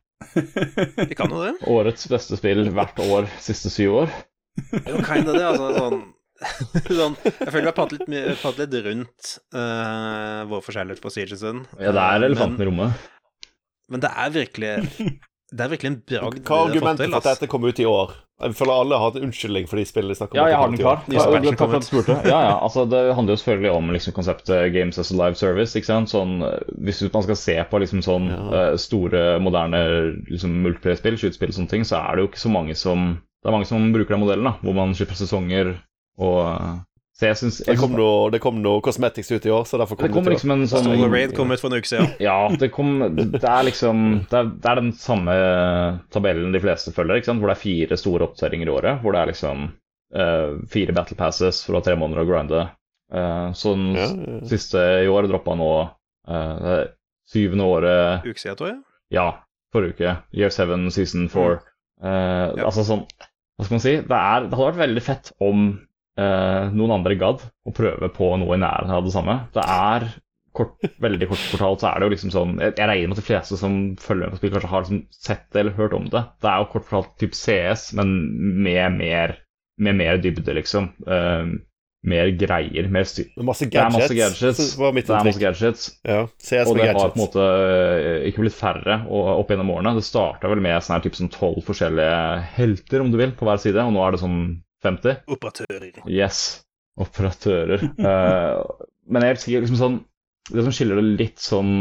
[0.99, 1.55] Vi kan jo det.
[1.69, 4.14] Årets beste spill hvert år siste syv år.
[4.85, 5.72] Jo, kind of det, altså.
[5.80, 5.99] Sånn,
[6.99, 11.38] sånn Jeg føler vi har pratet litt, pratet litt rundt uh, vår forskjellighet på Siege
[11.38, 11.68] en stund.
[11.80, 12.91] Ja, det er Eh, elefanten men, i rommet.
[13.93, 14.73] men det er virkelig
[15.53, 18.13] Det er virkelig en bragd Hva er argumentet for at dette kom ut i år?
[18.43, 20.39] Jeg føler alle har hatt en unnskyldning for de spillene de snakker om.
[20.41, 21.03] Ja, jeg har den klar.
[21.13, 22.15] Ja, patchen takk for kom at du spurte.
[22.27, 25.75] Ja, ja, altså Det handler jo selvfølgelig om liksom, konseptet Games as a live service.
[25.77, 26.09] ikke sant?
[26.11, 28.41] Sånn, eh, Hvis man skal se på liksom, sånn Ja.
[28.73, 29.84] eh, store, moderne
[30.27, 33.49] liksom, multiplayer-spill, skytespill og sånne ting, så er det jo ikke så mange som Det
[33.51, 35.75] er mange som bruker den modellen, da, hvor man slipper sesonger
[36.17, 36.75] og eh,
[37.14, 39.99] Så jeg syns Det kom noe, det kom noe cosmetics ut i år, så derfor
[39.99, 40.38] kom det det, kommer ut i år.
[40.40, 42.07] liksom en sånn Solar Raid kom ut for en uke siden.
[42.26, 43.99] Ja, det kom Det er liksom
[44.31, 45.35] Det er, det er den samme
[46.15, 47.44] tabellen de fleste følger, ikke sant?
[47.44, 49.03] hvor det er fire store oppdateringer i året.
[49.03, 49.68] Hvor det er liksom
[50.18, 52.64] uh, fire battle passes for å ha tre måneder å grinde.
[53.14, 54.40] Uh, så den Ja, ja.
[54.49, 56.80] siste i år droppa nå uh, det
[57.30, 58.80] syvende året Uke siden, tror jeg.
[59.14, 59.27] Ja,
[59.73, 60.15] forrige uke.
[60.34, 61.60] Year 7, season 4.
[62.02, 62.10] Uh,
[62.57, 62.65] Ja.
[62.65, 63.06] Altså sånn
[63.53, 63.91] Hva skal man si?
[64.02, 65.68] Det, er, det hadde vært veldig fett om
[66.19, 69.40] eh, noen andre gadd å prøve på noe i nærheten av det samme.
[69.56, 70.07] Det er
[70.53, 73.23] kort, veldig kort fortalt så er det jo liksom sånn Jeg, jeg regner med at
[73.23, 76.10] de fleste som følger med på spill, kanskje har liksom sett det eller hørt om
[76.14, 76.23] det.
[76.44, 78.18] Det er jo kort fortalt typ CS, men
[78.65, 79.38] med mer,
[79.81, 80.91] med mer dybde, liksom.
[81.07, 81.53] Eh,
[82.03, 83.30] mer greier, mer styr...
[83.48, 84.10] Masse gadgets.
[84.11, 84.73] Det er masse gadgets.
[84.91, 85.85] mitt Det er masse gadgets.
[86.03, 89.95] Ja, CS Og det har på en måte eh, ikke blitt færre opp gjennom årene.
[89.95, 92.19] Det starta vel med sånn her typ sånn tolv forskjellige
[92.57, 94.41] helter, om du vil, på hver side, og nå er det sånn
[94.84, 95.26] 50.
[95.35, 96.03] Operatører.
[96.10, 96.45] Yes.
[96.99, 97.84] Operatører.
[97.99, 98.61] uh,
[99.11, 99.95] men jeg vil sikker liksom sånn
[100.53, 101.72] Det som skiller det litt sånn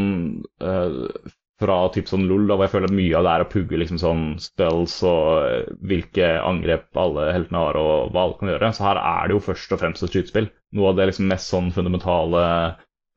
[0.63, 3.51] uh, fra typ sånn LOL, da, hvor jeg føler at mye av det er å
[3.53, 8.51] pugge liksom sånn spells og eh, hvilke angrep alle heltene har, og hva alle kan
[8.53, 10.49] gjøre, så her er det jo først og fremst et skytespill.
[10.79, 12.45] Noe av det liksom mest sånn fundamentale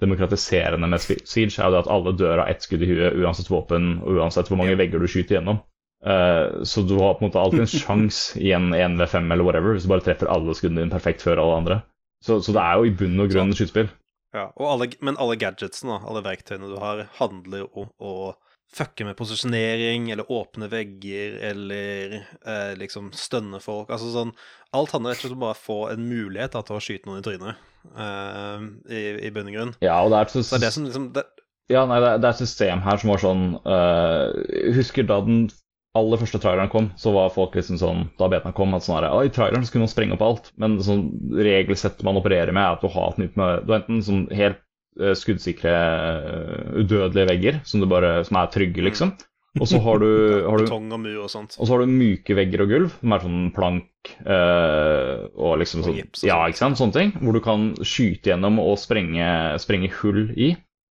[0.03, 3.49] demokratiserende med Siege er jo det at alle dør av ett skudd i huet, uansett
[3.49, 5.62] våpen og uansett hvor mange vegger du skyter gjennom.
[6.06, 9.73] Eh, så du har på en måte alltid en sjanse i en 1v5 eller whatever,
[9.73, 11.82] hvis du bare treffer alle skuddene dine perfekt før alle andre.
[12.26, 13.90] Så, så det er jo i bunn og grunn skytespill.
[14.36, 18.34] Ja, alle, men alle gadgetsene, alle verktøyene du har, handler om å
[18.76, 23.94] fucke med posisjonering eller åpne vegger eller eh, liksom stønne folk.
[23.94, 24.34] Altså sånn
[24.76, 27.07] Alt handler rett og slett om bare å få en mulighet da, til å skyte
[27.07, 27.61] noen i trynet,
[27.95, 29.73] eh, i, i bunn og grunn.
[29.86, 31.23] Ja, og det er, Så det er det som liksom det,
[31.72, 34.27] ja, nei, det er et system her som var sånn uh,
[34.76, 35.48] husker da den
[35.96, 39.08] aller første traileren kom, så var folk liksom sånn Da beta kom, at sånn her,
[39.24, 40.52] I traileren så skulle man sprenge opp alt.
[40.62, 43.84] Men sånn regelsett man opererer med, er at du har, et nytt med, du har
[43.84, 44.60] enten sånn helt
[45.02, 49.16] uh, skuddsikre, uh, udødelige vegger som, du bare, som er trygge, liksom.
[49.56, 50.10] Og så har du,
[50.50, 51.56] har du betong og mur og sånt.
[51.56, 55.86] og så har du myke vegger og gulv, som er sånn plank uh, og liksom
[55.86, 57.16] sånn Ja, ikke sant, sånne ting.
[57.24, 59.28] Hvor du kan skyte gjennom og sprenge,
[59.64, 60.54] sprenge hull i.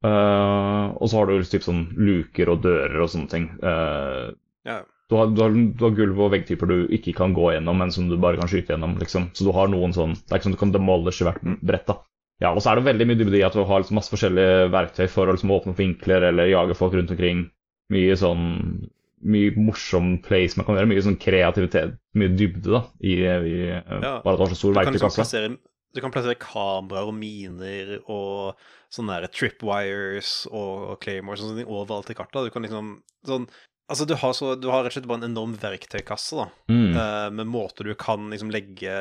[0.07, 3.47] Og så har du typ sånn luker og dører og sånne ting.
[3.59, 4.29] Eh,
[4.67, 4.81] Ja.
[5.11, 7.93] du, har, du, har, du har gulv og veggtyper du ikke kan gå gjennom, men
[7.95, 8.97] som du bare kan skyte gjennom.
[8.99, 9.31] liksom.
[9.37, 11.87] Så du har noen sånn Det er ikke sånn du kan demolish hvert brett.
[11.87, 12.01] da.
[12.43, 14.67] Ja, Og så er det veldig mye dybde i at du har liksom masse forskjellige
[14.75, 17.47] verktøy for å liksom åpne opp vinkler eller jage folk rundt omkring.
[17.95, 18.91] Mye sånn
[19.27, 20.91] mye morsom place man kan gjøre.
[20.91, 24.19] Mye sånn kreativitet, mye dybde da, i, i Ja.
[24.21, 25.57] bare at det har så stor liksom verktøykasse.
[25.97, 28.59] du kan plassere kameraer og miner og
[28.93, 32.51] sånne der tripwires og, og claymores og ting overalt i kartet.
[32.51, 32.91] Du kan liksom
[33.27, 33.49] sånn
[33.87, 36.97] Altså, du har, så, du har rett og slett bare en enorm verktøykasse, da, Mm.
[36.97, 38.97] uh, med måter du kan liksom legge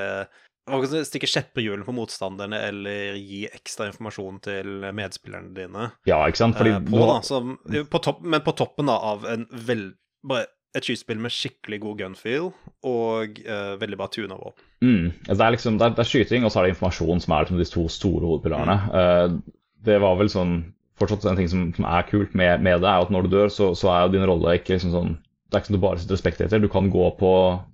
[1.06, 5.92] Stikke kjepper i hjulene på motstanderne eller gi ekstra informasjon til medspillerne dine.
[6.10, 6.58] Ja, ikke sant?
[6.58, 7.38] Fordi eh, på, nå- da, så,
[7.86, 9.84] på topp, men på toppen da, av en vel,
[10.26, 12.50] bare et skytespill med skikkelig god gunfeel
[12.82, 14.66] og uh, veldig bra tuna våpen.
[14.82, 15.06] Mm.
[15.30, 17.46] Det, er liksom, det, er, det er skyting, og så er det informasjon som er
[17.46, 18.80] liksom de to store hovedpilarene.
[18.90, 19.38] Mm.
[19.86, 20.56] Det var vel sånn
[21.00, 23.50] Fortsatt en ting som, som er kult med, med det, er at når du dør,
[23.52, 26.02] så, så er jo din rolle ikke liksom sånn Det er ikke sånn du bare
[26.02, 26.62] sitter og etter.
[26.64, 27.32] Du kan gå på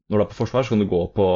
[0.10, 1.27] Når du er på forsvar, så kan du gå på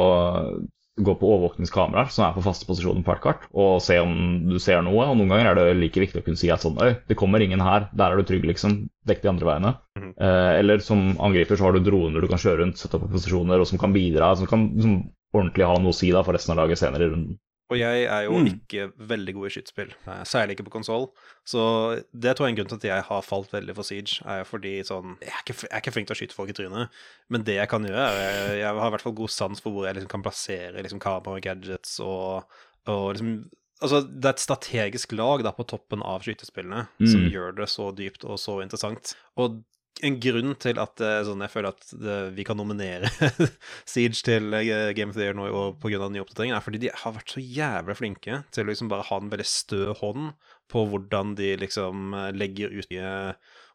[0.96, 4.14] gå på overvåkningskameraer som er på faste posisjoner på hvert kart, og se om
[4.48, 5.04] du ser noe.
[5.04, 7.44] Og noen ganger er det like viktig å kunne si at sånn Øy, det kommer
[7.44, 8.78] ingen her, der er du trygg, liksom.
[9.08, 9.74] Dekk de andre veiene.
[9.98, 10.12] Mm.
[10.14, 13.12] Eh, eller som angriper så har du droner du kan kjøre rundt, sette opp på
[13.18, 14.96] posisjoner, og som kan bidra, som kan som
[15.36, 17.36] ordentlig ha noe å si da for resten av laget senere i runden.
[17.68, 18.46] Og jeg er jo Mm.
[18.60, 21.08] ikke veldig god i skytespill, eh, særlig ikke på konsoll.
[21.44, 24.22] Så det tror jeg er en grunn til at jeg har falt veldig for Siege,
[24.24, 26.52] er fordi sånn Jeg er ikke, jeg er ikke flink til å skyte folk i
[26.52, 26.88] trynet,
[27.28, 29.72] men det jeg kan gjøre, er jeg, jeg har i hvert fall god sans for
[29.72, 32.44] hvor jeg liksom kan plassere liksom kamera og gadgets og,
[32.86, 33.50] og liksom
[33.82, 37.30] Altså, det er et strategisk lag da på toppen av skytespillene som Mm.
[37.30, 39.14] gjør det så dypt og så interessant.
[39.36, 39.62] Og
[40.04, 43.08] en grunn til at eh, sånn, jeg føler at det, vi kan nominere
[43.90, 46.00] Siege til eh, Game of the Year nå år pga.
[46.02, 49.06] den nye oppdateringen, er fordi de har vært så jævlig flinke til å liksom bare
[49.08, 50.30] ha en veldig stø hånd
[50.72, 53.10] på hvordan de liksom eh, legger ut nye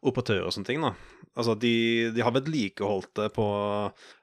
[0.02, 0.82] operatører og sånne ting.
[0.84, 0.94] da.
[1.32, 1.74] Altså, de,
[2.14, 3.46] de har vedlikeholdt det på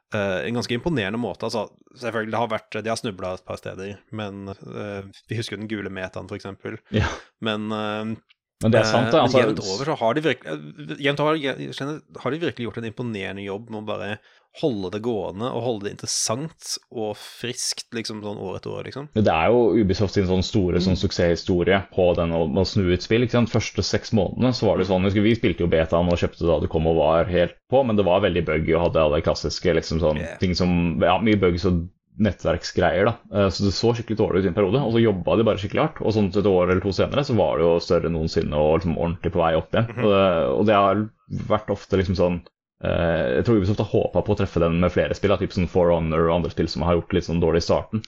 [0.09, 1.45] Uh, en ganske imponerende måte.
[1.45, 5.53] altså Selvfølgelig, det har vært, de har snubla et par steder, men uh, vi husker
[5.53, 6.79] jo den gule metaen, for eksempel.
[6.89, 7.11] Ja.
[7.45, 8.15] Men eh,
[8.63, 9.15] Men det er sant, det.
[9.15, 12.89] Eh, Altså, jevnt over så har de virkelig eh, over har de virkelig gjort en
[12.91, 14.19] imponerende jobb med å bare
[14.59, 19.05] holde det gående og holde det interessant og friskt liksom sånn år etter år, liksom.
[19.13, 20.85] Det er jo Ubisoft sin sånn store Mm.
[20.89, 23.23] sånn suksesshistorie på den å, å snu ut spill.
[23.23, 23.49] ikke sant?
[23.53, 26.59] Første seks månedene så var det sånn, husker Vi spilte jo betaen og kjøpte da
[26.59, 29.71] det kom og var helt på, men det var veldig buggy og hadde alle klassiske
[29.77, 30.37] liksom sånn Yeah.
[30.41, 31.87] ting som Ja, mye bugs og
[32.19, 33.13] nettverksgreier, da.
[33.33, 34.81] Eh, Så det så skikkelig dårlig ut i en periode.
[34.85, 36.01] Og så jobba de bare skikkelig hardt.
[36.03, 38.79] Og sånn et år eller to senere så var det jo større enn noensinne og
[38.79, 39.89] liksom ordentlig på vei opp igjen.
[39.95, 40.05] Mhm.
[40.05, 40.23] og, det,
[40.59, 41.03] og det har
[41.49, 42.39] vært ofte liksom sånn
[42.83, 45.51] eh, Jeg tror Ubisoft har håpa på å treffe den med flere spill, da, typ
[45.55, 48.03] sånn For Honor og andre spill som har gjort litt sånn dårlig i starten.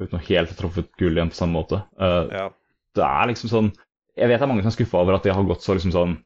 [0.00, 1.82] Uten å helt ha truffet gull igjen på samme måte.
[1.98, 2.48] Eh, Ja.
[2.96, 3.72] det er liksom sånn
[4.16, 5.92] Jeg vet det er mange som er skuffa over at det har gått så liksom
[5.92, 6.16] sånn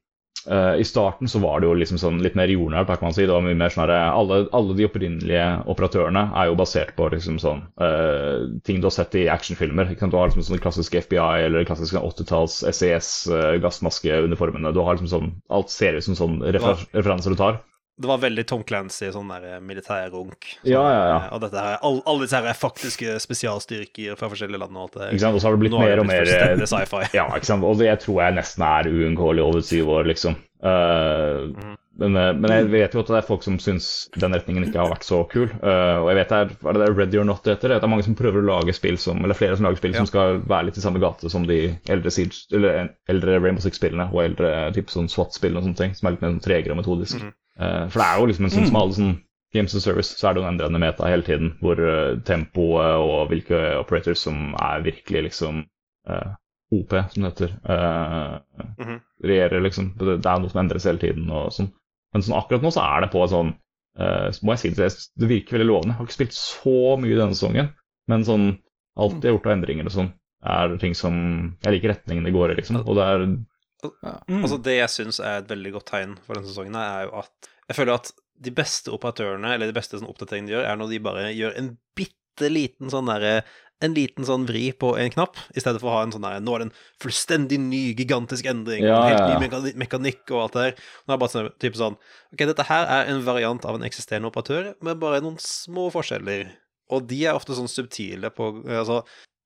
[0.48, 3.26] eh, I starten så var det jo liksom sånn litt mer jordnært, kan man si.
[3.26, 7.08] Det var mye mer sånn her, alle, alle de opprinnelige operatørene er jo basert på
[7.14, 9.92] liksom sånn uh, ting du har sett i actionfilmer.
[9.94, 14.74] Du har liksom sånne klassiske FBI eller klassiske 80-talls SES, uh, gassmaskeuniformene.
[14.74, 17.60] Du har liksom sånn Alt ser ut som sånn refer referanser du tar.
[18.01, 20.47] Det var veldig Tom Clancy, sånn der militær militærrunk.
[20.62, 21.16] Så, Ja, ja, ja.
[21.27, 24.86] eh, Og dette her, all, alle disse her er faktiske spesialstyrker fra forskjellige land og
[24.86, 25.35] alt det Ikke sant?
[25.36, 27.02] Og så har det blitt Nå mer det og blitt mer fullstendig sci-fi.
[27.18, 27.66] Ja, ikke sant.
[27.66, 30.39] Og det tror jeg nesten er uunngåelig over syv år, liksom.
[30.60, 31.77] Uh, mm.
[32.02, 33.86] men, eh, men jeg vet jo at det er folk som syns
[34.20, 35.47] den retningen ikke har vært så kul.
[35.62, 37.74] Uh, og jeg vet det er, er det der Ready or Not det heter?
[37.77, 40.02] Det er mange som prøver å lage spill som Eller flere som lager spill Ja.
[40.02, 44.10] som skal være litt i samme gate som de eldre Siege, eller eldre Rainbow Six-spillene
[44.12, 46.82] og eldre type sånn SWAT-spillene og sånne ting, som er litt mer sånn tregere og
[46.82, 47.20] metodisk.
[47.20, 47.32] Mhm.
[47.61, 49.16] Eh, for det er jo liksom en sånn som alle sånn
[49.53, 53.01] Games of Service, så er det jo en endrende meta hele tiden, hvor uh, tempoet
[53.03, 55.65] og hvilke operators som er virkelig liksom
[56.09, 56.37] uh,
[56.70, 58.37] OP, som det heter, eh,
[58.78, 59.01] Mhm.
[59.27, 59.89] regjerer, liksom.
[59.99, 61.27] Det, det er noe som endres hele tiden.
[61.35, 61.73] og sånn.
[62.15, 63.51] Men sånn, akkurat nå så er det på en sånn
[63.99, 64.89] eh, så må jeg si det,
[65.19, 65.97] det virker veldig lovende.
[65.97, 67.73] Jeg har ikke spilt så mye denne sesongen,
[68.07, 68.47] men sånn
[69.03, 70.12] alt de har gjort av endringer og sånn,
[70.47, 71.16] er ting som
[71.65, 72.85] Jeg liker retningen det går i, liksom.
[72.87, 73.27] Og det er
[73.82, 74.43] Mm.
[74.44, 77.51] Altså Det jeg syns er et veldig godt tegn for denne sesongen, er jo at
[77.70, 80.89] jeg føler at de beste operatørene, eller de beste sånn oppdateringene de gjør, er når
[80.94, 83.43] de bare gjør en bitte liten sånn derre
[83.81, 86.40] en liten sånn vri på en knapp, i stedet for å ha en sånn der
[86.44, 90.52] Nå er det en fullstendig ny, gigantisk endring, Ja, helt ny mekani- mekanikk og alt
[90.52, 90.74] det der.
[91.07, 91.97] Nå er det bare sånn, type sånn
[92.32, 96.51] Ok, dette her er en variant av en eksisterende operatør, med bare noen små forskjeller.
[96.93, 99.01] Og de er ofte sånn subtile på Altså,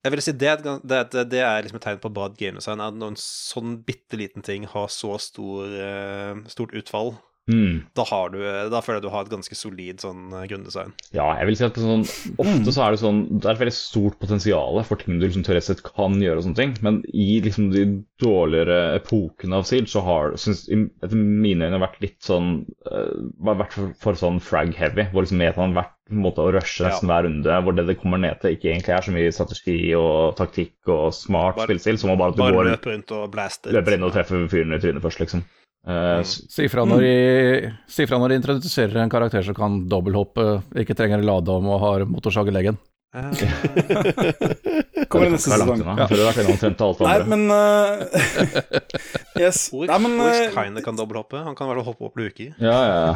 [0.05, 0.55] jeg vil si det,
[0.85, 1.03] det,
[1.33, 4.67] det er liksom et tegn på bra gamedesign, at når en sånn bitte liten ting
[4.69, 7.15] har så stor, eh, stort utfall,
[7.45, 7.83] Mm.
[7.93, 8.39] da, har du,
[8.73, 10.95] da føler jeg du har et ganske solid sånn eh, grunndesign.
[11.13, 12.01] Ja, jeg vil si at sånn,
[12.41, 15.45] ofte så er det sånn Det er et veldig stort potensial for ting du liksom
[15.45, 17.83] teoretisk sett kan gjøre, og sånne ting, men i liksom de
[18.17, 23.13] dårligere epokene av SIL så har synes, etter mine øyne vært litt sånn uh,
[23.45, 26.89] Vært for, for sånn frag-heavy, hvor liksom metaen har vært måte å rushe Ja.
[26.91, 29.77] nesten hver runde, hvor det det kommer ned til, ikke egentlig er så mye strategi
[29.97, 33.65] og taktikk og smart spillestil, som bare at du Bare går løper rundt og blast
[33.65, 33.73] it.
[33.73, 35.43] løper inn og treffer fyren i trynet først, liksom.
[35.85, 36.25] Uh, Mm.
[36.25, 37.71] Si fra når, de,
[38.17, 42.47] når de introduserer en karakter som kan dobbelthoppe, ikke trenger lade om og har motorsag
[42.49, 42.77] i leggen.
[43.15, 43.29] Uh.
[45.09, 45.81] Kommer neste det langt sesong.
[45.85, 45.95] unna.
[46.01, 48.01] Jeg det har vært omtrent alt Nei, men uh,
[49.43, 49.69] Yes.
[49.71, 51.43] Oryx Nei, men uh, kan dobbelthoppe.
[51.45, 52.53] Han kan i hvert fall hoppe opp luker.
[52.59, 53.15] Ja, ja, ja.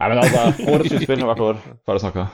[0.00, 1.60] Nei, men altså, årets utspill hvert år.
[1.88, 2.30] Bare snakka.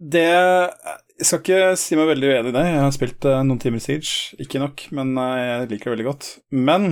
[0.00, 2.62] Det Jeg skal ikke si meg veldig uenig i det.
[2.66, 4.36] Jeg har spilt uh, noen timer Siege.
[4.40, 6.30] Ikke nok, men uh, jeg liker det veldig godt.
[6.56, 6.86] Men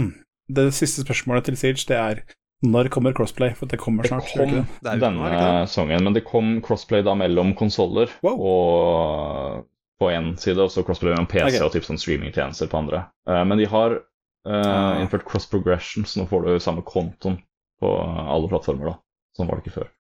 [0.53, 2.21] det siste spørsmålet til Siege, det er
[2.69, 3.55] når kommer crossplay?
[3.57, 4.29] For det kommer snart.
[4.35, 4.65] det kom det?
[4.85, 5.33] Det denne
[5.71, 8.41] sangen, men det kom crossplay da mellom konsoller Wow.
[8.51, 9.67] og
[9.99, 11.65] på én side, og så crossplay mellom PC okay.
[11.65, 13.07] og typ sånn streamingtjenester på andre.
[13.31, 14.01] Uh, men de har
[14.49, 15.01] Ah.
[15.01, 17.37] innført cross progression, så nå får du samme kontoen
[17.83, 18.95] på alle plattformer.
[18.95, 18.95] da.
[19.39, 19.95] Sånn var det ikke før.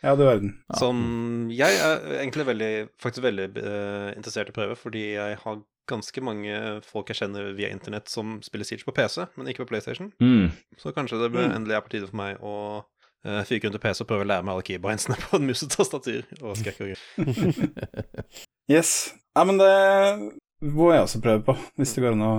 [0.00, 0.54] Ja, du verden.
[0.80, 2.68] Som jeg er egentlig veldig,
[3.04, 5.58] faktisk veldig uh, interessert i å prøve, fordi jeg har
[5.90, 6.54] ganske mange
[6.86, 10.08] folk jeg kjenner via internett som spiller Siege på PC, men ikke på PlayStation.
[10.24, 10.54] Mm.
[10.80, 11.52] Så kanskje det Mm.
[11.58, 14.30] endelig er på tide for meg å uh, fyke rundt på PC og prøve å
[14.30, 16.98] lære meg alle keybindsene på en musetastatur og skrekk og gøy.
[18.70, 19.12] Yes.
[19.36, 22.32] Nei, men det må jeg også prøve på, hvis det går an å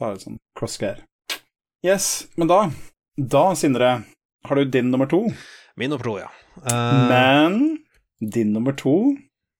[0.00, 1.00] ta litt sånn cross-greier.
[1.84, 2.70] Yes, men da
[3.18, 4.04] Da, Sindre,
[4.44, 5.22] har du din nummer to.
[5.76, 6.30] Min nummer to, ja.
[6.62, 7.78] Uh, Men
[8.20, 9.14] din nummer to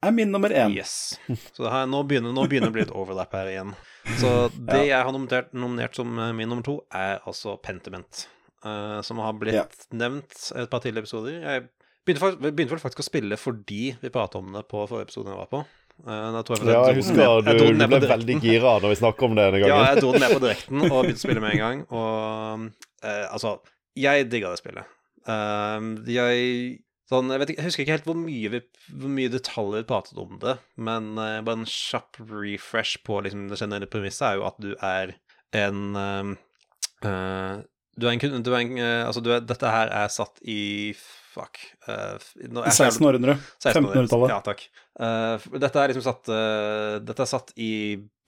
[0.05, 0.74] er min nummer én.
[0.77, 1.19] Yes.
[1.56, 3.73] Så det her, nå, begynner, nå begynner det å bli et overlap her igjen.
[4.20, 8.27] Så det jeg har nominert, nominert som eh, min nummer to, er altså Pentiment.
[8.65, 9.65] Uh, som har blitt Ja.
[9.93, 11.35] nevnt et par tidligere episoder.
[11.40, 11.65] Jeg
[12.06, 15.40] begynte, begynte vel faktisk å spille fordi vi pratet om det på forrige episode jeg
[15.40, 15.61] var på.
[16.05, 19.23] Uh, jeg Ja, jeg husker ned- du, jeg du ble veldig gira når vi snakket
[19.28, 21.52] om det denne Ja, jeg dro den ned på direkten og begynte å spille med
[21.55, 21.85] en gang.
[21.93, 22.65] Og
[23.05, 23.59] uh, altså,
[23.98, 24.96] jeg digga det spillet.
[25.28, 28.58] Uh, jeg Sånn, jeg, ikke, jeg husker ikke helt hvor mye, vi,
[28.96, 33.58] hvor mye detaljer pratet om det, men uh, bare en kjapp refresh på liksom, det
[33.60, 35.12] generelle premisset er jo at du er
[35.54, 37.60] en uh,
[37.94, 40.94] Du er en, du er en eh, Altså, du er, dette her er satt i
[41.35, 41.59] Fuck.
[41.89, 42.15] Uh,
[42.47, 43.35] nå er jeg 1600.
[43.59, 43.94] 1600-tallet.
[43.98, 44.31] 1500-tallet.
[44.31, 44.61] Ja, takk.
[44.94, 47.70] Uh, dette er liksom satt uh, Dette er satt i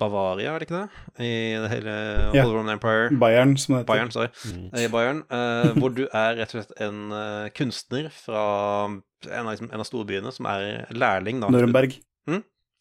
[0.03, 1.05] Bavaria, er det ikke det?
[1.23, 1.31] I
[1.63, 1.93] det hele
[2.35, 2.43] Ja.
[2.45, 3.13] Roman Empire.
[3.23, 3.89] Bayern, som det heter.
[3.93, 4.33] Bayern, sorry.
[4.51, 4.67] Mm.
[4.83, 5.23] I Bayern.
[5.31, 8.43] eh, hvor du er rett og slett en eh, kunstner fra
[8.91, 8.99] en
[9.47, 11.49] av, liksom, en av storbyene, som er lærling, da.
[11.55, 11.97] Nuremberg.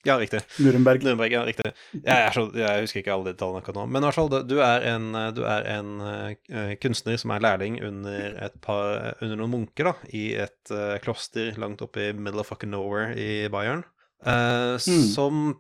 [0.05, 0.43] Ja, riktig.
[0.61, 1.01] Nuremberg.
[1.03, 1.71] Nuremberg, ja, riktig.
[1.97, 3.85] Jeg, så, jeg husker ikke alle de tallene akkurat nå.
[3.89, 7.79] Men i hvert fall, du er en, du er en uh, kunstner som er lærling
[7.87, 12.43] under, et par, under noen munker da, i et uh, kloster langt oppe i middle
[12.45, 13.81] of fucking nowhere i Bayern.
[14.25, 15.55] eh, Som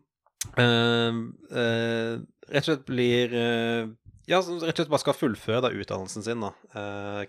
[0.57, 1.19] eh,
[1.57, 2.13] eh,
[2.49, 3.33] rett og slett blir
[4.29, 6.51] ja, som rett og slett bare skal fullføre da, utdannelsen sin, da,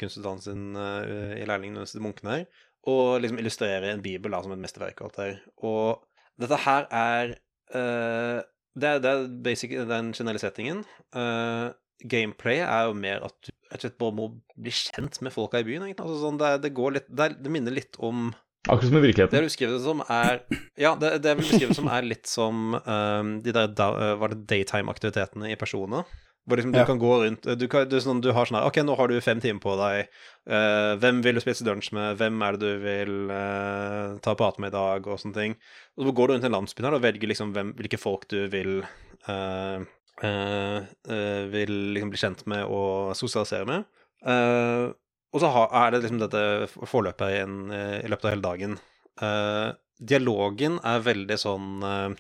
[0.01, 2.45] kunstutdannelsen sin i lærlingen under munkene her,
[2.89, 5.41] og liksom illustrere en bibel da, som et mesterverk og alt det her.
[5.69, 6.05] Og
[6.43, 7.35] dette her er
[7.75, 8.45] uh,
[8.77, 10.83] det, er det er basic den generelle settingen.
[11.17, 11.73] Uh,
[12.05, 15.63] gameplay er jo mer at du rett og slett bare må bli kjent med folka
[15.63, 15.87] i byen.
[15.95, 18.29] Altså, sånn, det, det, går litt, det, er, det minner litt om
[18.67, 20.41] Akkurat som i det du beskriver det som, er
[20.75, 23.87] Ja, det, det jeg vil beskrive det som, er litt som um, de der da,
[24.19, 26.03] Var det daytime-aktivitetene i Persona?
[26.47, 26.87] Hvor liksom du Ja.
[26.87, 29.17] kan gå rundt du, kan, du, sånn, du har sånn her OK, nå har du
[29.21, 30.13] fem timer på deg.
[30.47, 32.21] Uh, hvem vil du spise lunsj med?
[32.21, 35.09] Hvem er det du vil uh, ta og prate med i dag?
[35.11, 35.57] Og sånne ting.
[35.99, 38.79] Og så går du rundt en landsby og velger liksom hvem, hvilke folk du vil
[39.27, 39.83] uh,
[40.23, 40.77] eh,
[41.09, 43.85] eh, Vil liksom bli kjent med og sosialisere med.
[44.27, 44.93] Eh,
[45.35, 46.43] og så har, er det liksom dette
[46.89, 48.79] forløpet igjen, en, eh, i løpet av hele dagen.
[49.21, 52.11] Eh, dialogen er veldig sånn eh,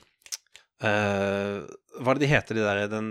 [0.89, 1.59] eh,
[1.97, 3.11] Hva er det de heter, de der den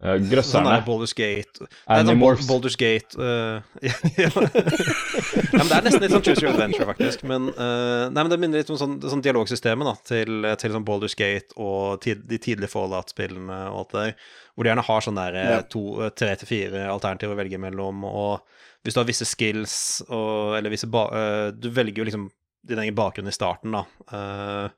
[0.00, 0.76] uh, Uh, Sånn der grøsserne.
[0.86, 1.68] Baldur's Gate Nei,
[2.00, 2.46] sånn Animorphs.
[2.48, 7.24] Baldur's Gate uh, ja, Ja, men Det er nesten litt sånn Choose Your Adventure, faktisk.
[7.28, 10.86] Men, uh, nei, men det minner litt om sånn, sånn dialogsystemet da, til, til sånn
[10.88, 14.16] Baldur's Gate og tid, de tidlige Fallout-spillene og alt det der.
[14.54, 15.60] Hvor de gjerne har sånn der eh, Ja.
[15.76, 18.04] to, eh, tre til fire alternativer å velge mellom.
[18.08, 18.40] Og
[18.84, 19.76] hvis du har visse skills
[20.08, 22.30] og Eller visse ba, eh, Du velger jo liksom
[22.66, 23.84] din egen bakgrunn i starten, da.
[24.12, 24.68] Uh,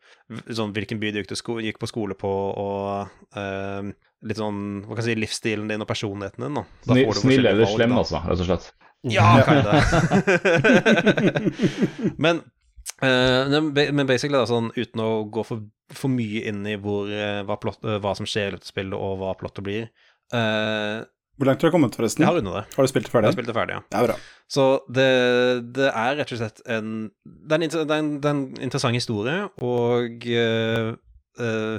[0.55, 3.89] sånn hvilken by du gikk, til sko gikk på skole på, og eh,
[4.23, 6.65] litt sånn Hva kan jeg si Livsstilen din og personligheten din, da.
[6.87, 8.03] Da Snill, får du snill eller valg, slem, da.
[8.03, 8.67] altså, rett og slett.
[9.11, 9.57] Ja, kan
[12.23, 12.37] men,
[13.03, 16.77] eh, men ba- men basically, da, sånn, uten å gå for, for mye inn i
[16.79, 19.89] hvor, eh, hva, plott, eh, hva som skjer i dette spillet, og hva plottet blir
[20.37, 21.03] uh,
[21.35, 22.23] Hvor langt har du kommet, forresten?
[22.23, 22.65] Jeg har runda det.
[22.77, 23.27] Har du spilt det ferdig?
[23.27, 23.83] Jeg har spilt det ferdig, ja.
[23.91, 24.17] Ja, bra.
[24.53, 25.09] Så det,
[25.75, 26.89] det er rett og slett en
[27.27, 30.95] Det er en, det er en, det er en interessant historie, og uh,
[31.43, 31.77] eh,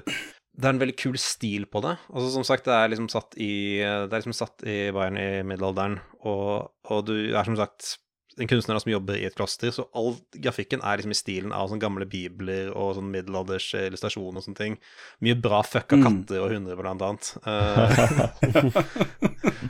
[0.53, 1.95] det er en veldig kul stil på det.
[2.13, 5.27] Altså Som sagt, det er liksom satt i Det er liksom satt i Bayern i
[5.49, 7.95] middelalderen, og, og du er som sagt
[8.41, 11.67] en kunstner som jobber i et kloster, så all grafikken er liksom i stilen av
[11.69, 14.77] sånne gamle bibler og sånn middelalders illustrasjoner og sånne ting.
[15.21, 16.05] Mye bra fucka Mm.
[16.07, 17.29] katter og hunder, blant annet.
[17.45, 18.73] Eh,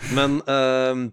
[0.17, 1.03] men uh,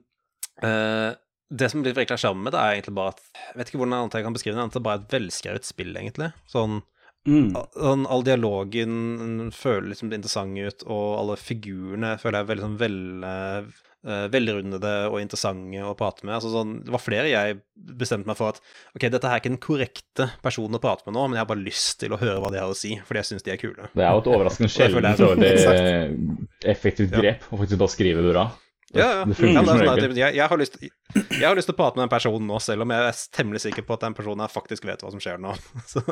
[0.62, 1.10] uh,
[1.50, 4.14] det som blir virkelig sjarmen med det, er egentlig bare at Jeg vet ikke hvordan
[4.14, 6.30] jeg kan beskrive det, det er bare et velskrevet spill, egentlig.
[6.50, 6.80] Sånn,
[7.28, 7.50] Mm.
[7.76, 12.78] sånn All dialogen føler liksom interessant ut, og alle figurene føler jeg er veldig sånn
[12.80, 12.96] vel,
[13.28, 16.38] eh, velrundede og interessante å prate med.
[16.38, 18.62] Altså sånn, det var flere jeg bestemte meg for at
[18.96, 21.50] ok, dette her er ikke den korrekte personen å prate med nå, men jeg har
[21.52, 23.60] bare lyst til å høre hva de har å si, fordi jeg syns de er
[23.60, 23.90] kule.
[23.92, 27.20] Det er jo et overraskende sjeldent det er- dårlig effektivt Ja.
[27.20, 28.46] grep å faktisk bare skrive det bra.
[28.92, 29.24] Ja, ja.
[29.28, 32.14] Ja, er sånn jeg, jeg, har lyst, jeg har lyst til å prate med den
[32.16, 35.12] personen nå, selv om jeg er temmelig sikker på at den personen faktisk vet hva
[35.12, 35.52] som skjer nå.
[35.92, 36.02] Så,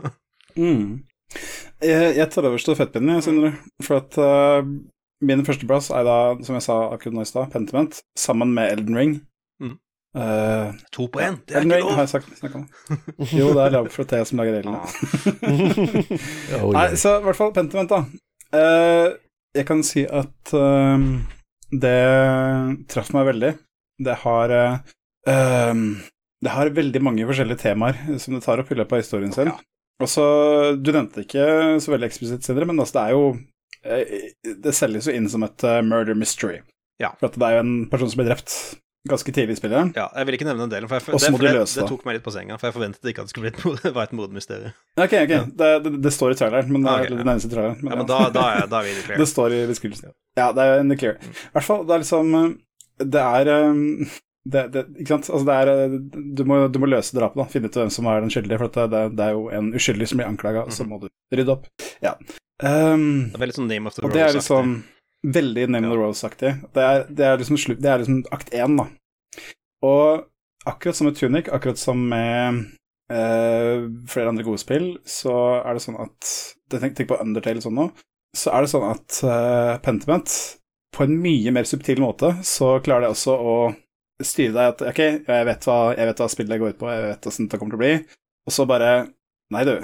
[0.57, 1.03] Mm.
[1.85, 3.53] Jeg, jeg tar over stafettpinnen, jeg, Sindre.
[3.85, 4.67] For at uh,
[5.25, 8.99] min førsteplass er da, som jeg sa akkurat nå i stad, Pentiment, sammen med Elden
[8.99, 9.15] Ring.
[9.63, 9.77] Mm.
[10.19, 12.67] Uh, to på én, det er Elden ikke Ring har jeg sagt, om.
[13.37, 14.83] Jo, det er lag for te som lager reglene.
[16.59, 18.03] Oh, Nei, så i hvert fall Pentiment, da.
[18.49, 19.15] Uh,
[19.55, 20.53] jeg kan si at
[21.83, 21.99] det
[22.91, 23.51] traff meg veldig.
[24.07, 24.53] Det har
[26.39, 29.51] Det har veldig mange forskjellige temaer som det tar opp i løpet av historien sin.
[29.51, 29.65] Og
[30.07, 30.25] så,
[30.79, 33.25] Du nevnte det ikke så veldig eksplisitt, Sindre, men altså, det er jo
[33.83, 36.61] eh, Det selges jo inn som et eh, murder mystery.
[37.03, 37.15] Ja.
[37.19, 38.55] For at det er jo en person som blir drept
[39.09, 39.93] ganske tidlig i spillet.
[39.97, 41.87] Ja, jeg vil ikke nevne den delen, for, jeg, det, for det, det det.
[41.89, 42.59] tok meg litt på senga.
[42.61, 44.75] For jeg forventet ikke at det skulle bli et, et mordmysterium.
[44.99, 45.43] Ok, ok, Ja.
[45.63, 47.83] det, det, står i traileren, men det er ok, det nærmeste traileren.
[47.87, 49.21] Ja, men da, da, er, da er vi in the clear.
[49.23, 50.15] Det står i beskrivelsen.
[50.39, 51.19] Ja, det er in the clear.
[51.23, 52.49] I hvert fall, det er liksom eh,
[53.17, 54.19] Det er eh,
[54.53, 54.85] det, det?
[55.11, 55.97] Altså, det er eh,
[56.39, 57.49] du må, du må løse drapet, da.
[57.53, 58.61] Finne ut hvem som er den skyldige.
[58.63, 61.55] For det, det er jo en uskyldig som blir anklaga, og så må du rydde
[61.57, 61.69] opp.
[62.05, 62.15] Ja.
[62.63, 64.39] Um, Det er veldig sånn Name of the Rose-aktig.
[64.41, 64.73] liksom
[65.37, 66.55] veldig Name of the Rose-aktig.
[66.75, 68.89] Det, det, er liksom det er liksom akt én, da.
[69.87, 70.27] Og
[70.69, 72.63] akkurat som med Tunic, akkurat som med
[73.13, 76.37] uh, flere andre gode spill, så er det sånn at
[76.69, 77.87] Tenk, tenk på Undertale sånn nå.
[78.37, 80.35] Så er det sånn at uh, Pentiment
[80.93, 83.55] på en mye mer subtil måte så klarer det også å
[84.25, 87.05] styre deg at ok, jeg vet hva, jeg vet hva spillet går ut på, jeg
[87.07, 87.95] vet åssen det kommer til å bli,
[88.49, 88.93] og så bare
[89.49, 89.79] Nei, du.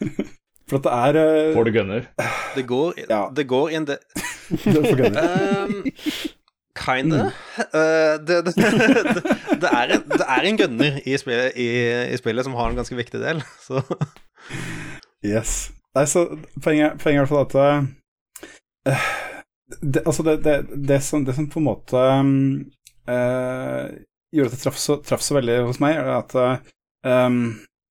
[0.70, 2.06] For at det er eh, Får du gunner?
[2.54, 3.26] Det går, Ja.
[3.36, 3.98] det går i en de...
[4.62, 5.18] får er gøy.
[5.20, 5.74] Um,
[6.78, 7.26] kinda.
[7.74, 11.68] Uh, det, det, det, det, er en, det er en gunner i spillet, i,
[12.14, 13.82] i spillet som har en ganske viktig del, så
[15.24, 15.72] Yes.
[15.94, 16.24] Nei, så
[16.64, 17.54] poenget, poenget er i hvert fall at
[18.88, 19.04] uh,
[19.80, 20.56] det, Altså, det, det,
[20.88, 22.24] det, som, det som på en måte eh,
[23.08, 26.74] gjorde at det traff så, traff så veldig hos meg, at eh,
[27.06, 27.40] um,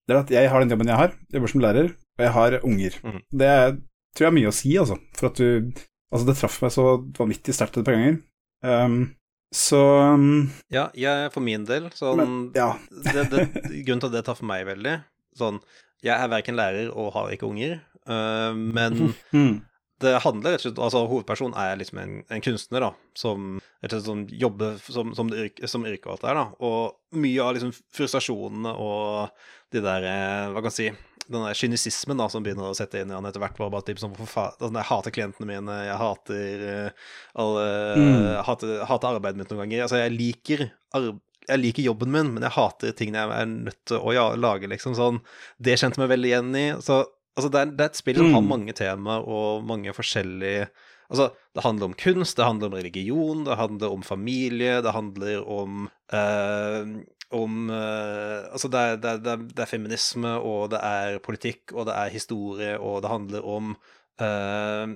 [0.08, 2.36] det er at jeg har den jobben jeg har, jeg jobber som lærer, og jeg
[2.38, 2.98] har unger.
[3.04, 3.20] Mm.
[3.42, 3.76] Det er,
[4.14, 5.00] tror jeg er mye å si, altså.
[5.18, 5.84] For at du
[6.14, 6.84] Altså, det traff meg så
[7.18, 8.20] vanvittig sterkt et par ganger.
[8.62, 9.16] Um,
[9.50, 9.80] så
[10.14, 12.68] um, Ja, jeg for min del, sånn Men, ja.
[12.90, 13.48] det, det,
[13.88, 14.94] Grunnen til at det traff meg veldig
[15.38, 15.58] Sånn,
[16.06, 19.56] jeg er verken lærer og har ikke unger, uh, men Mm.
[20.04, 24.06] Det handler rett og slett Altså, hovedpersonen er liksom en, en kunstner, da, som slett
[24.06, 26.46] som jobber som, som, yrke, som yrke og alt det der, da.
[26.64, 29.34] Og mye av liksom frustrasjonene og
[29.74, 30.92] de der eh, Hva kan jeg si
[31.24, 33.86] den der kynisismen da, som begynner å sette inn i han etter hvert, var bare
[33.88, 38.26] typ som for fa altså, Jeg hater klientene mine, jeg hater eh, alle Mm.
[38.48, 39.86] hater, hater arbeidet mitt noen ganger.
[39.86, 43.80] Altså, jeg liker arbeid jeg liker jobben min, men jeg hater tingene jeg er nødt
[43.90, 45.18] til å ja, lage, liksom sånn.
[45.60, 46.62] Det kjente meg veldig igjen i.
[46.80, 47.02] Så
[47.36, 48.48] altså, det, er, det er et spill som har Mm.
[48.50, 50.68] mange temaer og mange forskjellige
[51.14, 55.44] Altså, det handler om kunst, det handler om religion, det handler om familie, det handler
[55.46, 56.86] om eh,
[57.34, 61.86] om eh, Altså, det er, det, er, det, er, feminisme, og det er politikk, og
[61.86, 63.76] det er historie, og det handler om
[64.22, 64.94] eh,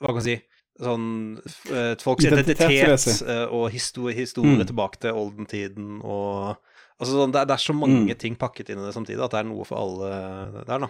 [0.00, 0.36] Hva kan man si
[0.80, 1.08] Sånn
[2.00, 3.04] folks Identitet,
[3.52, 4.66] og historie, historie Mm.
[4.66, 6.56] tilbake til oldentiden og
[7.00, 8.18] Altså, sånn, det, er, det er så mange Mm.
[8.20, 10.88] ting pakket inn i det samtidig at det er noe for alle der, da.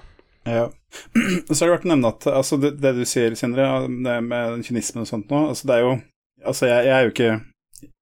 [0.49, 0.71] Ja.
[1.53, 5.05] Så har det vært å nevne at altså, det, det du sier, Sindre, med kynismen
[5.05, 5.99] og sånt nå, altså, det er jo
[6.41, 7.33] Altså, jeg, jeg er jo ikke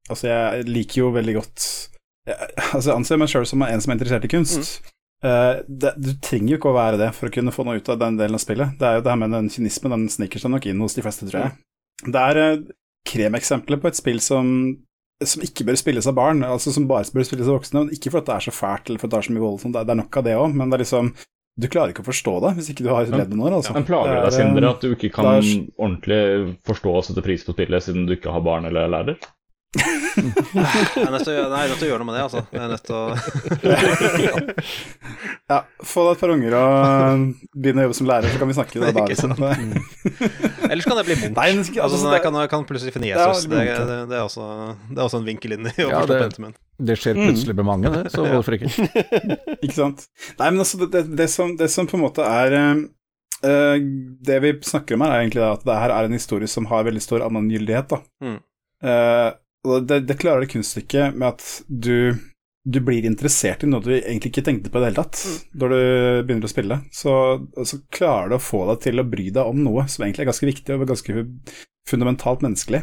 [0.09, 1.65] Altså, jeg liker jo veldig godt
[2.31, 2.36] jeg,
[2.69, 4.78] Altså, jeg anser meg sjøl som en som er interessert i kunst.
[5.27, 7.89] Eh, det, du trenger jo ikke å være det for å kunne få noe ut
[7.90, 8.77] av den delen av spillet.
[8.78, 11.02] Det er jo det her med den kynismen, den sniker seg nok inn hos de
[11.02, 11.56] fleste, tror jeg.
[12.06, 12.69] Det er uh,
[13.09, 14.52] kremeksempler på et spill som
[15.27, 17.89] som ikke bør spilles av barn, altså som bare bør spilles av voksne.
[17.97, 19.94] Ikke fordi det er så fælt eller fordi det er så mye vold, det, det
[19.94, 21.09] er nok av det òg, men det er liksom
[21.59, 23.73] Du klarer ikke å forstå det hvis ikke du har ledd noen år, altså.
[23.75, 26.21] Men plager det deg, er, Sindre, at du ikke kan er- ordentlig
[26.69, 29.19] forstå og sette pris på spillet siden du ikke har barn eller er lærer?
[29.77, 32.15] Jeg er nødt til å gjøre, nei, jeg er nødt til å gjøre noe med
[32.16, 32.40] det, altså.
[32.49, 33.03] Jeg er nødt til å
[35.53, 38.57] Ja, få deg et par unger og begynne å jobbe som lærer, så kan vi
[38.57, 38.93] snakke da.
[38.97, 39.35] da liksom.
[40.73, 41.36] Ellers kan det bli Munch.
[41.36, 43.45] Altså, altså, sånn, jeg, det- kan, jeg kan plutselig finne Jesus.
[43.45, 44.47] Det, Munch, det, det, er også,
[44.89, 46.57] det er også en vinkel inn i å Ja, forstå det- Pentiment.
[46.89, 48.70] Det skjer plutselig med mange, det, så hvorfor ikke?
[49.59, 50.07] Ikke sant?
[50.39, 52.85] Nei, men altså, det, det, det, som, det som på en måte er eh,
[53.51, 53.77] eh,
[54.31, 56.86] Det vi snakker om her, er egentlig at det her er en historie som har
[56.89, 58.01] veldig stor allmenngyldighet, da.
[58.24, 58.39] Mm.
[58.89, 62.19] Eh, og det, det klarer det kunststykket med at du
[62.69, 65.21] du blir interessert i noe du egentlig ikke tenkte på i det hele tatt
[65.57, 65.79] når du
[66.29, 66.77] begynner å spille.
[66.93, 67.13] Så,
[67.65, 70.31] så klarer du å få deg til å bry deg om noe som egentlig er
[70.33, 71.25] ganske viktig og ganske
[71.89, 72.83] fundamentalt menneskelig.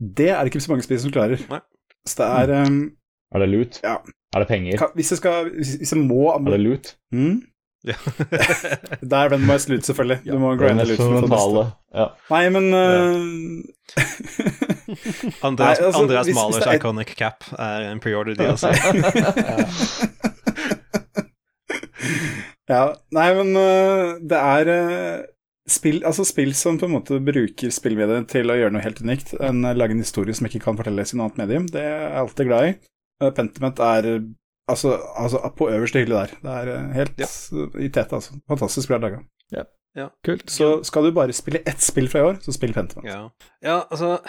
[0.00, 1.42] Det er det ikke så mange spill som klarer.
[1.52, 1.60] Nei.
[2.08, 2.80] Så det er um,
[3.36, 3.78] Er det lut?
[3.84, 3.98] Ja.
[4.34, 4.82] Er det penger?
[4.96, 6.94] Hvis jeg skal Hvis, hvis jeg må Er det lut?
[7.12, 7.42] Mm?
[7.88, 7.94] Ja.
[9.12, 10.18] Der ven må jeg slutte, selvfølgelig.
[10.26, 11.62] Du må Det er grinde mest for det beste.
[11.96, 12.06] Ja.
[12.30, 12.80] Nei, men uh...
[15.48, 18.64] Andreas, Nei, altså, Andreas hvis- Malers hvis er- iconic cap er en pre-order DLC.
[22.70, 25.24] Ja, nei, men uh, det er uh,
[25.70, 29.32] spill, altså spill som på en måte bruker spillmediet til å gjøre noe helt unikt.
[29.42, 31.66] En, lage en historie som ikke kan fortelles i noe annet medium.
[31.70, 32.76] Det er jeg alltid glad i.
[33.36, 34.06] Pentiment er
[34.70, 36.32] altså, altså på øverste hylle der.
[36.42, 37.28] Det er øh, helt Ja.
[37.78, 38.38] i tete, altså.
[38.48, 39.22] Fantastisk bra laga.
[40.24, 40.50] Kult.
[40.50, 43.08] Så skal du bare spille ett spill fra i år, så spill Pentiment.
[43.10, 43.24] Ja.
[43.62, 44.20] ja, altså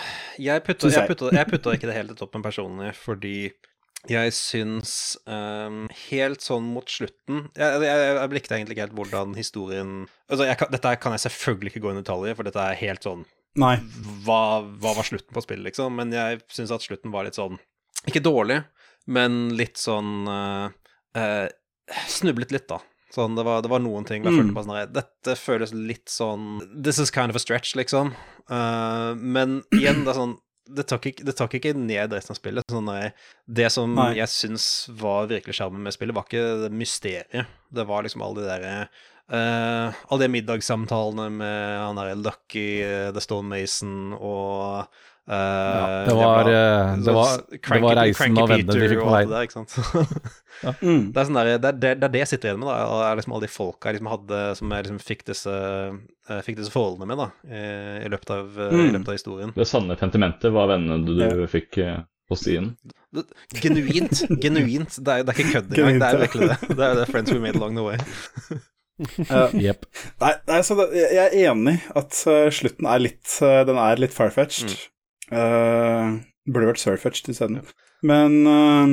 [0.42, 1.08] Jeg putter, jeg.
[1.08, 3.52] putta, jeg putta ikke det helt i toppen personlig, fordi
[4.10, 4.94] jeg syns
[5.30, 9.92] um, helt sånn mot slutten Jeg, jeg, jeg blikket egentlig ikke helt hvordan historien
[10.26, 13.06] Altså, kan, Dette kan jeg selvfølgelig ikke gå inn i detaljer, for dette er helt
[13.06, 13.22] sånn
[13.62, 13.76] Nei.
[14.26, 15.94] hva, hva var slutten på spillet, liksom?
[16.02, 17.60] Men jeg syns at slutten var litt sånn
[18.10, 18.64] Ikke dårlig,
[19.08, 20.70] men litt sånn eh,
[21.22, 21.48] eh,
[22.08, 22.78] Snublet litt, da.
[23.12, 24.38] Sånn, det, var, det var noen ting jeg Mm.
[24.40, 28.14] følte på sånn her, Dette føles litt sånn This is kind of a stretch, liksom.
[28.48, 30.38] Uh, men igjen, det er sånn
[30.72, 32.64] det tok, ikke, det tok, ikke ned resten av spillet.
[32.72, 33.10] Sånn der,
[33.52, 34.14] det som Nei.
[34.22, 37.50] jeg syns var virkelig sjarmen med spillet, var ikke det mysteriet.
[37.76, 38.76] Det var liksom alle de derre
[39.34, 42.70] uh, Alle de middagssamtalene med han derre Lucky,
[43.12, 44.88] The Stone Mason og
[45.32, 49.02] eh, Ja, det var, eh, det var, sånn det var reisen av vennene de fikk
[49.02, 49.32] på veien.
[49.32, 49.42] det
[50.62, 50.74] ja.
[50.86, 51.08] Mm.
[51.10, 52.76] Det er, sånn der, det, det, det er det jeg sitter igjen med, da.
[52.86, 55.54] og er liksom alle de folka jeg liksom hadde, som jeg liksom fikk disse,
[56.30, 57.62] eh, fikk disse forholdene med da, i,
[58.06, 58.68] i, løpet av, mm.
[58.70, 58.92] i Mm.
[59.00, 59.54] løpet av historien.
[59.56, 61.48] Det sanne sentimentet var vennene du, du Ja.
[61.50, 62.76] fikk eh, på stien.
[63.58, 64.22] Genuint.
[64.44, 65.00] Genuint.
[65.02, 65.98] Det er, det er ikke kødd engang.
[66.00, 66.60] Det er virkelig det.
[66.78, 67.98] Det er det Friends We Made Along the Way.
[69.32, 69.86] uh, yep.
[70.22, 74.00] Nei, nei så det, jeg er enig at uh, slutten er litt uh, Den er
[74.04, 74.78] litt farfetched.
[75.32, 76.20] Uh,
[76.52, 77.62] burde vært surfetched isteden.
[78.04, 78.90] Men øh,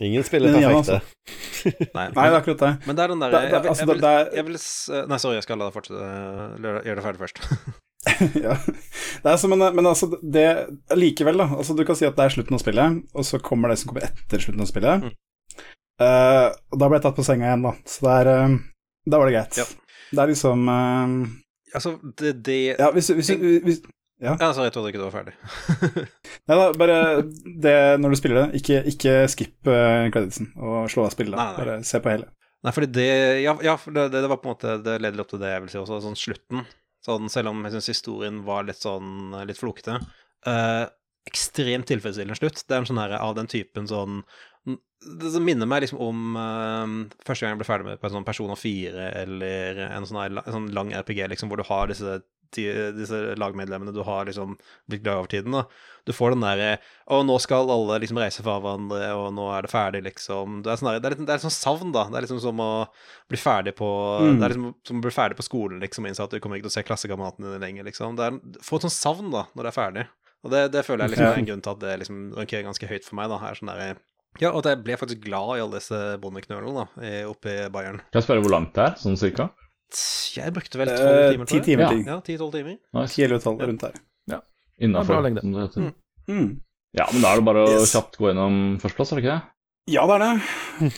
[0.00, 0.98] Ingen spiller Men Ja, altså.
[1.66, 2.70] Nei, Nei, det er akkurat det.
[2.86, 4.56] Men det er den derre jeg, jeg, altså, jeg, vil- er- jeg vil
[5.10, 6.06] Nei, sorry, jeg skal la deg fortsette.
[6.88, 7.42] Gjøre det ferdig først.
[8.46, 8.56] ja.
[9.22, 10.46] Det er så, men, men altså, det
[10.98, 11.50] Likevel, da.
[11.60, 13.92] Altså, du kan si at det er slutten av spillet, og så kommer det som
[13.92, 15.06] kommer etter slutten av spillet.
[15.06, 15.14] Mm.
[16.02, 17.76] Uh, og da ble jeg tatt på senga igjen, da.
[17.86, 18.54] Så det er eh,
[19.12, 19.60] Da var det greit.
[19.60, 19.66] Ja.
[20.12, 21.12] Det er liksom uh,
[21.76, 23.30] Altså, det, det Ja, hvis, hvis,
[23.68, 23.82] hvis
[24.22, 25.32] Ja, sorry, jeg trodde ikke du var ferdig.
[26.48, 26.98] Nei da, bare
[27.64, 31.34] det når du spiller det, ikke, ikke skip uh, creditsen og slå av spillet.
[31.34, 31.58] Nei, nei.
[31.58, 32.30] Bare se på hele.
[32.62, 33.08] Nei, fordi det
[33.42, 35.64] Ja, ja for det, det, var på en måte Det leder opp til det jeg
[35.64, 36.62] vil si også, sånn slutten.
[37.02, 39.98] Sånn, selv om jeg syns historien var litt sånn litt flokete.
[40.46, 40.84] eh,
[41.26, 42.62] ekstremt tilfredsstillende slutt.
[42.62, 44.22] Det er en sånn her av den typen sånn
[44.66, 46.94] Det som minner meg liksom om eh,
[47.26, 50.54] første gang jeg ble ferdig med på en sånn Persona 4 eller en sånn, en
[50.54, 52.20] sånn lang RPG, liksom, hvor du har disse,
[52.52, 54.56] disse lagmedlemmene du har liksom
[54.90, 55.56] blitt glad i over tiden.
[55.56, 55.64] da.
[56.04, 56.70] Du får den derre
[57.06, 60.60] Å, nå skal alle liksom reise fra hverandre, og nå er det ferdig, liksom.
[60.64, 62.04] Det er, sånn det er, litt, det er litt sånn savn, da.
[62.10, 62.70] Det er liksom som å
[63.30, 63.90] bli ferdig på
[64.22, 64.38] Mm.
[64.38, 66.68] Det er liksom som å bli ferdig på skolen, liksom, innse at du kommer ikke
[66.68, 68.16] til å se klassekameratene dine lenger, liksom.
[68.18, 70.06] Det er, få et sånt savn, da, når det er ferdig.
[70.42, 72.88] Og det, det føler jeg liksom er en grunn til at det liksom rankerer ganske
[72.90, 73.38] høyt for meg, da.
[73.46, 74.00] Er sånn der,
[74.40, 78.00] ja, og at jeg ble faktisk glad i alle disse bondeknølene, da, oppe i Bayern.
[78.08, 79.50] Kan jeg spørre hvor langt det er, sånn cirka?
[80.36, 81.64] Jeg brukte vel tolv Eh, timer, Ti tror jeg.
[81.66, 81.88] timer Ja.
[81.90, 82.04] ting.
[82.06, 82.76] Ja, ti-tolv timer.
[83.08, 83.84] Ti eller tolv rundt
[84.30, 84.38] Ja,
[84.80, 85.80] Innafor, Ja, som det heter.
[85.80, 85.92] Mm.
[86.28, 86.60] Mm.
[86.94, 87.92] Ja, men da er det bare å Yes.
[87.94, 89.42] kjapt gå gjennom førsteplass, er det ikke det?
[89.90, 90.34] Ja, det er det.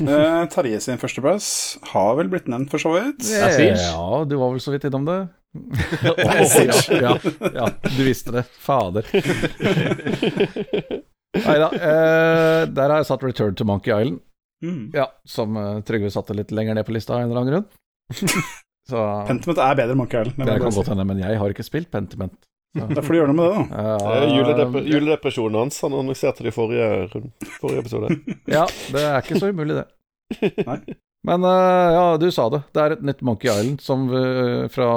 [0.05, 3.23] Uh, Terje sin førsteplass har vel blitt nevnt, for så vidt.
[3.31, 5.29] Ja, du var vel så vidt innom det.
[6.05, 6.19] oh,
[7.01, 7.19] ja,
[7.55, 8.45] ja, du visste det.
[8.59, 9.05] Fader.
[11.35, 11.69] Nei da.
[11.73, 14.21] eh, der har jeg satt Return to Monkey Island,
[14.65, 14.93] Mm.
[14.95, 17.67] ja, som eh, Trygve satte litt lenger ned på lista av en eller annen grunn.
[18.89, 20.45] Så Pentiment er bedre enn Monkey Island.
[20.49, 22.35] det kan godt hende, men jeg har ikke spilt Pentiment.
[22.75, 23.83] Så, Da får du gjøre noe med det, da.
[23.87, 25.81] ja, Det er juledep juledepresjonen hans.
[25.87, 26.89] Han annonserte det i forrige,
[27.61, 28.11] forrige episode.
[28.57, 29.87] Ja, det er ikke så umulig, det.
[30.69, 30.79] Nei.
[31.25, 32.59] Men eh, ja, du sa det.
[32.77, 34.89] Det er et nytt Monkey Island som eh, fra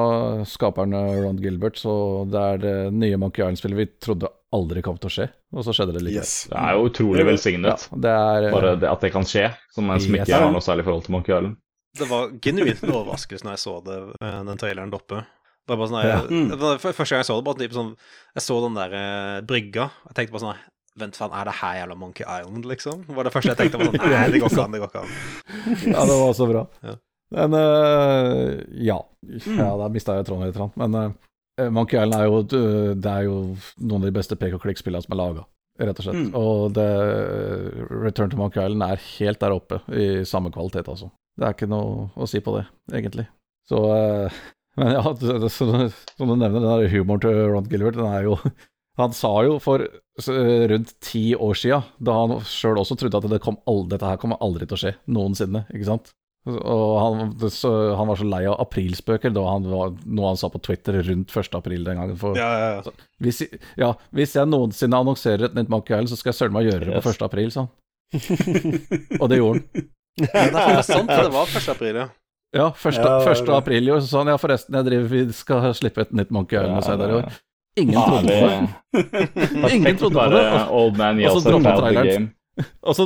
[0.44, 1.78] skaperne eh, Ron Gilbert.
[1.80, 1.94] Så
[2.34, 4.28] det er det nye Monkey Island-spillet vi trodde
[4.58, 6.26] aldri kom til å skje, og så skjedde det likevel.
[6.26, 6.34] Yes.
[6.52, 7.88] Det er jo utrolig Ja, velsignet.
[8.04, 9.46] det er Bare det at det kan skje,
[9.76, 10.26] som en som Yes.
[10.28, 11.56] ikke har noe særlig forhold til Monkey Island.
[11.98, 15.24] Det var genuint en overraskelse når jeg så det, eh, den traileren oppe.
[15.68, 17.90] Det var bare sånn, jeg, det var Første gang jeg så det, bare typ sånn
[18.38, 19.90] Jeg så den der eh, brygga.
[20.08, 20.66] Jeg tenkte bare sånn
[20.98, 23.04] Vent, faen, er det her jævla Monkey Island, liksom?
[23.06, 23.78] Det var det første jeg tenkte.
[23.78, 25.12] Bare sånn, Nei, det går ikke an, det går ikke an.
[25.92, 26.64] Ja, det var så bra.
[26.88, 26.96] Ja.
[27.38, 28.96] Men uh, ja.
[29.60, 30.80] ja da mista jeg tråden litt.
[30.82, 32.40] Men uh, Monkey Island er jo,
[32.98, 33.36] det er jo
[33.78, 35.46] noen av de beste pek-og-klikk-spillene som er laga,
[35.86, 36.24] rett og slett.
[36.24, 36.34] Mm.
[36.42, 36.90] Og det,
[37.94, 41.12] Return to Monkey Island er helt der oppe i samme kvalitet, altså.
[41.38, 42.66] Det er ikke noe å si på det,
[42.98, 43.28] egentlig.
[43.70, 44.40] Så uh,
[44.80, 45.74] Men ja, det, som,
[46.18, 48.38] som du nevner, den der humoren til Ron Gilbert, den er jo
[48.98, 49.84] Han sa jo for
[50.26, 54.18] rundt ti år sia, da han sjøl også trodde at det kom aldri, dette her
[54.18, 56.10] kommer aldri til å skje noensinne, ikke sant?
[56.48, 57.70] Og han, det, så,
[58.00, 61.30] han var så lei av aprilspøker, da han var, noe han sa på Twitter rundt
[61.36, 61.54] 1.
[61.60, 62.18] april den gangen.
[62.18, 62.94] For Ja, ja, ja.
[63.22, 66.56] hvis, jeg- ja, hvis jeg noensinne annonserer et nytt Monkey Island, så skal jeg søren
[66.58, 67.26] meg gjøre det på 1.
[67.28, 67.74] april, sa han.
[69.22, 69.88] Og det gjorde han.
[70.18, 71.68] Ja, det er sant, det var 1.
[71.76, 72.08] april, ja.
[72.56, 72.96] Ja, 1.
[72.96, 73.50] Ja, er 1.
[73.54, 76.32] april i år, så sa han ja, forresten, jeg driver, vi skal slippe et nytt
[76.34, 77.30] Monkey Island hos deg der i år.
[77.82, 79.74] Ingen trodde på det.
[79.76, 80.44] Ingen trodde på det.
[80.74, 82.30] Old man og så droppet droppa traileren.
[82.82, 83.06] Og så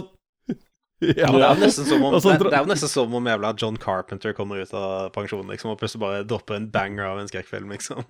[1.01, 3.51] ja, Det er jo nesten som om, det, det er jo nesten som om jævla
[3.57, 7.29] John Carpenter kommer ut av pensjon, liksom, og plutselig bare dropper en banger av en
[7.31, 8.05] skrekkfilm, liksom.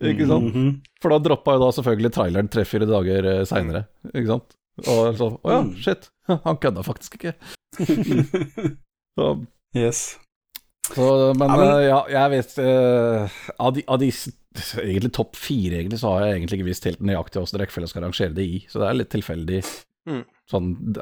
[0.00, 0.48] Ikke sant?
[0.48, 0.70] Mhm.
[1.04, 4.56] For da droppa jo da selvfølgelig traileren tre-fire dager eh, seinere, ikke sant?
[4.86, 6.08] Og så Å ja, shit.
[6.46, 7.34] Han kødda faktisk ikke.
[9.16, 9.26] Så,
[9.76, 10.18] Yes.
[10.94, 15.36] så men, Ja, men- eh, ja, jeg vet uh, Av de, av de egentlig topp
[15.40, 18.44] fire, egentlig, så har jeg egentlig ikke visst helt nøyaktig hvordan rekkefølge skal rangere det
[18.44, 18.58] i.
[18.68, 19.62] Så det er litt tilfeldig
[20.02, 20.24] Mm.
[20.50, 20.96] sånn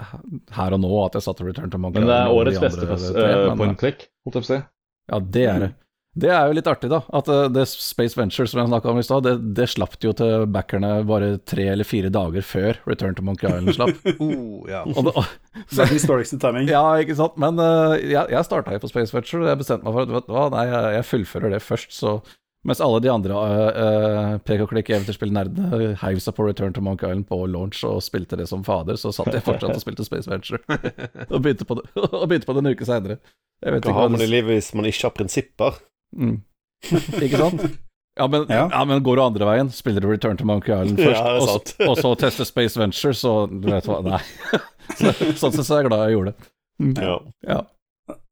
[0.52, 3.28] her og nå at jeg satte Return to Monkey Men det er årets beste tre,
[3.32, 4.59] eh, point click, holdt jeg på å si.
[5.09, 5.70] Ja, det er det.
[6.19, 7.05] Det er jo litt artig, da.
[7.15, 10.11] At eh, det Space Venture som jeg snakka om i stad, det, det slapp jo
[10.16, 13.95] til backerne bare tre eller fire dager før Return to Monkey Island slapp.
[14.20, 14.82] Oh, ja.
[14.85, 15.12] Det,
[15.70, 16.66] Så det er historisk timing.
[16.70, 17.39] ja, ikke sant.
[17.41, 20.12] Men uh, jeg, jeg starta jo på Space Venture, og jeg bestemte meg for at
[20.16, 22.19] vet du hva, nei, jeg, jeg fullfører det først, så
[22.66, 23.37] mens alle de andre
[23.73, 28.03] uh, pek og klikk eventyrspillnerdene heiv seg på Return to Monkey Island på launch og
[28.05, 30.61] spilte det som fader, så satt jeg fortsatt og spilte Space Venture.
[31.32, 31.87] og begynte på det,
[32.19, 33.20] og begynte på det en uke seinere.
[33.65, 35.81] Hva har man i livet hvis man ikke har prinsipper?
[36.16, 36.41] Mm.
[37.24, 37.65] Ikke sant?
[38.19, 38.66] Ja men, ja.
[38.73, 38.85] Ja.
[38.85, 41.89] men går du andre veien, spiller du Return to Monkey Island først, Ja, og, så-
[41.89, 44.23] og så tester Space Venture, så du vet hva Nei.
[44.99, 46.51] så, sånn sett så er jeg glad jeg gjorde det.
[46.81, 46.97] Mm.
[46.99, 47.19] Ja.
[47.47, 47.61] Ja.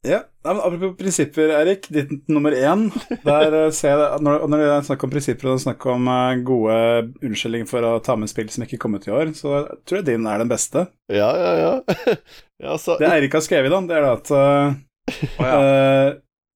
[0.06, 1.88] Ja, Apropos prinsipper, Erik.
[1.92, 2.86] Ditt nummer én.
[3.26, 6.38] Der eh, ser jeg når, når det er snakk om prinsipper og snakk om eh,
[6.46, 6.78] gode
[7.26, 10.06] unnskyldninger for å ta med spill som ikke kom ut i år, så tror jeg
[10.08, 10.86] din er den beste.
[11.12, 12.14] Ja, ja, ja.
[12.64, 14.78] ja så, Det Eirik har skrevet, da, det er da at uh,
[15.18, 15.58] oh, ja.
[15.58, 16.08] eh,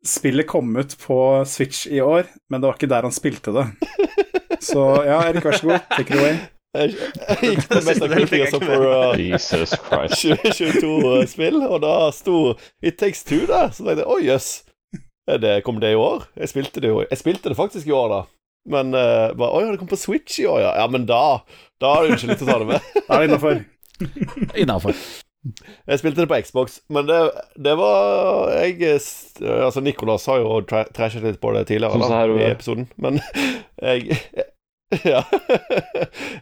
[0.06, 3.66] spillet kom ut på Switch i år, men det var ikke der han spilte det.
[4.62, 5.86] Så ja, Erik, vær så god.
[5.96, 6.36] Take it away.
[6.72, 6.92] jeg,
[7.28, 10.22] jeg gikk på Metacritic altså for uh, Jesus Christ.
[10.60, 12.36] 2022-spill, og da sto
[12.82, 13.72] It Takes Two der.
[13.74, 14.52] Så tenkte jeg å jøss,
[15.28, 15.64] yes.
[15.66, 16.28] kom det i år?
[16.38, 18.22] Jeg spilte det jo Jeg spilte det faktisk i år, da.
[18.72, 20.72] Men uh, bare, Oi, det kom på Switch i år, ja.
[20.82, 21.42] Ja, men da
[21.82, 22.90] Da er det unnskyld å ta det med.
[23.02, 23.62] Da er det innafor.
[24.62, 25.04] Innafor.
[25.90, 27.16] Jeg spilte det på Xbox, men det,
[27.59, 28.77] det var Jeg
[29.43, 33.19] Altså, Nicolas har jo tra trashet litt på det tidligere da, her, i episoden, men
[33.82, 34.19] jeg
[35.09, 35.23] Ja.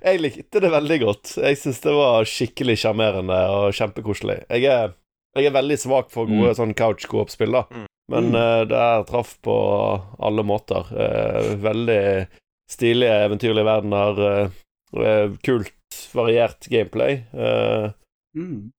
[0.03, 1.37] Jeg likte det veldig godt.
[1.39, 4.41] Jeg syns det var skikkelig sjarmerende og kjempekoselig.
[4.51, 4.95] Jeg er,
[5.39, 6.57] jeg er veldig svak for gode Mm.
[6.59, 7.63] sånn couch co-op-spill, da.
[7.71, 7.87] Mm.
[8.11, 8.35] Men Mm.
[8.41, 9.55] eh, det her traff på
[10.19, 10.91] alle måter.
[10.91, 12.27] Eh, veldig
[12.71, 14.19] stilige, eventyrlige verdener.
[14.27, 14.51] eh,
[14.99, 15.73] eh, kult,
[16.13, 17.23] variert gameplay.
[17.33, 17.91] Eh,
[18.35, 18.71] Mm.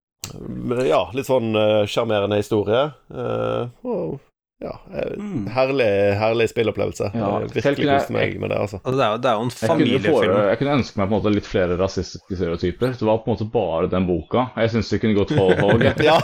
[0.87, 2.91] Ja, litt sånn eh, sjarmerende historie.
[3.13, 4.19] eh, og
[4.61, 5.47] ja, eh, Mm.
[5.49, 5.85] herlig,
[6.19, 7.07] herlig spillopplevelse.
[7.17, 8.77] Ja, virkelig koste meg med det, altså.
[8.85, 10.35] Altså, det, er jo, det er jo en Jeg kunne, familiefilm.
[10.51, 12.93] jeg kunne ønske meg på en måte litt flere rasistiske stereotyper.
[12.99, 14.43] Det var på en måte bare den boka.
[14.61, 15.81] Jeg syns det kunne gått whole hog.
[15.81, 15.97] jeg.
[16.05, 16.19] Ja,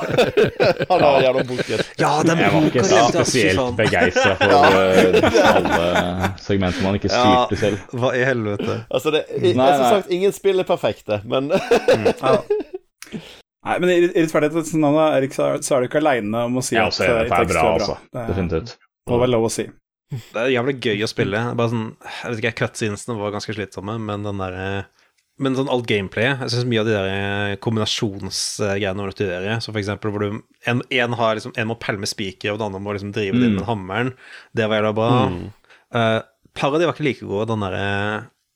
[0.91, 1.81] han har gjennom boken.
[1.97, 3.75] Ja, den Jeg var ikke så jeg, spesielt sånn.
[3.81, 4.61] begeistra for ja.
[5.57, 7.25] alle segmenter man ikke Ja.
[7.47, 7.77] styrte selv.
[7.97, 8.77] Hva i helvete?
[8.93, 12.37] Altså, det, i, Nei, som sagt, ingen spill er perfekte, men Ja.
[13.67, 16.63] Nei, men i rettferdighetens navn, da, Erik, så er er du ikke aleine om å
[16.63, 17.97] si Jeg at eh, det er It Takes bra, altså.
[18.13, 18.77] Det er- Definitivt.
[19.11, 19.65] må være lov å si.
[20.07, 21.41] Det er jævlig gøy å spille.
[21.59, 21.87] Bare sånn,
[22.23, 24.85] jeg vet ikke, Cutsinesene var ganske slitsomme, men den der,
[25.37, 29.59] men sånn alt gameplayet Jeg syns mye av de der kombinasjonsgreiene var.
[29.61, 32.67] Så for eksempel hvor du En, en, har liksom, en må pælme spiker, og den
[32.71, 34.13] andre må liksom drive det inn med hammeren.
[34.55, 35.11] Det var jævla bra.
[35.93, 36.21] Uh,
[36.57, 37.47] par av de var ikke like gode.
[37.51, 37.83] Den derre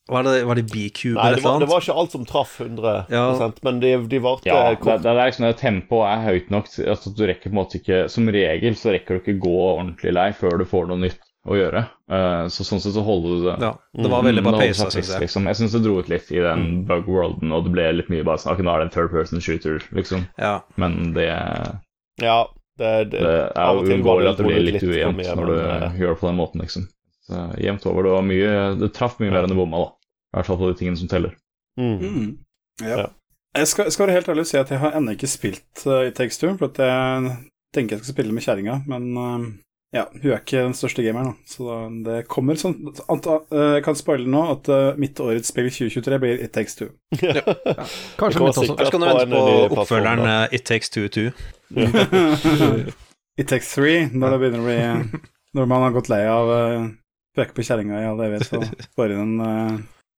[0.10, 2.24] Var det, var det B-cube Nei, eller det et var, det var ikke alt som
[2.26, 3.50] traff 100 Ja.
[3.62, 5.04] men de, de varte Ja, det, kort.
[5.04, 7.78] det er liksom at tempoet er høyt nok til at du rekker på en måte
[7.78, 11.22] ikke Som regel så rekker du ikke gå ordentlig lei før du får noe nytt
[11.50, 11.80] å gjøre.
[12.06, 13.54] Uh, så sånn sett så holder du det.
[13.66, 15.22] Ja, det var veldig bra Mm, det holder syns jeg.
[15.24, 15.48] Liksom.
[15.50, 18.26] Jeg syns det dro ut litt i den bug worlden, og det ble litt mye
[18.28, 20.28] bare sånn Ok, nå er det en third person shooter, liksom.
[20.38, 20.60] Ja.
[20.78, 21.30] Men det,
[22.22, 22.46] Ja,
[22.78, 25.84] det, det, det er jo uunngåelig at det blir litt litt ujevnt når du men,
[25.88, 26.86] eh, gjør det på den måten, liksom.
[27.28, 28.04] Så jevnt over.
[28.08, 29.90] Det var mye Det traff mye mer enn det bomma, da.
[30.32, 31.36] I hvert fall på de tingene som teller.
[31.80, 31.98] mm.
[32.00, 32.30] Mm.
[32.82, 32.98] Ja.
[32.98, 33.10] Ja.
[33.58, 36.06] Jeg, skal, skal være helt ærlig og si at jeg har ennå ikke spilt uh,
[36.08, 37.34] i Takes Two, for at jeg
[37.76, 39.44] tenker jeg skal spille med kjerringa, men uh,
[39.92, 41.50] ja, hun er ikke den største gameren, da.
[41.52, 42.78] Så da, det kommer sånn
[43.12, 46.94] anta, eh, Jeg kan spoile nå at mitt årets spill 2023 blir It Takes Two.
[47.20, 48.78] Kanskje Det kommer mitt også.
[48.80, 51.36] Kanskje kan du vente en på oppfølgeren eh, It Takes Two Two.
[53.42, 55.22] It Takes Three, når det begynner å bli
[55.60, 56.88] Når man har gått lei av uh,
[57.38, 58.64] peke på kjerringa i all evighet og
[58.98, 59.74] får inn en, eh,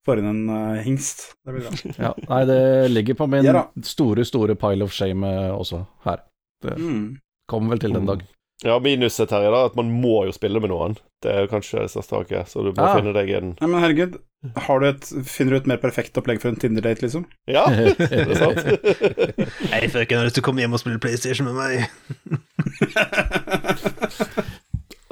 [0.07, 1.17] får inn en uh, hingst.
[1.45, 1.73] Det blir bra.
[2.07, 2.59] Ja, nei, det
[2.91, 3.53] ligger på min Ja
[3.85, 5.77] store, store pile of shame eh, også
[6.07, 6.19] her.
[6.63, 7.03] Det Mm.
[7.51, 8.19] kommer vel til den dag.
[8.63, 10.93] Ja, minuset her er da at man må jo spille med noen.
[11.23, 12.93] Det er jo kanskje det største haket, så du må ja.
[12.95, 14.13] finne deg en Nei, men herregud,
[14.67, 17.23] har du et, finner du et mer perfekt opplegg for en Tinder-date, liksom?
[17.51, 18.59] Ja, det er det sant?
[19.73, 21.73] Hei, frøken, har du lyst til å komme hjem og spille PlayStation med meg?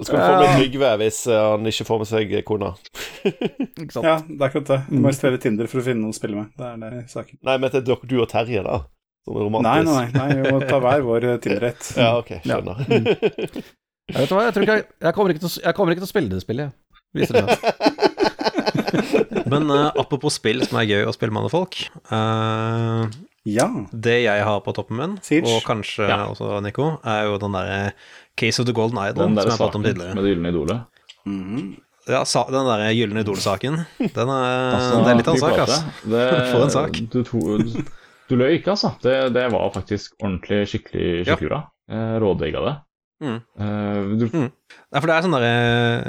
[0.07, 2.71] Skal vi få med Trygve hvis eh, han ikke får med seg kona?
[3.81, 4.05] Ikke sant?
[4.07, 4.79] Ja, det er akkurat det.
[4.89, 6.49] Du må installere Tinder for å finne noen å spille med.
[6.57, 7.37] Det er det saken.
[7.45, 8.79] Nei, men det dere- du og Terje, da.
[9.27, 9.91] Sånn romantisk.
[9.91, 11.91] nei, nei, nei, vi må ta hver vår eh, Tinder-date.
[12.01, 12.85] Ja, ok, skjønner.
[14.11, 15.93] Jeg vet du hva, jeg tror ikke jeg, jeg, kommer ikke til, å- jeg kommer
[15.95, 16.73] ikke til å spille det spillet, jeg.
[17.21, 17.61] Viser det seg.
[19.51, 21.77] Men uh, apropos spill som er gøy å spille med andre folk.
[22.11, 23.05] Uh,
[23.49, 23.65] Ja.
[23.89, 25.49] det jeg har på toppen min, Siege.
[25.49, 26.19] og kanskje Ja.
[26.29, 27.93] også Nico, er jo den derre
[28.41, 30.17] Case of the Golden Idol, Den som der jeg pratet om tidligere.
[30.17, 30.83] med det gylne idolet.
[31.25, 31.71] -hmm.
[32.09, 33.81] Ja, sa, den der Gylne Idol-saken.
[33.99, 35.81] Den er, Altså, det er litt av en sak, altså.
[36.51, 37.01] For en sak.
[37.13, 37.83] Du, to, du,
[38.29, 38.95] du løy ikke, altså.
[39.03, 41.37] Det, det var faktisk ordentlig skikkelig, Ja.
[42.21, 42.59] Rådigga.
[42.63, 42.75] Det.
[43.21, 43.39] Mm.
[43.59, 45.49] Uh, du, Nei, for det er sånn derre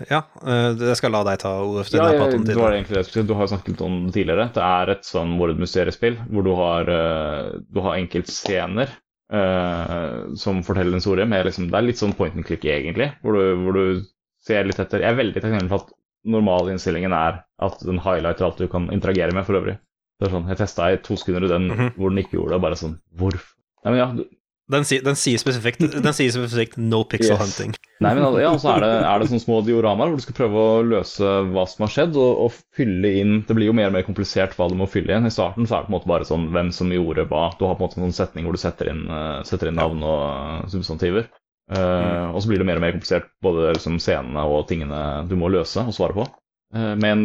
[0.08, 3.02] Ja, eh, jeg skal la deg ta ordet, for ja, om det var egentlig det
[3.02, 3.28] jeg skulle si.
[3.28, 4.46] Du har snakket litt om det tidligere.
[4.54, 8.94] Det er et sånn mordmysteriespill hvor du har, eh, du har enkeltscener
[9.32, 11.26] eh, som forteller en historie.
[11.28, 13.10] Med liksom, det er litt sånn point and click, egentlig.
[13.22, 14.02] Hvor du, hvor du
[14.42, 15.92] ser litt etter Jeg er veldig takknemlig for at
[16.32, 19.78] normalinnstillingen er at den highlighter alt du kan interagere med for øvrig.
[20.20, 21.92] Det er sånn, Jeg testa i to sekunder den Mhm.
[21.96, 22.58] hvor den ikke gjorde det.
[22.60, 23.54] og Bare sånn Hvorfor?
[23.84, 24.24] Nei, men ja, du,
[24.70, 27.40] Den, sier- den sier spesifikt Den sier spesifikt 'no pixel Yes.
[27.42, 27.74] hunting'.
[28.00, 30.62] Nei, men ja, så er det, er det sånne små dioramaer hvor du skal prøve
[30.62, 33.96] å løse hva som har skjedd, og, og fylle inn Det blir jo mer og
[33.98, 35.26] mer komplisert hva du må fylle inn.
[35.26, 37.44] I starten så er det på en måte bare sånn hvem som gjorde hva.
[37.58, 39.78] Du har på en måte en sånn setning hvor du setter inn, eh, setter inn
[39.82, 41.28] navn og eh, substantiver.
[41.72, 45.36] Uh, Og så blir det mer og mer komplisert, både liksom scenene og tingene du
[45.38, 46.26] må løse og svare på.
[46.74, 47.22] Uh, med en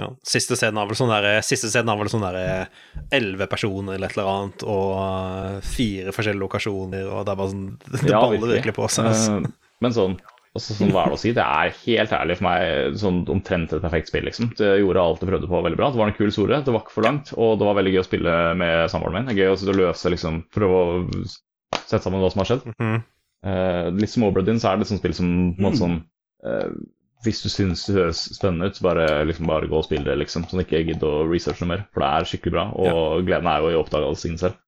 [0.00, 2.66] Ja, siste scenen er vel sånn der, siste scenen har vel sånn der
[3.14, 7.52] elleve personer eller et eller annet, og eh, fire forskjellige lokasjoner, og det er bare
[7.52, 8.56] sånn Det Ja, baller virkelig.
[8.56, 9.10] virkelig på seg.
[9.12, 9.36] Altså.
[9.38, 10.16] Eh, Men sånn,
[10.58, 11.32] også, sånn hva er det å si?
[11.36, 14.50] Det er helt ærlig for meg sånn omtrent et perfekt spill, liksom.
[14.58, 15.92] Det gjorde alt det prøvde på veldig bra.
[15.94, 18.02] Det var en kul sore, det var ikke for langt, og det var veldig gøy
[18.02, 19.30] å spille med samboeren min.
[19.30, 21.22] Det er gøy å sitte og løse, liksom, prøve å
[21.84, 22.66] sette sammen hva som har skjedd.
[22.66, 23.00] Mm -hmm.
[23.46, 25.96] uh, litt som Oberdin, så er det et sånt spill som på en måte sånn
[26.46, 26.70] eh,
[27.24, 30.18] Hvis du syns det høres spennende ut, så bare, liksom, bare gå og spill det,
[30.20, 30.44] liksom.
[30.50, 32.66] Sånn ikke gidd å researche noe mer, for det er skikkelig bra.
[32.84, 34.60] Og gleden er jo i oppdagelsen selv.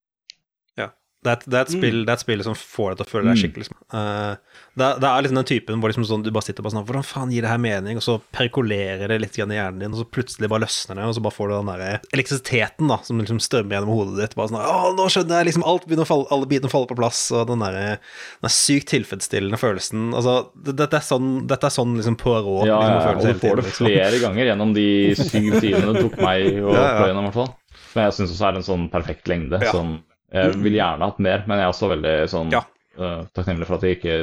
[1.27, 3.07] Det, er, et- det, er et spill, det er et spill som får deg til
[3.07, 3.41] å føle deg Mm.
[3.43, 3.79] skikkelig liksom.
[3.91, 6.75] Uh, det, det er liksom den typen hvor liksom sånn, du bare sitter og bare
[6.77, 7.97] sånn Hvordan faen gir det her mening?
[7.99, 11.15] Og så perkulerer det litt i hjernen din, og så plutselig bare løsner det, og
[11.17, 14.37] så bare får du den der elektrisiteten da som liksom strømmer gjennom hodet ditt.
[14.39, 15.49] Bare sånn Å, nå skjønner jeg!
[15.51, 18.55] Liksom alt begynner å falle, alle bitene faller på plass, og den der, den der
[18.57, 23.07] sykt tilfredsstillende følelsen Altså, det, dette er sånn, dette er sånn liksom Poirot Ja, liksom,
[23.07, 23.89] føles og du får det liksom.
[23.91, 24.87] flere ganger gjennom de
[25.19, 27.07] syv timene det tok meg å Ja, ja.
[27.11, 27.55] gjennom, i hvert fall.
[27.97, 29.57] Men jeg syns også er en sånn perfekt lengde.
[29.65, 29.73] Ja.
[29.73, 29.97] Sånn,
[30.33, 32.63] jeg vil gjerne hatt mer, men jeg er også veldig sånn Ja.
[32.99, 34.17] uh, takknemlig for at jeg ikke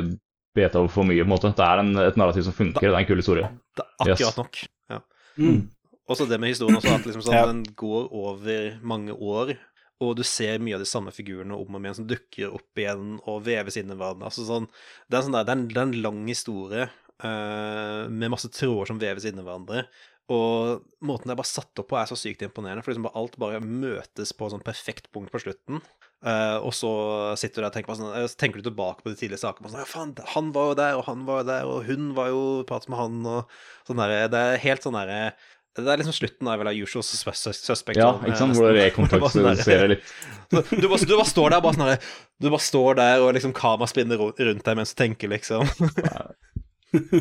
[0.55, 1.23] vet over for mye.
[1.23, 1.53] på en måte.
[1.55, 3.49] Det er en, et narrativ som funker, det er en kul historie.
[3.75, 4.38] Det er akkurat Yes.
[4.38, 4.57] nok.
[4.89, 4.99] Ja.
[5.38, 5.69] Mm.
[6.09, 7.45] Også det med historien også, at liksom sånn, Ja.
[7.47, 9.55] den går over mange år,
[10.01, 12.75] og du ser mye av de samme figurene om og om igjen som dukker opp
[12.75, 14.25] igjen og veves inn i hverandre.
[14.27, 14.67] Altså sånn,
[15.09, 16.89] det, er sånn der, det, er en, det er en lang historie
[17.23, 19.85] uh, med masse tråder som veves inn i hverandre,
[20.31, 22.83] Og måten det er bare satt opp på, er så sykt imponerende.
[22.85, 25.81] For liksom bare alt bare møtes på et sånn perfekt punkt på slutten.
[26.23, 26.89] Uh, og så
[27.35, 29.67] sitter du der og tenker, på sånn, eh, tenker du tilbake på de tidligere sakene.
[29.67, 32.29] Sånn, ja, faen, han var jo der, og han var jo der, og hun var
[32.31, 33.57] jo pratet med han, og
[33.89, 35.33] sånn der, Det er helt sånn derre
[35.75, 37.99] Det er liksom slutten av Usual Suspect.
[37.99, 39.09] Ja, sånn, ikke sant, eh, hvor det nesten.
[39.19, 40.15] Bare sånn rekontaktiserer litt.
[40.53, 42.09] så du, bare, du bare står der bare sånn
[42.39, 45.67] Du bare står der, og liksom kamera spinner rundt deg mens du tenker, liksom.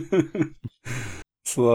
[1.56, 1.66] så,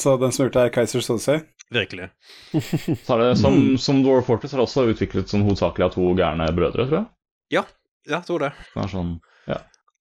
[0.00, 1.40] så den det, er Kaiser Sosei.
[1.72, 2.10] Virkelig.
[3.06, 6.10] Så er det, som, som Dwarf Fortress har det også utviklet som hovedsakelig av to
[6.18, 7.06] gærne brødre, tror jeg.
[7.54, 7.62] Ja,
[8.10, 8.50] jeg tror det.
[8.74, 9.14] Det er sånn,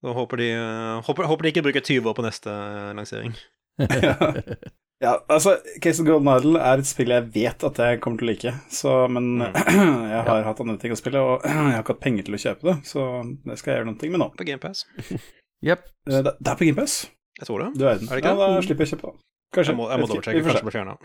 [0.01, 3.35] Da håper de, eh, håper, håper de ikke bruker 20 år på neste eh, lansering.
[5.01, 8.27] Ja, altså, Case of Golden Idol er et spill jeg vet at jeg kommer til
[8.27, 9.31] å like, så, men
[10.11, 12.41] jeg har hatt andre ting å spille, og jeg har ikke hatt penger til å
[12.43, 13.05] kjøpe det, så
[13.47, 14.27] det skal jeg gjøre noe med nå.
[14.37, 14.83] På GamePass.
[15.65, 15.87] Jepp.
[16.05, 16.99] Eh, Det det er på GamePass,
[17.41, 17.71] Jeg tror det.
[17.79, 18.11] du verden.
[18.11, 19.25] Er det ikke Ja, da slipper jeg å kjøpe det.
[19.51, 19.71] Kanskje.
[19.73, 20.43] Jeg må, jeg må dobbeltsjekke.
[20.47, 20.97] Kanskje blir fjerna.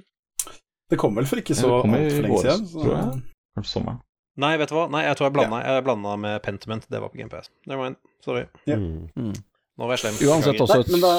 [0.92, 2.66] Det kom vel for ikke så Ja, altfor lenge siden.
[2.72, 3.22] tror jeg.
[3.56, 4.00] Kanskje sommeren.
[4.42, 4.82] Nei, vet du hva?
[4.92, 6.84] Nei, jeg tror jeg blanda, jeg blanda med Pentiment.
[6.88, 7.48] Det var på GamePass.
[7.68, 7.96] Never mind.
[8.24, 8.44] Sorry.
[8.68, 8.80] Yeah.
[8.80, 9.08] Mm.
[9.16, 9.32] Mm.
[9.80, 10.18] Nå var jeg slem.
[10.28, 11.12] Uansett også Nei, da-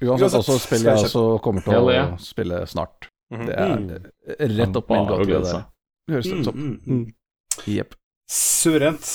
[0.00, 3.10] Uansett uansett, også spill jeg også kommer til å Ja, spille snart.
[3.34, 3.46] Mhm.
[3.46, 3.74] Det er
[4.38, 5.64] eh, rett opp min gate, det der.
[6.10, 6.54] Høres ut som.
[6.54, 7.66] Mm, mm, mm.
[7.74, 7.94] Jepp.
[8.30, 9.10] Suverent.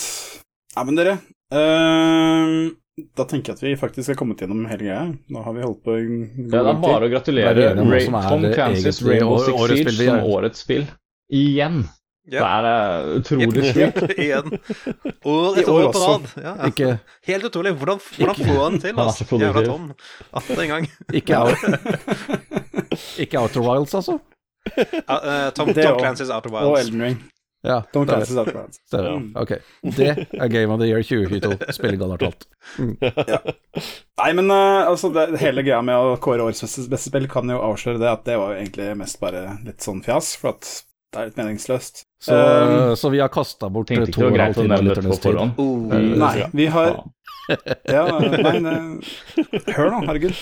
[0.76, 1.16] Ja, men dere
[1.56, 2.52] eh,
[2.96, 5.02] Da tenker jeg at vi faktisk har kommet gjennom hele greia.
[5.28, 8.06] Nå har vi holdt på en god Ja, det er bare å gratulere er Ray,
[8.08, 10.86] Tom Clancy's Rainbow Six Siege som årets spill.
[11.28, 11.82] Igjen.
[12.26, 12.40] Yep.
[12.40, 14.14] Det er eh, utrolig sjukt.
[14.18, 14.56] Igjen.
[15.30, 16.32] Og et år på rad.
[16.40, 16.70] Ja, ja.
[16.72, 16.88] Ikke,
[17.28, 17.76] Helt utrolig.
[17.82, 19.28] Hvordan, hvordan får han til, altså?
[19.44, 19.92] Jævla Tom.
[20.40, 20.88] Atter en gang.
[21.20, 21.68] ikke, out,
[23.28, 24.18] ikke Outer Wilds, altså?
[24.72, 24.82] Uh,
[25.12, 27.20] uh, Tom, Tom Clancy's Outer Og Elden Ring.
[27.66, 28.10] Ja, Don't.
[28.12, 29.12] Det er det.
[29.12, 29.30] Mm.
[29.42, 29.54] Ok.
[29.98, 31.72] Det er Game of the Year 2022.
[31.74, 32.48] Spillegallart alt.
[34.22, 37.50] Nei, men uh, altså, det, hele greia med å kåre årets beste, beste spill kan
[37.52, 40.70] jo avsløre det at det var jo egentlig mest bare litt sånn fjas, for at
[41.16, 42.06] det er litt meningsløst.
[42.26, 45.20] Så, Um, så vi har kasta bort to og en halv time av på lytternes
[45.20, 45.28] tid.
[45.32, 45.60] forhånd.
[45.62, 45.94] Oh.
[46.20, 46.96] Nei, vi har
[47.86, 48.78] Ja, nei, nei,
[49.76, 50.34] hør nå, herregud.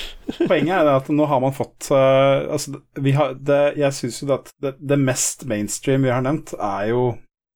[0.48, 4.30] Poenget er at nå har man fått uh, Altså, vi har det, Jeg syns jo
[4.32, 7.02] at det, det mest mainstream vi har nevnt, er jo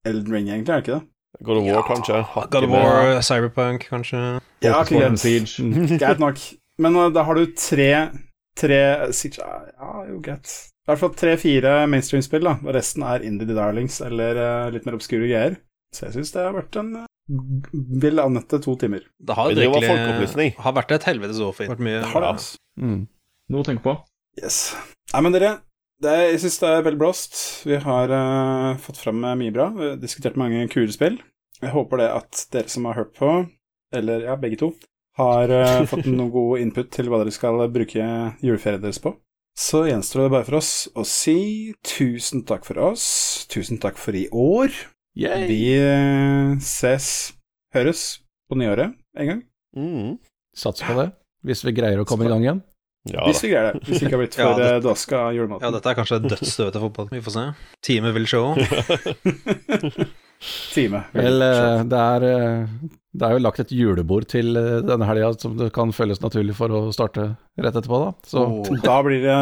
[0.07, 1.07] Elden Ring, egentlig, er det ikke det?
[1.47, 2.21] God of War, kanskje.
[2.51, 2.69] God of.
[2.75, 4.21] War, Cyberpunk, kanskje.
[4.65, 5.99] Ja, Focus greit.
[6.01, 6.43] Greit nok.
[6.81, 7.91] Men uh, da har du tre
[8.57, 8.79] Tre
[9.13, 10.49] Siege Ja, ja, jo, greit.
[10.87, 12.53] I hvert fall tre-fire mainstream-spill, da.
[12.63, 15.57] Og resten er Indie Darlings eller uh, litt mer obskure greier.
[15.91, 19.03] Så jeg syns det har vært en uh, Vil anette to timer.
[19.19, 21.83] Det har virkelig har vært et helvetes år for.
[21.83, 22.61] Mye Det har det, altså.
[22.79, 23.01] Mm.
[23.51, 23.97] Noe å tenke på.
[24.39, 24.61] Yes.
[25.11, 25.51] Nei, men dere,
[25.99, 27.35] det er, jeg syns det er veldig blåst.
[27.67, 29.67] Vi har uh, fått fram mye bra.
[29.75, 31.19] Vi har diskutert mange kule spill.
[31.59, 33.35] Jeg håper det at dere som har hørt på,
[33.91, 34.71] eller ja, begge to,
[35.19, 35.51] har
[35.91, 39.17] fått noe god input til hva dere skal bruke juleferien deres på.
[39.57, 43.05] Så gjenstår det bare for oss å si tusen takk for oss.
[43.49, 44.69] Tusen takk for i år.
[45.17, 45.47] Yay!
[45.49, 47.07] Vi eh, ses,
[47.73, 48.03] høres,
[48.45, 49.39] på nyåret en gang.
[49.73, 50.11] Mm.
[50.57, 51.07] Satser på det.
[51.47, 52.61] Hvis vi greier å komme i gang igjen.
[53.07, 53.81] Ja Hvis vi greier det.
[53.87, 56.21] Hvis vi ikke har blitt Ja, for det- ja, dåska av Ja, dette er kanskje
[56.27, 57.09] dødsstøvet til fotball.
[57.15, 57.45] Vi får se.
[57.87, 58.53] Teamet vil show.
[60.75, 61.01] Time.
[61.17, 65.31] Vel, eh, det er, eh, det er jo lagt et julebord til eh, denne helga
[65.41, 67.23] som det kan føles naturlig for å starte
[67.57, 68.09] rett etterpå, da.
[68.29, 68.43] Så
[68.83, 69.37] Da blir det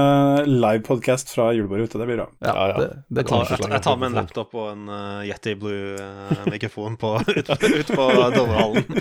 [0.48, 1.98] livepodkast fra julebordet ute.
[2.00, 2.28] Det blir bra.
[2.40, 2.76] ja, Ja, ja.
[2.80, 6.96] det, det Jeg tar, jeg, jeg tar med en laptop og en uh, Yeti Blue-mikrofon
[7.04, 8.04] uh, ut, ut på
[8.38, 8.86] Dovrehallen.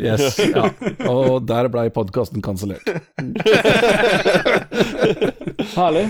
[0.00, 0.64] Yes, ja.
[1.10, 2.80] Og der blei podkasten kansellert.
[5.76, 6.06] Herlig.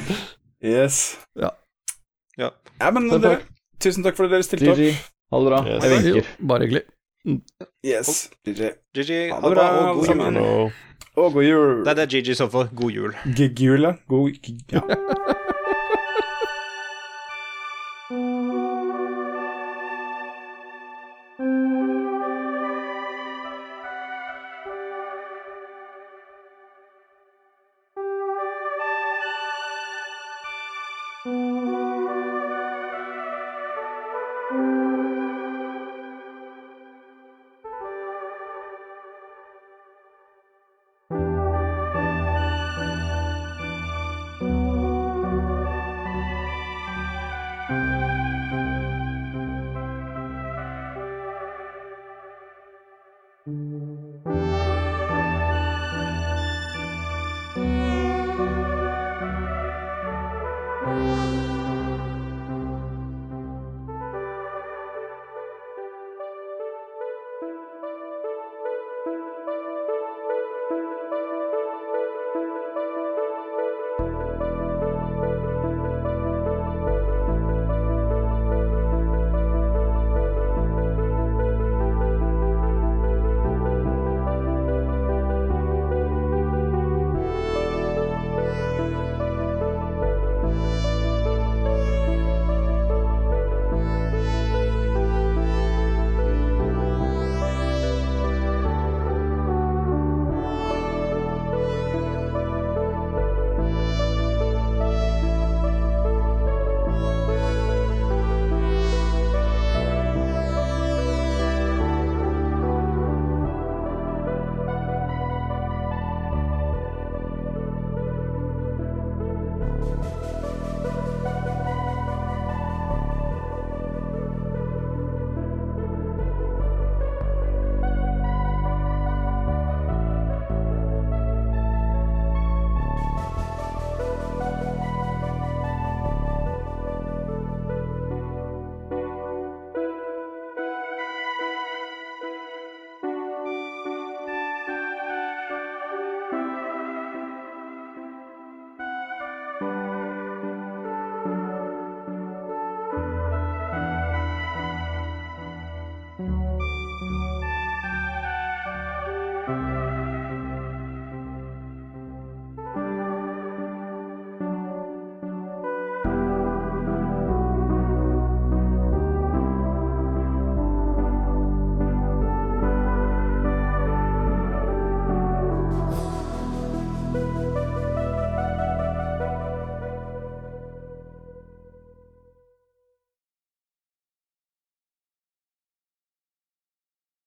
[0.63, 1.17] Yes.
[1.39, 1.51] Ja.
[2.39, 2.51] Ja.
[2.81, 3.41] Ja, men dere,
[3.83, 4.91] tusen takk for at dere stilte GG.
[4.95, 5.11] opp.
[5.31, 5.61] Ha det bra.
[5.67, 5.85] Yes.
[5.85, 6.31] Jeg Jo, vinker.
[6.53, 6.85] bare hyggelig.
[7.85, 8.31] Yes.
[8.47, 8.71] GG.
[8.97, 10.73] GG, Ha det bra, og god jul.
[11.17, 11.85] Og god jul.
[11.85, 12.69] Det er GG i så fall.
[12.77, 13.15] God jul.
[13.37, 13.95] Gigula.
[14.09, 14.81] God jul Ja.